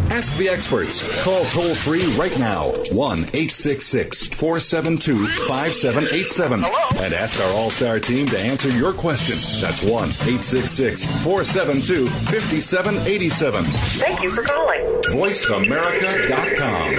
Ask 0.10 0.36
the 0.38 0.50
experts. 0.50 1.04
Call 1.24 1.44
toll 1.46 1.76
free 1.76 2.06
right 2.16 2.38
now 2.40 2.72
1 2.92 3.20
866 3.20 4.28
472 4.28 5.28
5787 5.48 6.64
and 6.64 7.14
ask 7.14 7.40
our 7.44 7.52
All 7.54 7.70
Star 7.70 8.00
team 8.00 8.26
to 8.28 8.40
answer 8.40 8.70
your 8.70 8.94
question. 8.94 9.36
That's 9.62 9.84
1 9.84 9.92
866 9.92 11.06
472 11.24 12.08
5787. 12.08 13.64
Thank 13.66 14.24
you 14.24 14.32
for 14.32 14.44
calling. 14.44 14.82
VoiceAmerica.com. 15.08 16.94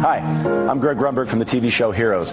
Hi, 0.00 0.18
I'm 0.68 0.78
Greg 0.78 0.98
Grunberg 0.98 1.28
from 1.28 1.38
the 1.38 1.44
TV 1.44 1.72
show 1.72 1.90
Heroes. 1.90 2.32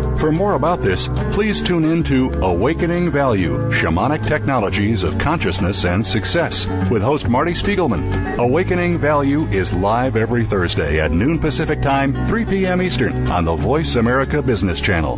For 0.21 0.31
more 0.31 0.53
about 0.53 0.81
this, 0.81 1.07
please 1.31 1.63
tune 1.63 1.83
in 1.83 2.03
to 2.03 2.29
Awakening 2.43 3.09
Value 3.09 3.57
Shamanic 3.71 4.27
Technologies 4.27 5.03
of 5.03 5.17
Consciousness 5.17 5.83
and 5.83 6.05
Success 6.05 6.67
with 6.91 7.01
host 7.01 7.27
Marty 7.27 7.53
Spiegelman. 7.53 8.37
Awakening 8.37 8.99
Value 8.99 9.47
is 9.47 9.73
live 9.73 10.15
every 10.15 10.45
Thursday 10.45 10.99
at 10.99 11.09
noon 11.11 11.39
Pacific 11.39 11.81
Time, 11.81 12.13
3 12.27 12.45
p.m. 12.45 12.83
Eastern 12.83 13.27
on 13.29 13.45
the 13.45 13.55
Voice 13.55 13.95
America 13.95 14.43
Business 14.43 14.79
Channel. 14.79 15.17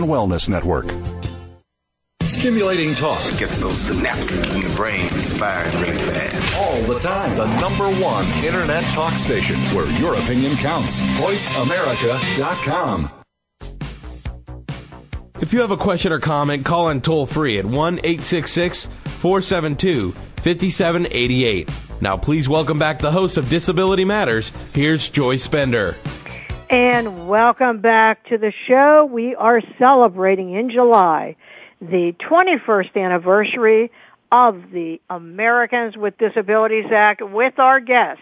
Wellness 0.03 0.49
Network. 0.49 0.85
Stimulating 2.23 2.93
talk 2.95 3.19
gets 3.37 3.57
those 3.57 3.89
synapses 3.89 4.55
in 4.55 4.61
the 4.61 4.75
brain 4.75 5.07
firing 5.09 5.81
really 5.81 5.97
fast. 5.97 6.61
All 6.61 6.81
the 6.83 6.99
time. 6.99 7.35
The 7.35 7.59
number 7.59 7.89
one 8.01 8.25
internet 8.43 8.83
talk 8.85 9.13
station 9.13 9.59
where 9.75 9.85
your 9.99 10.15
opinion 10.15 10.55
counts. 10.57 11.01
VoiceAmerica.com. 11.01 13.11
If 15.41 15.53
you 15.53 15.61
have 15.61 15.71
a 15.71 15.77
question 15.77 16.11
or 16.11 16.19
comment, 16.19 16.65
call 16.65 16.89
in 16.89 17.01
toll 17.01 17.25
free 17.25 17.57
at 17.57 17.65
1 17.65 17.97
866 17.97 18.87
472 19.05 20.11
5788. 20.11 21.69
Now, 22.01 22.17
please 22.17 22.47
welcome 22.47 22.79
back 22.79 22.99
the 22.99 23.11
host 23.11 23.37
of 23.37 23.49
Disability 23.49 24.05
Matters. 24.05 24.51
Here's 24.73 25.09
Joy 25.09 25.37
Bender. 25.49 25.95
And 26.71 27.27
welcome 27.27 27.81
back 27.81 28.27
to 28.27 28.37
the 28.37 28.53
show. 28.65 29.03
We 29.03 29.35
are 29.35 29.61
celebrating 29.77 30.53
in 30.53 30.69
July 30.69 31.35
the 31.81 32.13
21st 32.13 32.95
anniversary 32.95 33.91
of 34.31 34.71
the 34.71 35.01
Americans 35.09 35.97
with 35.97 36.17
Disabilities 36.17 36.85
Act 36.89 37.21
with 37.21 37.59
our 37.59 37.81
guest, 37.81 38.21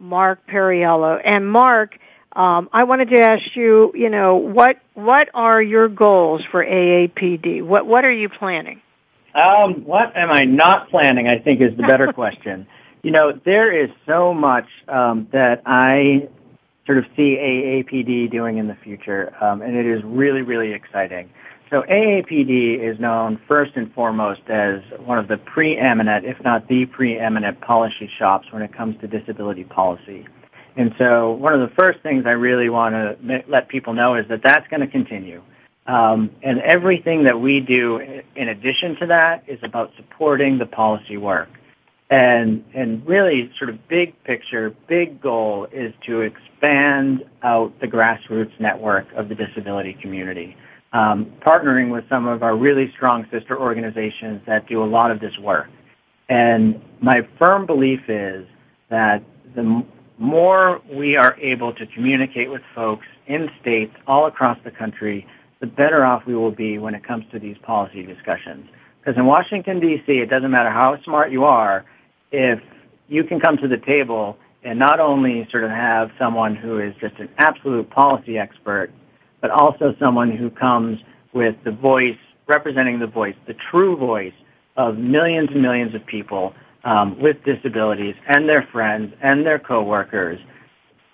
Mark 0.00 0.44
Perriello. 0.48 1.20
And 1.24 1.48
Mark, 1.48 1.96
um, 2.32 2.68
I 2.72 2.82
wanted 2.82 3.10
to 3.10 3.20
ask 3.20 3.54
you, 3.54 3.92
you 3.94 4.10
know, 4.10 4.38
what 4.38 4.80
what 4.94 5.28
are 5.32 5.62
your 5.62 5.86
goals 5.88 6.42
for 6.50 6.66
AAPD? 6.66 7.62
What 7.62 7.86
what 7.86 8.04
are 8.04 8.10
you 8.10 8.28
planning? 8.28 8.82
Um, 9.36 9.84
what 9.84 10.16
am 10.16 10.32
I 10.32 10.46
not 10.46 10.90
planning? 10.90 11.28
I 11.28 11.38
think 11.38 11.60
is 11.60 11.76
the 11.76 11.84
better 11.84 12.12
question. 12.12 12.66
You 13.04 13.12
know, 13.12 13.38
there 13.44 13.70
is 13.70 13.90
so 14.04 14.34
much 14.34 14.66
um, 14.88 15.28
that 15.30 15.62
I 15.64 16.28
sort 16.86 16.98
of 16.98 17.04
see 17.16 17.36
AAPD 17.36 18.30
doing 18.30 18.58
in 18.58 18.68
the 18.68 18.76
future, 18.76 19.34
um, 19.40 19.62
and 19.62 19.76
it 19.76 19.86
is 19.86 20.02
really, 20.04 20.42
really 20.42 20.72
exciting. 20.72 21.30
So 21.70 21.82
AAPD 21.82 22.78
is 22.78 23.00
known 23.00 23.40
first 23.48 23.72
and 23.74 23.92
foremost 23.94 24.42
as 24.48 24.82
one 25.00 25.18
of 25.18 25.28
the 25.28 25.38
preeminent, 25.38 26.24
if 26.24 26.42
not 26.44 26.68
the 26.68 26.86
preeminent 26.86 27.60
policy 27.62 28.08
shops 28.18 28.52
when 28.52 28.62
it 28.62 28.72
comes 28.72 29.00
to 29.00 29.08
disability 29.08 29.64
policy. 29.64 30.26
And 30.76 30.94
so 30.98 31.32
one 31.32 31.54
of 31.54 31.60
the 31.60 31.74
first 31.74 32.00
things 32.00 32.26
I 32.26 32.32
really 32.32 32.68
want 32.68 32.94
to 32.94 33.44
let 33.48 33.68
people 33.68 33.92
know 33.92 34.14
is 34.14 34.26
that 34.28 34.42
that's 34.42 34.68
going 34.68 34.80
to 34.80 34.86
continue. 34.86 35.42
Um, 35.86 36.30
and 36.42 36.60
everything 36.60 37.24
that 37.24 37.40
we 37.40 37.60
do 37.60 37.98
in 38.36 38.48
addition 38.48 38.96
to 38.96 39.06
that 39.06 39.44
is 39.46 39.58
about 39.62 39.92
supporting 39.96 40.58
the 40.58 40.66
policy 40.66 41.16
work. 41.16 41.48
And, 42.14 42.64
and 42.74 43.04
really 43.08 43.50
sort 43.58 43.70
of 43.70 43.88
big 43.88 44.14
picture, 44.22 44.72
big 44.86 45.20
goal 45.20 45.66
is 45.72 45.92
to 46.06 46.20
expand 46.20 47.24
out 47.42 47.72
the 47.80 47.88
grassroots 47.88 48.52
network 48.60 49.12
of 49.16 49.28
the 49.28 49.34
disability 49.34 49.94
community. 49.94 50.56
Um, 50.92 51.32
partnering 51.44 51.90
with 51.90 52.08
some 52.08 52.28
of 52.28 52.44
our 52.44 52.56
really 52.56 52.92
strong 52.92 53.26
sister 53.32 53.58
organizations 53.58 54.42
that 54.46 54.68
do 54.68 54.84
a 54.84 54.86
lot 54.86 55.10
of 55.10 55.18
this 55.18 55.36
work. 55.38 55.66
And 56.28 56.80
my 57.00 57.26
firm 57.36 57.66
belief 57.66 58.02
is 58.06 58.46
that 58.90 59.24
the 59.56 59.84
more 60.16 60.80
we 60.92 61.16
are 61.16 61.36
able 61.40 61.72
to 61.74 61.84
communicate 61.84 62.48
with 62.48 62.62
folks 62.76 63.06
in 63.26 63.50
states 63.60 63.96
all 64.06 64.26
across 64.26 64.56
the 64.62 64.70
country, 64.70 65.26
the 65.58 65.66
better 65.66 66.04
off 66.04 66.26
we 66.26 66.36
will 66.36 66.52
be 66.52 66.78
when 66.78 66.94
it 66.94 67.02
comes 67.02 67.24
to 67.32 67.40
these 67.40 67.58
policy 67.58 68.06
discussions. 68.06 68.68
Because 69.00 69.18
in 69.18 69.26
Washington, 69.26 69.80
D.C., 69.80 70.12
it 70.12 70.30
doesn't 70.30 70.52
matter 70.52 70.70
how 70.70 71.02
smart 71.02 71.32
you 71.32 71.42
are, 71.42 71.84
if 72.34 72.60
you 73.08 73.22
can 73.22 73.38
come 73.38 73.56
to 73.58 73.68
the 73.68 73.76
table 73.76 74.36
and 74.64 74.78
not 74.78 74.98
only 74.98 75.46
sort 75.50 75.62
of 75.62 75.70
have 75.70 76.10
someone 76.18 76.56
who 76.56 76.80
is 76.80 76.94
just 77.00 77.16
an 77.18 77.28
absolute 77.38 77.88
policy 77.90 78.38
expert, 78.38 78.90
but 79.40 79.50
also 79.50 79.94
someone 80.00 80.30
who 80.30 80.50
comes 80.50 80.98
with 81.32 81.54
the 81.64 81.70
voice, 81.70 82.18
representing 82.48 82.98
the 82.98 83.06
voice, 83.06 83.36
the 83.46 83.54
true 83.70 83.96
voice 83.96 84.32
of 84.76 84.96
millions 84.96 85.50
and 85.52 85.62
millions 85.62 85.94
of 85.94 86.04
people 86.06 86.54
um, 86.82 87.20
with 87.20 87.36
disabilities 87.44 88.14
and 88.26 88.48
their 88.48 88.66
friends 88.72 89.14
and 89.22 89.46
their 89.46 89.58
coworkers, 89.58 90.40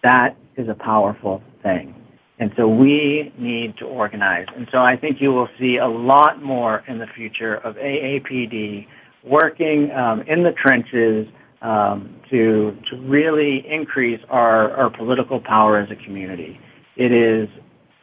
that 0.02 0.36
is 0.56 0.68
a 0.68 0.74
powerful 0.74 1.42
thing. 1.62 1.94
And 2.38 2.52
so 2.56 2.66
we 2.66 3.32
need 3.36 3.76
to 3.78 3.84
organize. 3.84 4.46
And 4.56 4.66
so 4.72 4.78
I 4.78 4.96
think 4.96 5.20
you 5.20 5.32
will 5.32 5.48
see 5.58 5.76
a 5.76 5.86
lot 5.86 6.42
more 6.42 6.82
in 6.88 6.98
the 6.98 7.06
future 7.06 7.56
of 7.56 7.76
AAPD 7.76 8.86
working 9.24 9.90
um, 9.92 10.22
in 10.22 10.42
the 10.42 10.52
trenches 10.52 11.26
um, 11.62 12.14
to 12.30 12.76
to 12.90 12.96
really 12.96 13.66
increase 13.68 14.20
our, 14.30 14.72
our 14.72 14.90
political 14.90 15.40
power 15.40 15.78
as 15.78 15.90
a 15.90 15.96
community. 15.96 16.60
It 16.96 17.12
is 17.12 17.48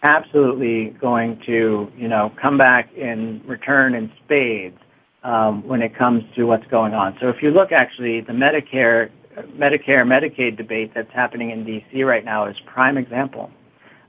absolutely 0.03 0.91
going 1.01 1.41
to 1.45 1.91
you 1.97 2.07
know 2.07 2.31
come 2.39 2.57
back 2.57 2.93
in 2.95 3.41
return 3.45 3.95
in 3.95 4.11
spades 4.23 4.77
um, 5.23 5.67
when 5.67 5.81
it 5.81 5.95
comes 5.95 6.23
to 6.35 6.45
what's 6.45 6.67
going 6.67 6.93
on. 6.93 7.17
So 7.19 7.29
if 7.29 7.41
you 7.41 7.51
look 7.51 7.71
actually 7.71 8.21
the 8.21 8.33
Medicare 8.33 9.09
Medicare 9.57 10.01
Medicaid 10.01 10.57
debate 10.57 10.93
that's 10.93 11.11
happening 11.13 11.51
in 11.51 11.63
D.C. 11.63 12.03
right 12.03 12.25
now 12.25 12.45
is 12.45 12.57
prime 12.65 12.97
example. 12.97 13.51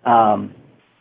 Um, 0.05 0.55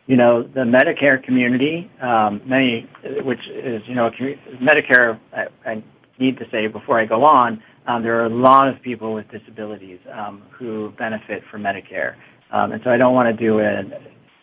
you 0.06 0.16
know, 0.16 0.42
the 0.42 0.60
Medicare 0.60 1.22
community, 1.22 1.90
um, 2.00 2.40
many, 2.46 2.88
which 3.22 3.46
is, 3.48 3.86
you 3.86 3.94
know, 3.94 4.10
Medicare, 4.10 5.18
I, 5.34 5.48
I 5.66 5.82
need 6.18 6.38
to 6.38 6.48
say 6.50 6.66
before 6.66 6.98
I 6.98 7.04
go 7.04 7.24
on, 7.24 7.62
um, 7.86 8.02
there 8.02 8.20
are 8.20 8.26
a 8.26 8.30
lot 8.30 8.68
of 8.68 8.80
people 8.82 9.14
with 9.14 9.30
disabilities 9.30 9.98
um, 10.12 10.42
who 10.50 10.92
benefit 10.98 11.42
from 11.50 11.62
Medicare, 11.62 12.14
um, 12.50 12.72
and 12.72 12.82
so 12.84 12.90
I 12.90 12.96
don't 12.96 13.14
want 13.14 13.34
to 13.34 13.44
do 13.44 13.60
an 13.60 13.94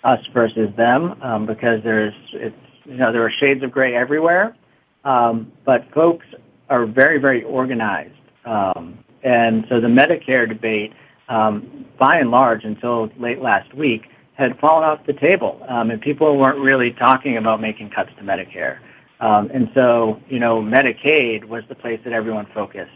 us 0.04 0.20
versus 0.34 0.70
them 0.76 1.22
um, 1.22 1.46
because 1.46 1.84
there's 1.84 2.14
it's 2.34 2.56
you 2.86 2.98
know 2.98 3.12
there 3.12 3.24
are 3.24 3.32
shades 3.32 3.64
of 3.64 3.72
gray 3.72 3.96
everywhere, 3.96 4.56
um, 5.04 5.52
but 5.64 5.92
folks 5.94 6.26
are 6.70 6.86
very 6.86 7.20
very 7.20 7.44
organized, 7.44 8.16
um, 8.46 8.98
and 9.24 9.66
so 9.70 9.80
the 9.80 9.88
Medicare 9.88 10.48
debate, 10.48 10.94
um, 11.30 11.86
by 12.00 12.18
and 12.18 12.32
large, 12.32 12.64
until 12.64 13.10
late 13.20 13.42
last 13.42 13.74
week, 13.76 14.04
had 14.34 14.58
fallen 14.60 14.84
off 14.84 15.06
the 15.06 15.14
table, 15.14 15.64
um, 15.68 15.92
and 15.92 16.02
people 16.02 16.38
weren't 16.38 16.60
really 16.60 16.92
talking 16.92 17.38
about 17.38 17.62
making 17.62 17.90
cuts 17.90 18.10
to 18.18 18.24
Medicare. 18.24 18.80
Um, 19.20 19.50
and 19.54 19.70
so, 19.74 20.20
you 20.28 20.40
know, 20.40 20.62
Medicaid 20.62 21.46
was 21.46 21.64
the 21.70 21.76
place 21.76 22.00
that 22.04 22.14
everyone 22.14 22.48
focused. 22.54 22.92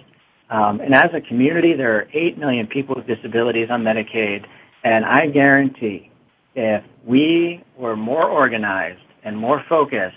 Um, 0.50 0.82
and 0.82 0.94
as 0.94 1.12
a 1.14 1.22
community, 1.22 1.74
there 1.74 1.96
are 1.96 2.08
8 2.12 2.38
million 2.38 2.68
people 2.68 2.96
with 2.96 3.08
disabilities 3.08 3.70
on 3.70 3.84
Medicaid, 3.84 4.46
and 4.84 5.06
I 5.06 5.28
guarantee 5.28 6.12
if 6.56 6.84
we 7.06 7.64
were 7.78 7.96
more 7.96 8.28
organized 8.28 9.02
and 9.24 9.38
more 9.38 9.64
focused, 9.70 10.16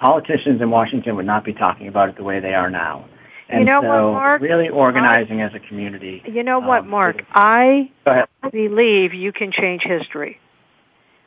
politicians 0.00 0.60
in 0.60 0.70
Washington 0.70 1.16
would 1.16 1.26
not 1.26 1.44
be 1.44 1.52
talking 1.52 1.88
about 1.88 2.08
it 2.08 2.16
the 2.16 2.24
way 2.24 2.40
they 2.40 2.54
are 2.54 2.70
now. 2.70 3.08
And 3.48 3.60
you 3.60 3.66
know 3.66 3.82
so 3.82 3.88
what, 3.88 4.12
Mark? 4.12 4.42
really 4.42 4.68
organizing 4.68 5.42
as 5.42 5.52
a 5.54 5.60
community. 5.60 6.22
You 6.24 6.42
know 6.42 6.58
what, 6.58 6.80
um, 6.80 6.88
Mark? 6.88 7.22
I 7.34 7.90
believe 8.50 9.12
you 9.12 9.32
can 9.32 9.52
change 9.52 9.82
history. 9.82 10.40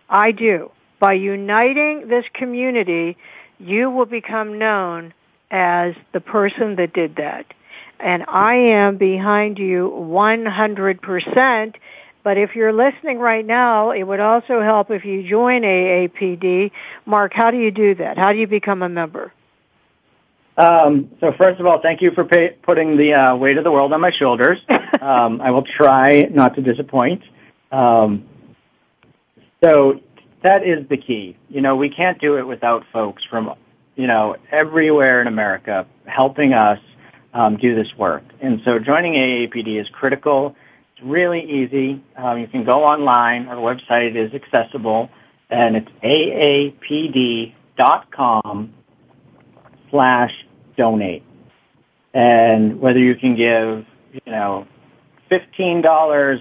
I 0.09 0.31
do. 0.31 0.71
By 0.99 1.13
uniting 1.13 2.07
this 2.07 2.25
community, 2.33 3.17
you 3.59 3.89
will 3.89 4.05
become 4.05 4.59
known 4.59 5.13
as 5.51 5.95
the 6.13 6.19
person 6.19 6.75
that 6.75 6.93
did 6.93 7.15
that. 7.17 7.45
And 7.99 8.25
I 8.27 8.55
am 8.55 8.97
behind 8.97 9.57
you 9.57 9.89
100%. 9.95 11.75
But 12.23 12.37
if 12.37 12.55
you're 12.55 12.73
listening 12.73 13.19
right 13.19 13.45
now, 13.45 13.91
it 13.91 14.03
would 14.03 14.19
also 14.19 14.61
help 14.61 14.89
if 14.89 15.05
you 15.05 15.27
join 15.27 15.61
AAPD. 15.61 16.71
Mark, 17.05 17.33
how 17.33 17.51
do 17.51 17.57
you 17.57 17.71
do 17.71 17.95
that? 17.95 18.17
How 18.17 18.33
do 18.33 18.39
you 18.39 18.47
become 18.47 18.81
a 18.81 18.89
member? 18.89 19.31
Um, 20.57 21.11
so 21.19 21.33
first 21.37 21.59
of 21.59 21.65
all, 21.65 21.81
thank 21.81 22.01
you 22.01 22.11
for 22.11 22.23
pay, 22.23 22.57
putting 22.63 22.97
the 22.97 23.13
uh, 23.13 23.35
weight 23.35 23.57
of 23.57 23.63
the 23.63 23.71
world 23.71 23.93
on 23.93 24.01
my 24.01 24.11
shoulders. 24.11 24.59
um, 25.01 25.41
I 25.41 25.51
will 25.51 25.63
try 25.63 26.21
not 26.31 26.55
to 26.55 26.61
disappoint. 26.61 27.21
Um, 27.71 28.25
so 29.63 30.01
that 30.45 30.65
is 30.65 30.87
the 30.89 30.97
key. 30.97 31.35
You 31.49 31.61
know, 31.61 31.75
we 31.75 31.89
can't 31.89 32.19
do 32.21 32.37
it 32.37 32.45
without 32.47 32.85
folks 32.93 33.23
from, 33.23 33.55
you 33.95 34.05
know, 34.07 34.35
everywhere 34.51 35.19
in 35.21 35.27
America 35.27 35.87
helping 36.05 36.53
us 36.53 36.79
um, 37.33 37.57
do 37.57 37.75
this 37.75 37.89
work. 37.97 38.23
And 38.41 38.61
so 38.63 38.77
joining 38.79 39.13
AAPD 39.13 39.81
is 39.81 39.89
critical. 39.89 40.55
It's 40.93 41.03
really 41.03 41.41
easy. 41.43 42.01
Um, 42.15 42.39
you 42.39 42.47
can 42.47 42.63
go 42.63 42.83
online. 42.83 43.47
Our 43.47 43.55
website 43.55 44.15
is 44.15 44.33
accessible, 44.33 45.09
and 45.49 45.75
it's 45.75 45.89
aapd.com 46.93 48.73
slash 49.89 50.45
donate. 50.77 51.23
And 52.13 52.79
whether 52.79 52.99
you 52.99 53.15
can 53.15 53.35
give, 53.35 53.85
you 54.13 54.21
know, 54.31 54.67
$15 55.31 55.83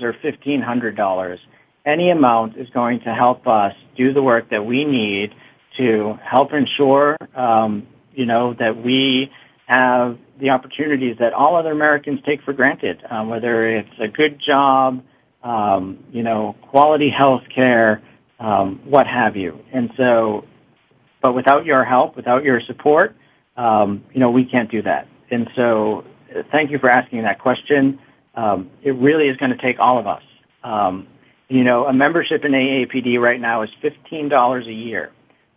or 0.03 0.13
$1,500, 0.13 1.39
any 1.85 2.11
amount 2.11 2.57
is 2.57 2.69
going 2.71 3.01
to 3.01 3.15
help 3.15 3.47
us 3.47 3.75
do 3.97 4.13
the 4.13 4.23
work 4.23 4.51
that 4.51 4.65
we 4.65 4.85
need 4.85 5.35
to 5.77 6.19
help 6.23 6.53
ensure, 6.53 7.17
um, 7.35 7.87
you 8.15 8.27
know, 8.27 8.55
that 8.55 8.83
we 8.83 9.31
have 9.67 10.19
the 10.41 10.51
opportunities 10.51 11.17
that 11.19 11.33
all 11.33 11.57
other 11.57 11.73
Americans 11.73 12.21
take 12.25 12.43
for 12.43 12.53
granted, 12.53 13.03
um, 13.11 13.29
whether 13.29 13.67
it's 13.77 13.99
a 13.99 14.09
good 14.09 14.39
job, 14.39 15.03
um, 15.43 15.99
you 16.13 16.23
know, 16.23 16.55
quality 16.63 17.11
health 17.11 17.43
care, 17.55 18.03
um, 18.41 18.81
what 18.85 19.07
have 19.07 19.37
you. 19.37 19.59
And 19.73 19.91
so, 19.97 20.45
but 21.23 21.35
without 21.35 21.65
your 21.65 21.85
help, 21.85 22.17
without 22.17 22.45
your 22.45 22.61
support, 22.61 23.15
um, 23.57 24.05
you 24.13 24.21
know, 24.21 24.31
we 24.31 24.45
can't 24.45 24.71
do 24.71 24.83
that. 24.83 25.09
And 25.31 25.49
so, 25.55 26.05
thank 26.51 26.71
you 26.71 26.79
for 26.79 26.91
asking 26.91 27.23
that 27.23 27.39
question. 27.39 27.99
Um, 28.35 28.71
it 28.83 28.93
really 28.93 29.29
is 29.29 29.37
going 29.37 29.53
to 29.53 29.57
take 29.57 29.79
all 29.79 29.99
of 29.99 30.07
us. 30.07 30.23
Um, 30.63 31.07
you 31.49 31.65
know, 31.65 31.87
a 31.87 31.93
membership 31.93 32.45
in 32.45 32.53
AAPD 32.53 33.21
right 33.21 33.41
now 33.41 33.63
is 33.63 33.71
fifteen 33.81 34.29
dollars 34.29 34.67
a 34.67 34.73
year. 34.73 35.13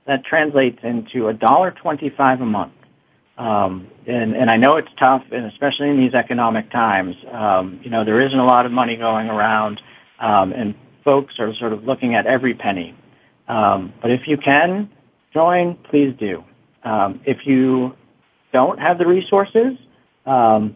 That 0.05 0.23
translates 0.25 0.79
into 0.83 1.27
a 1.27 1.33
dollar 1.33 1.71
twenty-five 1.71 2.41
a 2.41 2.45
month. 2.45 2.73
Um, 3.37 3.87
and, 4.07 4.35
and 4.35 4.49
I 4.49 4.57
know 4.57 4.77
it's 4.77 4.89
tough, 4.97 5.23
and 5.31 5.45
especially 5.45 5.89
in 5.89 5.99
these 5.99 6.15
economic 6.15 6.71
times, 6.71 7.15
um, 7.31 7.79
you 7.83 7.91
know, 7.91 8.03
there 8.03 8.19
isn't 8.19 8.39
a 8.39 8.45
lot 8.45 8.65
of 8.65 8.71
money 8.71 8.95
going 8.95 9.29
around, 9.29 9.79
um, 10.19 10.53
and 10.53 10.73
folks 11.03 11.35
are 11.37 11.53
sort 11.53 11.71
of 11.71 11.83
looking 11.83 12.15
at 12.15 12.25
every 12.25 12.55
penny. 12.55 12.95
Um, 13.47 13.93
but 14.01 14.09
if 14.09 14.27
you 14.27 14.37
can 14.37 14.89
join, 15.33 15.75
please 15.75 16.15
do. 16.19 16.43
Um, 16.83 17.21
if 17.25 17.45
you 17.45 17.95
don't 18.51 18.79
have 18.79 18.97
the 18.97 19.05
resources, 19.05 19.77
um, 20.25 20.75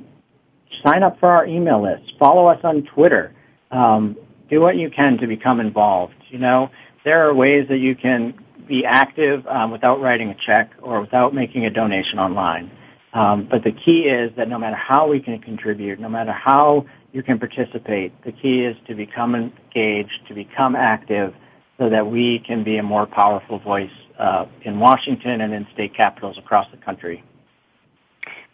sign 0.83 1.01
up 1.01 1.19
for 1.19 1.29
our 1.29 1.47
email 1.47 1.81
list. 1.81 2.13
Follow 2.19 2.45
us 2.45 2.59
on 2.63 2.83
Twitter. 2.83 3.33
Um, 3.71 4.17
do 4.51 4.59
what 4.59 4.75
you 4.75 4.91
can 4.91 5.17
to 5.17 5.27
become 5.27 5.59
involved. 5.59 6.13
You 6.29 6.37
know, 6.37 6.69
there 7.03 7.27
are 7.27 7.33
ways 7.33 7.67
that 7.69 7.77
you 7.77 7.95
can 7.95 8.35
be 8.67 8.85
active 8.85 9.47
um, 9.47 9.71
without 9.71 9.99
writing 10.01 10.29
a 10.29 10.35
check 10.35 10.69
or 10.81 11.01
without 11.01 11.33
making 11.33 11.65
a 11.65 11.69
donation 11.69 12.19
online. 12.19 12.69
Um, 13.13 13.47
but 13.49 13.63
the 13.63 13.71
key 13.71 14.01
is 14.01 14.31
that 14.37 14.47
no 14.47 14.59
matter 14.59 14.75
how 14.75 15.07
we 15.07 15.19
can 15.19 15.39
contribute, 15.39 15.99
no 15.99 16.09
matter 16.09 16.31
how 16.31 16.85
you 17.11 17.23
can 17.23 17.39
participate, 17.39 18.13
the 18.23 18.31
key 18.31 18.63
is 18.63 18.77
to 18.87 18.95
become 18.95 19.35
engaged, 19.35 20.27
to 20.27 20.33
become 20.33 20.75
active, 20.75 21.33
so 21.77 21.89
that 21.89 22.07
we 22.07 22.39
can 22.39 22.63
be 22.63 22.77
a 22.77 22.83
more 22.83 23.05
powerful 23.05 23.57
voice 23.59 23.91
uh, 24.19 24.45
in 24.63 24.79
Washington 24.79 25.41
and 25.41 25.53
in 25.53 25.65
state 25.73 25.95
capitals 25.95 26.37
across 26.37 26.67
the 26.71 26.77
country. 26.77 27.23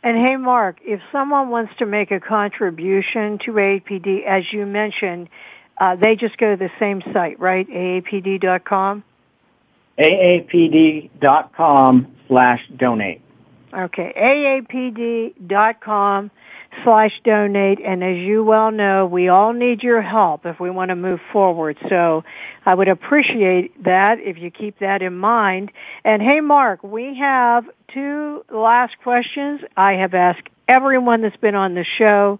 And 0.03 0.15
hey, 0.15 0.37
Mark, 0.37 0.77
if 0.83 1.01
someone 1.11 1.49
wants 1.49 1.73
to 1.79 1.85
make 1.85 2.11
a 2.11 2.19
contribution 2.19 3.39
to 3.39 3.51
AAPD, 3.51 4.25
as 4.25 4.43
you 4.53 4.65
mentioned, 4.65 5.27
uh, 5.79 5.95
they 5.95 6.15
just 6.15 6.37
go 6.37 6.51
to 6.51 6.57
the 6.57 6.71
same 6.79 7.01
site, 7.13 7.39
right? 7.39 7.67
AAPD.com? 7.69 9.03
AAPD.com 9.99 11.47
slash 12.27 12.67
donate. 12.75 13.21
Okay, 13.73 14.13
AAPD.com 14.69 16.31
slash 16.83 17.21
donate. 17.23 17.79
And 17.83 18.03
as 18.03 18.17
you 18.17 18.43
well 18.43 18.71
know, 18.71 19.05
we 19.05 19.29
all 19.29 19.53
need 19.53 19.83
your 19.83 20.01
help 20.01 20.45
if 20.45 20.59
we 20.59 20.69
want 20.69 20.89
to 20.89 20.95
move 20.95 21.19
forward. 21.31 21.77
So 21.89 22.23
I 22.65 22.73
would 22.73 22.87
appreciate 22.87 23.83
that 23.83 24.19
if 24.19 24.37
you 24.37 24.51
keep 24.51 24.79
that 24.79 25.01
in 25.01 25.17
mind. 25.17 25.71
And 26.03 26.21
hey, 26.21 26.41
Mark, 26.41 26.83
we 26.83 27.17
have 27.17 27.65
two 27.93 28.45
last 28.51 28.97
questions. 29.03 29.61
I 29.75 29.93
have 29.93 30.13
asked 30.13 30.47
everyone 30.67 31.21
that's 31.21 31.37
been 31.37 31.55
on 31.55 31.73
the 31.75 31.85
show 31.97 32.39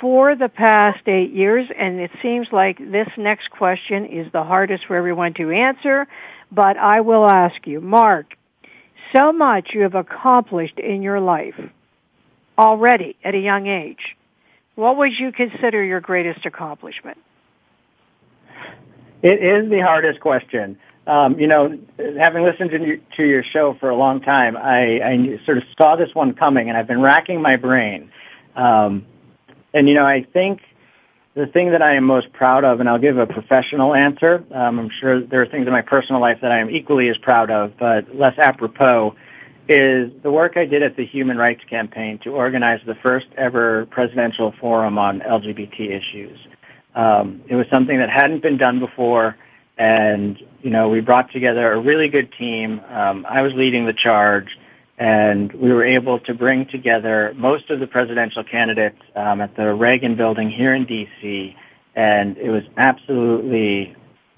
for 0.00 0.34
the 0.34 0.48
past 0.48 1.06
eight 1.06 1.32
years, 1.32 1.68
and 1.76 2.00
it 2.00 2.10
seems 2.22 2.48
like 2.50 2.78
this 2.78 3.08
next 3.16 3.50
question 3.50 4.06
is 4.06 4.32
the 4.32 4.42
hardest 4.42 4.86
for 4.86 4.96
everyone 4.96 5.34
to 5.34 5.50
answer, 5.50 6.06
but 6.50 6.76
I 6.76 7.02
will 7.02 7.28
ask 7.28 7.66
you. 7.66 7.80
Mark, 7.80 8.36
so 9.14 9.32
much 9.32 9.70
you 9.74 9.82
have 9.82 9.94
accomplished 9.94 10.78
in 10.78 11.02
your 11.02 11.20
life 11.20 11.58
already 12.58 13.16
at 13.22 13.34
a 13.34 13.38
young 13.38 13.66
age. 13.66 14.16
What 14.74 14.96
would 14.96 15.12
you 15.18 15.32
consider 15.32 15.84
your 15.84 16.00
greatest 16.00 16.46
accomplishment? 16.46 17.18
It 19.22 19.42
is 19.42 19.70
the 19.70 19.80
hardest 19.80 20.20
question. 20.20 20.78
Um, 21.06 21.38
you 21.38 21.46
know, 21.46 21.78
having 22.18 22.44
listened 22.44 22.70
to 22.70 23.00
to 23.16 23.24
your 23.24 23.42
show 23.42 23.76
for 23.80 23.90
a 23.90 23.96
long 23.96 24.20
time, 24.20 24.56
I, 24.56 25.00
I 25.00 25.40
sort 25.44 25.58
of 25.58 25.64
saw 25.76 25.96
this 25.96 26.14
one 26.14 26.34
coming, 26.34 26.68
and 26.68 26.78
I've 26.78 26.86
been 26.86 27.02
racking 27.02 27.42
my 27.42 27.56
brain. 27.56 28.10
Um, 28.54 29.04
and 29.74 29.88
you 29.88 29.94
know, 29.94 30.06
I 30.06 30.24
think 30.32 30.60
the 31.34 31.46
thing 31.46 31.70
that 31.70 31.82
I 31.82 31.94
am 31.94 32.04
most 32.04 32.32
proud 32.32 32.64
of, 32.64 32.80
and 32.80 32.88
I'll 32.88 32.98
give 32.98 33.18
a 33.18 33.26
professional 33.26 33.94
answer. 33.94 34.44
Um, 34.52 34.78
I'm 34.78 34.90
sure 35.00 35.20
there 35.20 35.42
are 35.42 35.46
things 35.46 35.66
in 35.66 35.72
my 35.72 35.82
personal 35.82 36.20
life 36.20 36.38
that 36.42 36.50
I 36.50 36.58
am 36.58 36.70
equally 36.70 37.08
as 37.08 37.16
proud 37.18 37.50
of, 37.50 37.78
but 37.78 38.14
less 38.14 38.36
apropos, 38.38 39.14
is 39.68 40.10
the 40.22 40.32
work 40.32 40.56
I 40.56 40.64
did 40.64 40.82
at 40.82 40.96
the 40.96 41.06
Human 41.06 41.38
Rights 41.38 41.62
Campaign 41.70 42.18
to 42.24 42.30
organize 42.30 42.80
the 42.84 42.96
first 42.96 43.26
ever 43.36 43.86
presidential 43.86 44.52
forum 44.60 44.98
on 44.98 45.20
LGBT 45.20 45.90
issues. 45.90 46.38
Um, 46.96 47.42
it 47.46 47.54
was 47.54 47.66
something 47.72 47.98
that 47.98 48.10
hadn't 48.10 48.42
been 48.42 48.56
done 48.56 48.80
before, 48.80 49.36
and 49.78 50.36
you 50.62 50.70
know, 50.70 50.88
we 50.88 51.00
brought 51.00 51.30
together 51.32 51.72
a 51.72 51.80
really 51.80 52.08
good 52.08 52.32
team. 52.32 52.80
Um, 52.88 53.24
I 53.28 53.42
was 53.42 53.52
leading 53.54 53.86
the 53.86 53.92
charge 53.92 54.58
and 55.00 55.50
we 55.54 55.72
were 55.72 55.84
able 55.84 56.20
to 56.20 56.34
bring 56.34 56.66
together 56.66 57.32
most 57.34 57.70
of 57.70 57.80
the 57.80 57.86
presidential 57.86 58.44
candidates 58.44 59.00
um, 59.16 59.40
at 59.40 59.56
the 59.56 59.72
Reagan 59.72 60.14
Building 60.14 60.50
here 60.50 60.74
in 60.74 60.84
D.C. 60.84 61.56
And 61.96 62.36
it 62.36 62.50
was 62.50 62.64
absolutely 62.76 63.96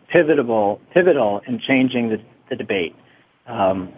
pivotal, 0.08 0.80
pivotal 0.94 1.42
in 1.48 1.58
changing 1.58 2.10
the, 2.10 2.20
the 2.48 2.54
debate. 2.54 2.94
Um, 3.48 3.92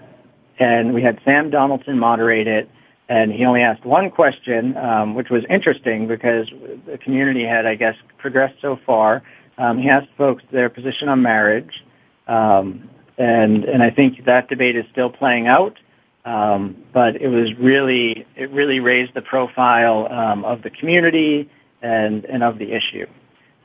and 0.58 0.94
we 0.94 1.02
had 1.02 1.20
Sam 1.22 1.50
Donaldson 1.50 1.98
moderate 1.98 2.46
it, 2.46 2.70
and 3.10 3.30
he 3.30 3.44
only 3.44 3.60
asked 3.60 3.84
one 3.84 4.10
question, 4.10 4.74
um, 4.78 5.14
which 5.14 5.28
was 5.28 5.44
interesting 5.50 6.08
because 6.08 6.46
the 6.86 6.96
community 6.96 7.44
had, 7.44 7.66
I 7.66 7.74
guess, 7.74 7.96
progressed 8.16 8.62
so 8.62 8.78
far. 8.86 9.22
Um, 9.58 9.76
he 9.76 9.90
asked 9.90 10.08
folks 10.16 10.42
their 10.50 10.70
position 10.70 11.10
on 11.10 11.20
marriage, 11.20 11.84
um, 12.26 12.88
and 13.18 13.64
and 13.64 13.82
I 13.82 13.90
think 13.90 14.24
that 14.24 14.48
debate 14.48 14.76
is 14.76 14.86
still 14.90 15.10
playing 15.10 15.46
out. 15.46 15.78
Um, 16.24 16.76
but 16.92 17.16
it 17.16 17.28
was 17.28 17.52
really 17.58 18.26
it 18.34 18.50
really 18.50 18.80
raised 18.80 19.12
the 19.14 19.20
profile 19.20 20.10
um, 20.10 20.44
of 20.44 20.62
the 20.62 20.70
community 20.70 21.50
and 21.82 22.24
and 22.24 22.42
of 22.42 22.58
the 22.58 22.72
issue. 22.72 23.06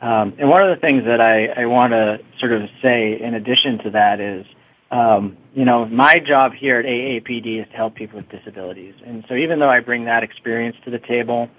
Um, 0.01 0.33
and 0.37 0.49
one 0.49 0.61
of 0.61 0.69
the 0.69 0.85
things 0.85 1.05
that 1.05 1.21
I, 1.21 1.47
I 1.47 1.65
want 1.65 1.91
to 1.91 2.19
sort 2.39 2.53
of 2.53 2.69
say 2.81 3.19
in 3.21 3.33
addition 3.33 3.79
to 3.79 3.89
that 3.91 4.21
is, 4.21 4.45
um, 4.91 5.37
you 5.53 5.65
know, 5.65 5.85
my 5.85 6.19
job 6.19 6.53
here 6.53 6.79
at 6.79 6.85
AAPD 6.85 7.61
is 7.61 7.67
to 7.69 7.75
help 7.75 7.95
people 7.95 8.17
with 8.17 8.29
disabilities. 8.29 8.95
And 9.05 9.25
so 9.27 9.35
even 9.35 9.59
though 9.59 9.69
I 9.69 9.81
bring 9.81 10.05
that 10.05 10.23
experience 10.23 10.77
to 10.85 10.91
the 10.91 10.99
table, 10.99 11.49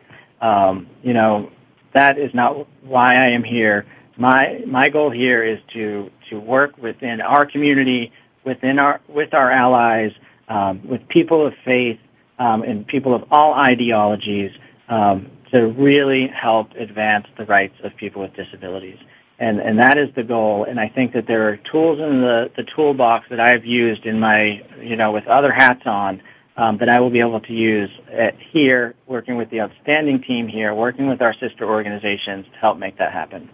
um, 0.41 0.87
you 1.03 1.13
know, 1.13 1.51
that 1.93 2.19
is 2.19 2.33
not 2.35 2.67
why 2.83 3.15
I 3.15 3.29
am 3.29 3.45
here. 3.45 3.87
my 4.17 4.63
my 4.67 4.89
goal 4.89 5.11
here 5.11 5.43
is 5.45 5.59
to 5.75 6.11
to 6.31 6.39
work 6.39 6.77
within 6.79 7.21
our 7.21 7.45
community, 7.45 8.13
within 8.45 8.79
our 8.79 9.01
with 9.09 9.35
our 9.35 9.51
allies, 9.51 10.13
um, 10.51 10.87
with 10.87 11.01
people 11.09 11.47
of 11.47 11.55
faith, 11.65 11.99
um, 12.39 12.63
and 12.63 12.87
people 12.87 13.15
of 13.15 13.25
all 13.31 13.55
ideologies 13.55 14.51
um, 14.89 15.31
to 15.53 15.69
really 15.69 16.27
help 16.29 16.73
advance 16.73 17.27
the 17.39 17.45
rights 17.47 17.75
of 17.85 17.97
people 17.97 18.21
with 18.23 18.35
disabilities. 18.35 18.99
And, 19.39 19.59
and 19.59 19.79
that 19.79 19.97
is 19.97 20.09
the 20.15 20.23
goal. 20.23 20.65
And 20.65 20.79
I 20.79 20.89
think 20.89 21.15
that 21.15 21.27
there 21.27 21.49
are 21.49 21.57
tools 21.57 21.99
in 21.99 22.21
the, 22.21 22.51
the 22.57 22.65
toolbox 22.77 23.27
that 23.31 23.41
I've 23.41 23.65
used 23.65 24.05
in 24.05 24.21
my, 24.21 24.63
you 24.83 24.97
know, 24.97 25.13
with 25.13 25.27
other 25.27 25.51
hats 25.51 25.83
on 25.87 26.21
um, 26.57 26.77
that 26.79 26.91
I 26.91 27.01
will 27.01 27.11
be 27.11 27.21
able 27.21 27.41
to 27.41 27.53
use 27.53 27.91
at, 28.13 28.35
here, 28.39 28.95
working 29.07 29.37
with 29.37 29.49
the 29.51 29.63
outstanding 29.63 30.21
team 30.23 30.47
here, 30.47 30.75
working 30.75 31.09
with 31.09 31.23
our 31.23 31.33
sister 31.35 31.65
organizations 31.65 32.45
to 32.53 32.59
help 32.59 32.79
make 32.79 32.99
that 32.99 33.13
happen. 33.13 33.49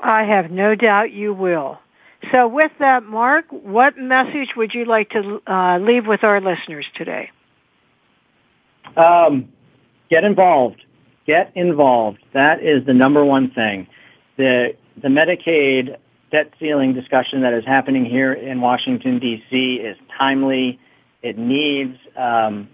I 0.00 0.24
have 0.24 0.50
no 0.50 0.74
doubt 0.74 1.12
you 1.12 1.34
will. 1.34 1.78
So 2.30 2.46
with 2.46 2.70
that, 2.78 3.02
Mark, 3.02 3.46
what 3.50 3.98
message 3.98 4.50
would 4.56 4.74
you 4.74 4.84
like 4.84 5.10
to 5.10 5.42
uh, 5.46 5.78
leave 5.78 6.06
with 6.06 6.22
our 6.22 6.40
listeners 6.40 6.86
today? 6.94 7.30
Um, 8.96 9.48
get 10.08 10.24
involved. 10.24 10.84
Get 11.26 11.52
involved. 11.56 12.18
That 12.32 12.62
is 12.62 12.84
the 12.86 12.94
number 12.94 13.24
one 13.24 13.50
thing. 13.50 13.88
The 14.36 14.76
the 15.00 15.08
Medicaid 15.08 15.96
debt 16.30 16.52
ceiling 16.60 16.94
discussion 16.94 17.42
that 17.42 17.54
is 17.54 17.64
happening 17.64 18.04
here 18.04 18.32
in 18.32 18.60
Washington 18.60 19.18
D.C. 19.18 19.74
is 19.76 19.96
timely. 20.16 20.78
It 21.22 21.38
needs 21.38 21.96
um, 22.16 22.68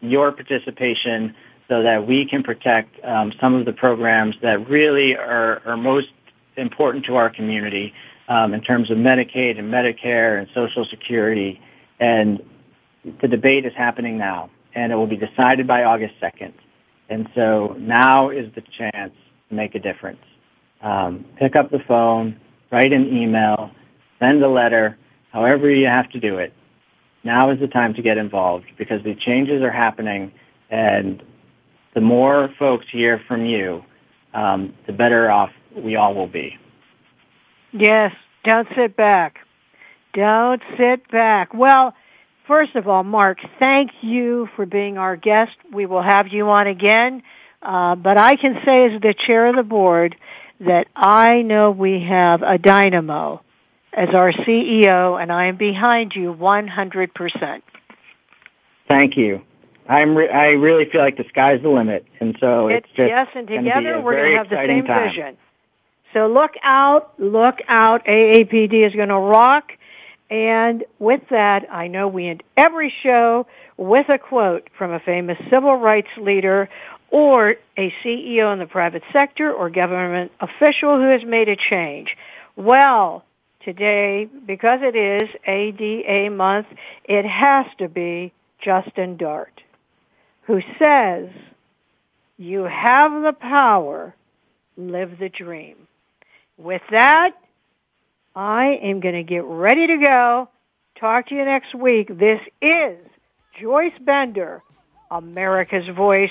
your 0.00 0.32
participation 0.32 1.34
so 1.68 1.82
that 1.82 2.06
we 2.06 2.26
can 2.26 2.42
protect 2.42 3.02
um, 3.04 3.32
some 3.40 3.54
of 3.54 3.64
the 3.64 3.72
programs 3.72 4.36
that 4.42 4.68
really 4.68 5.16
are, 5.16 5.62
are 5.66 5.76
most 5.76 6.08
important 6.56 7.04
to 7.06 7.16
our 7.16 7.30
community 7.30 7.92
um, 8.28 8.54
in 8.54 8.60
terms 8.60 8.90
of 8.90 8.98
Medicaid 8.98 9.58
and 9.58 9.72
Medicare 9.72 10.38
and 10.38 10.48
Social 10.54 10.84
Security. 10.84 11.60
And 12.00 12.42
the 13.20 13.28
debate 13.28 13.64
is 13.66 13.72
happening 13.76 14.18
now, 14.18 14.50
and 14.74 14.92
it 14.92 14.96
will 14.96 15.06
be 15.06 15.16
decided 15.16 15.66
by 15.66 15.84
August 15.84 16.14
2nd. 16.20 16.52
And 17.08 17.28
so 17.34 17.76
now 17.78 18.30
is 18.30 18.52
the 18.54 18.62
chance 18.62 19.12
to 19.48 19.54
make 19.54 19.74
a 19.74 19.78
difference. 19.78 20.22
Um, 20.80 21.24
pick 21.36 21.56
up 21.56 21.70
the 21.70 21.80
phone, 21.86 22.40
write 22.70 22.92
an 22.92 23.16
email, 23.16 23.70
send 24.18 24.42
a 24.42 24.48
letter, 24.48 24.96
however 25.32 25.70
you 25.70 25.86
have 25.86 26.10
to 26.10 26.20
do 26.20 26.38
it. 26.38 26.52
Now 27.24 27.50
is 27.50 27.60
the 27.60 27.68
time 27.68 27.94
to 27.94 28.02
get 28.02 28.18
involved 28.18 28.66
because 28.78 29.02
the 29.04 29.14
changes 29.14 29.62
are 29.62 29.70
happening 29.70 30.32
and 30.70 31.22
the 31.94 32.00
more 32.00 32.52
folks 32.58 32.86
hear 32.90 33.20
from 33.28 33.44
you, 33.44 33.84
um, 34.34 34.74
the 34.86 34.92
better 34.92 35.30
off 35.30 35.50
we 35.76 35.96
all 35.96 36.14
will 36.14 36.26
be. 36.26 36.58
Yes, 37.72 38.14
don't 38.44 38.68
sit 38.76 38.96
back. 38.96 39.38
Don't 40.14 40.62
sit 40.76 41.10
back. 41.10 41.54
Well, 41.54 41.94
first 42.46 42.74
of 42.74 42.86
all, 42.86 43.02
Mark, 43.02 43.38
thank 43.58 43.90
you 44.02 44.48
for 44.56 44.66
being 44.66 44.98
our 44.98 45.16
guest. 45.16 45.56
We 45.72 45.86
will 45.86 46.02
have 46.02 46.28
you 46.28 46.48
on 46.50 46.66
again. 46.66 47.22
Uh, 47.62 47.94
but 47.94 48.18
I 48.18 48.36
can 48.36 48.60
say 48.64 48.92
as 48.92 49.00
the 49.00 49.14
chair 49.14 49.46
of 49.46 49.56
the 49.56 49.62
board 49.62 50.16
that 50.60 50.88
I 50.94 51.42
know 51.42 51.70
we 51.70 52.00
have 52.00 52.42
a 52.42 52.58
dynamo 52.58 53.40
as 53.92 54.10
our 54.14 54.32
CEO 54.32 55.20
and 55.20 55.32
I 55.32 55.46
am 55.46 55.56
behind 55.56 56.14
you 56.14 56.34
100%. 56.34 57.62
Thank 58.88 59.16
you. 59.16 59.42
I'm 59.88 60.16
re- 60.16 60.28
I 60.28 60.48
really 60.48 60.88
feel 60.90 61.00
like 61.00 61.16
the 61.16 61.24
sky's 61.28 61.62
the 61.62 61.68
limit. 61.68 62.06
And 62.20 62.36
so 62.40 62.68
it's, 62.68 62.86
it's 62.86 62.96
just 62.96 63.08
Yes, 63.08 63.28
and 63.34 63.46
together 63.46 64.00
we're 64.00 64.16
going 64.16 64.32
to 64.32 64.38
have 64.38 64.48
the 64.48 64.64
same 64.66 64.84
time. 64.84 65.08
vision. 65.08 65.36
So 66.12 66.26
look 66.26 66.52
out, 66.62 67.18
look 67.18 67.58
out. 67.68 68.04
AAPD 68.04 68.86
is 68.86 68.94
going 68.94 69.08
to 69.08 69.18
rock. 69.18 69.72
And 70.30 70.84
with 70.98 71.20
that, 71.30 71.66
I 71.70 71.88
know 71.88 72.08
we 72.08 72.28
end 72.28 72.42
every 72.56 72.92
show 73.02 73.46
with 73.76 74.08
a 74.08 74.18
quote 74.18 74.68
from 74.76 74.92
a 74.92 75.00
famous 75.00 75.38
civil 75.50 75.76
rights 75.76 76.08
leader 76.16 76.68
or 77.10 77.56
a 77.76 77.94
CEO 78.02 78.52
in 78.52 78.58
the 78.58 78.66
private 78.66 79.02
sector 79.12 79.52
or 79.52 79.68
government 79.68 80.32
official 80.40 80.96
who 80.96 81.08
has 81.10 81.24
made 81.24 81.48
a 81.48 81.56
change. 81.56 82.16
Well, 82.56 83.24
today, 83.62 84.28
because 84.46 84.80
it 84.82 84.96
is 84.96 85.28
ADA 85.46 86.30
month, 86.30 86.66
it 87.04 87.26
has 87.26 87.66
to 87.78 87.88
be 87.88 88.32
Justin 88.58 89.18
Dart, 89.18 89.60
who 90.42 90.62
says, 90.78 91.28
you 92.38 92.62
have 92.62 93.22
the 93.22 93.34
power, 93.34 94.14
live 94.76 95.18
the 95.18 95.28
dream. 95.28 95.76
With 96.62 96.82
that, 96.92 97.32
I 98.36 98.78
am 98.82 99.00
going 99.00 99.16
to 99.16 99.24
get 99.24 99.42
ready 99.42 99.88
to 99.88 99.96
go. 99.96 100.48
Talk 100.94 101.26
to 101.28 101.34
you 101.34 101.44
next 101.44 101.74
week. 101.74 102.16
This 102.16 102.40
is 102.60 102.98
Joyce 103.60 103.98
Bender, 104.00 104.62
America's 105.10 105.88
Voice, 105.88 106.30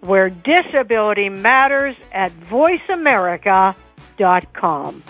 where 0.00 0.30
disability 0.30 1.28
matters 1.28 1.94
at 2.10 2.32
voiceamerica.com. 2.32 5.02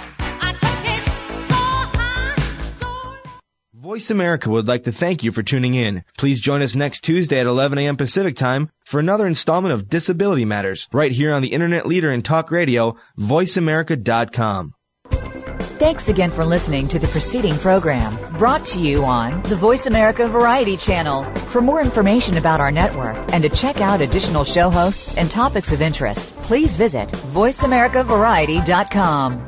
Voice 3.79 4.11
America 4.11 4.51
would 4.51 4.67
like 4.67 4.83
to 4.83 4.91
thank 4.91 5.23
you 5.23 5.31
for 5.31 5.45
tuning 5.45 5.75
in. 5.75 6.03
Please 6.17 6.41
join 6.41 6.63
us 6.63 6.75
next 6.75 7.03
Tuesday 7.03 7.39
at 7.39 7.47
11 7.47 7.79
a.m. 7.79 7.97
Pacific 7.97 8.35
Time 8.35 8.71
for 8.85 8.99
another 8.99 9.25
installment 9.25 9.73
of 9.73 9.89
Disability 9.89 10.45
Matters, 10.45 10.89
right 10.93 11.13
here 11.13 11.33
on 11.33 11.43
the 11.43 11.53
internet 11.53 11.87
leader 11.87 12.11
in 12.11 12.23
talk 12.23 12.51
radio, 12.51 12.97
voiceamerica.com. 13.21 14.75
Thanks 15.79 16.09
again 16.09 16.33
for 16.33 16.45
listening 16.45 16.89
to 16.89 16.99
the 16.99 17.07
preceding 17.07 17.57
program 17.59 18.19
brought 18.37 18.65
to 18.67 18.81
you 18.81 19.05
on 19.05 19.41
the 19.43 19.55
Voice 19.55 19.87
America 19.87 20.27
Variety 20.27 20.77
Channel. 20.77 21.23
For 21.53 21.61
more 21.61 21.81
information 21.81 22.37
about 22.37 22.61
our 22.61 22.73
network 22.73 23.17
and 23.33 23.45
to 23.45 23.49
check 23.49 23.81
out 23.81 24.01
additional 24.01 24.43
show 24.43 24.71
hosts 24.71 25.17
and 25.17 25.31
topics 25.31 25.73
of 25.73 25.81
interest, 25.81 26.35
please 26.39 26.75
visit 26.75 27.09
VoiceAmericaVariety.com. 27.09 29.48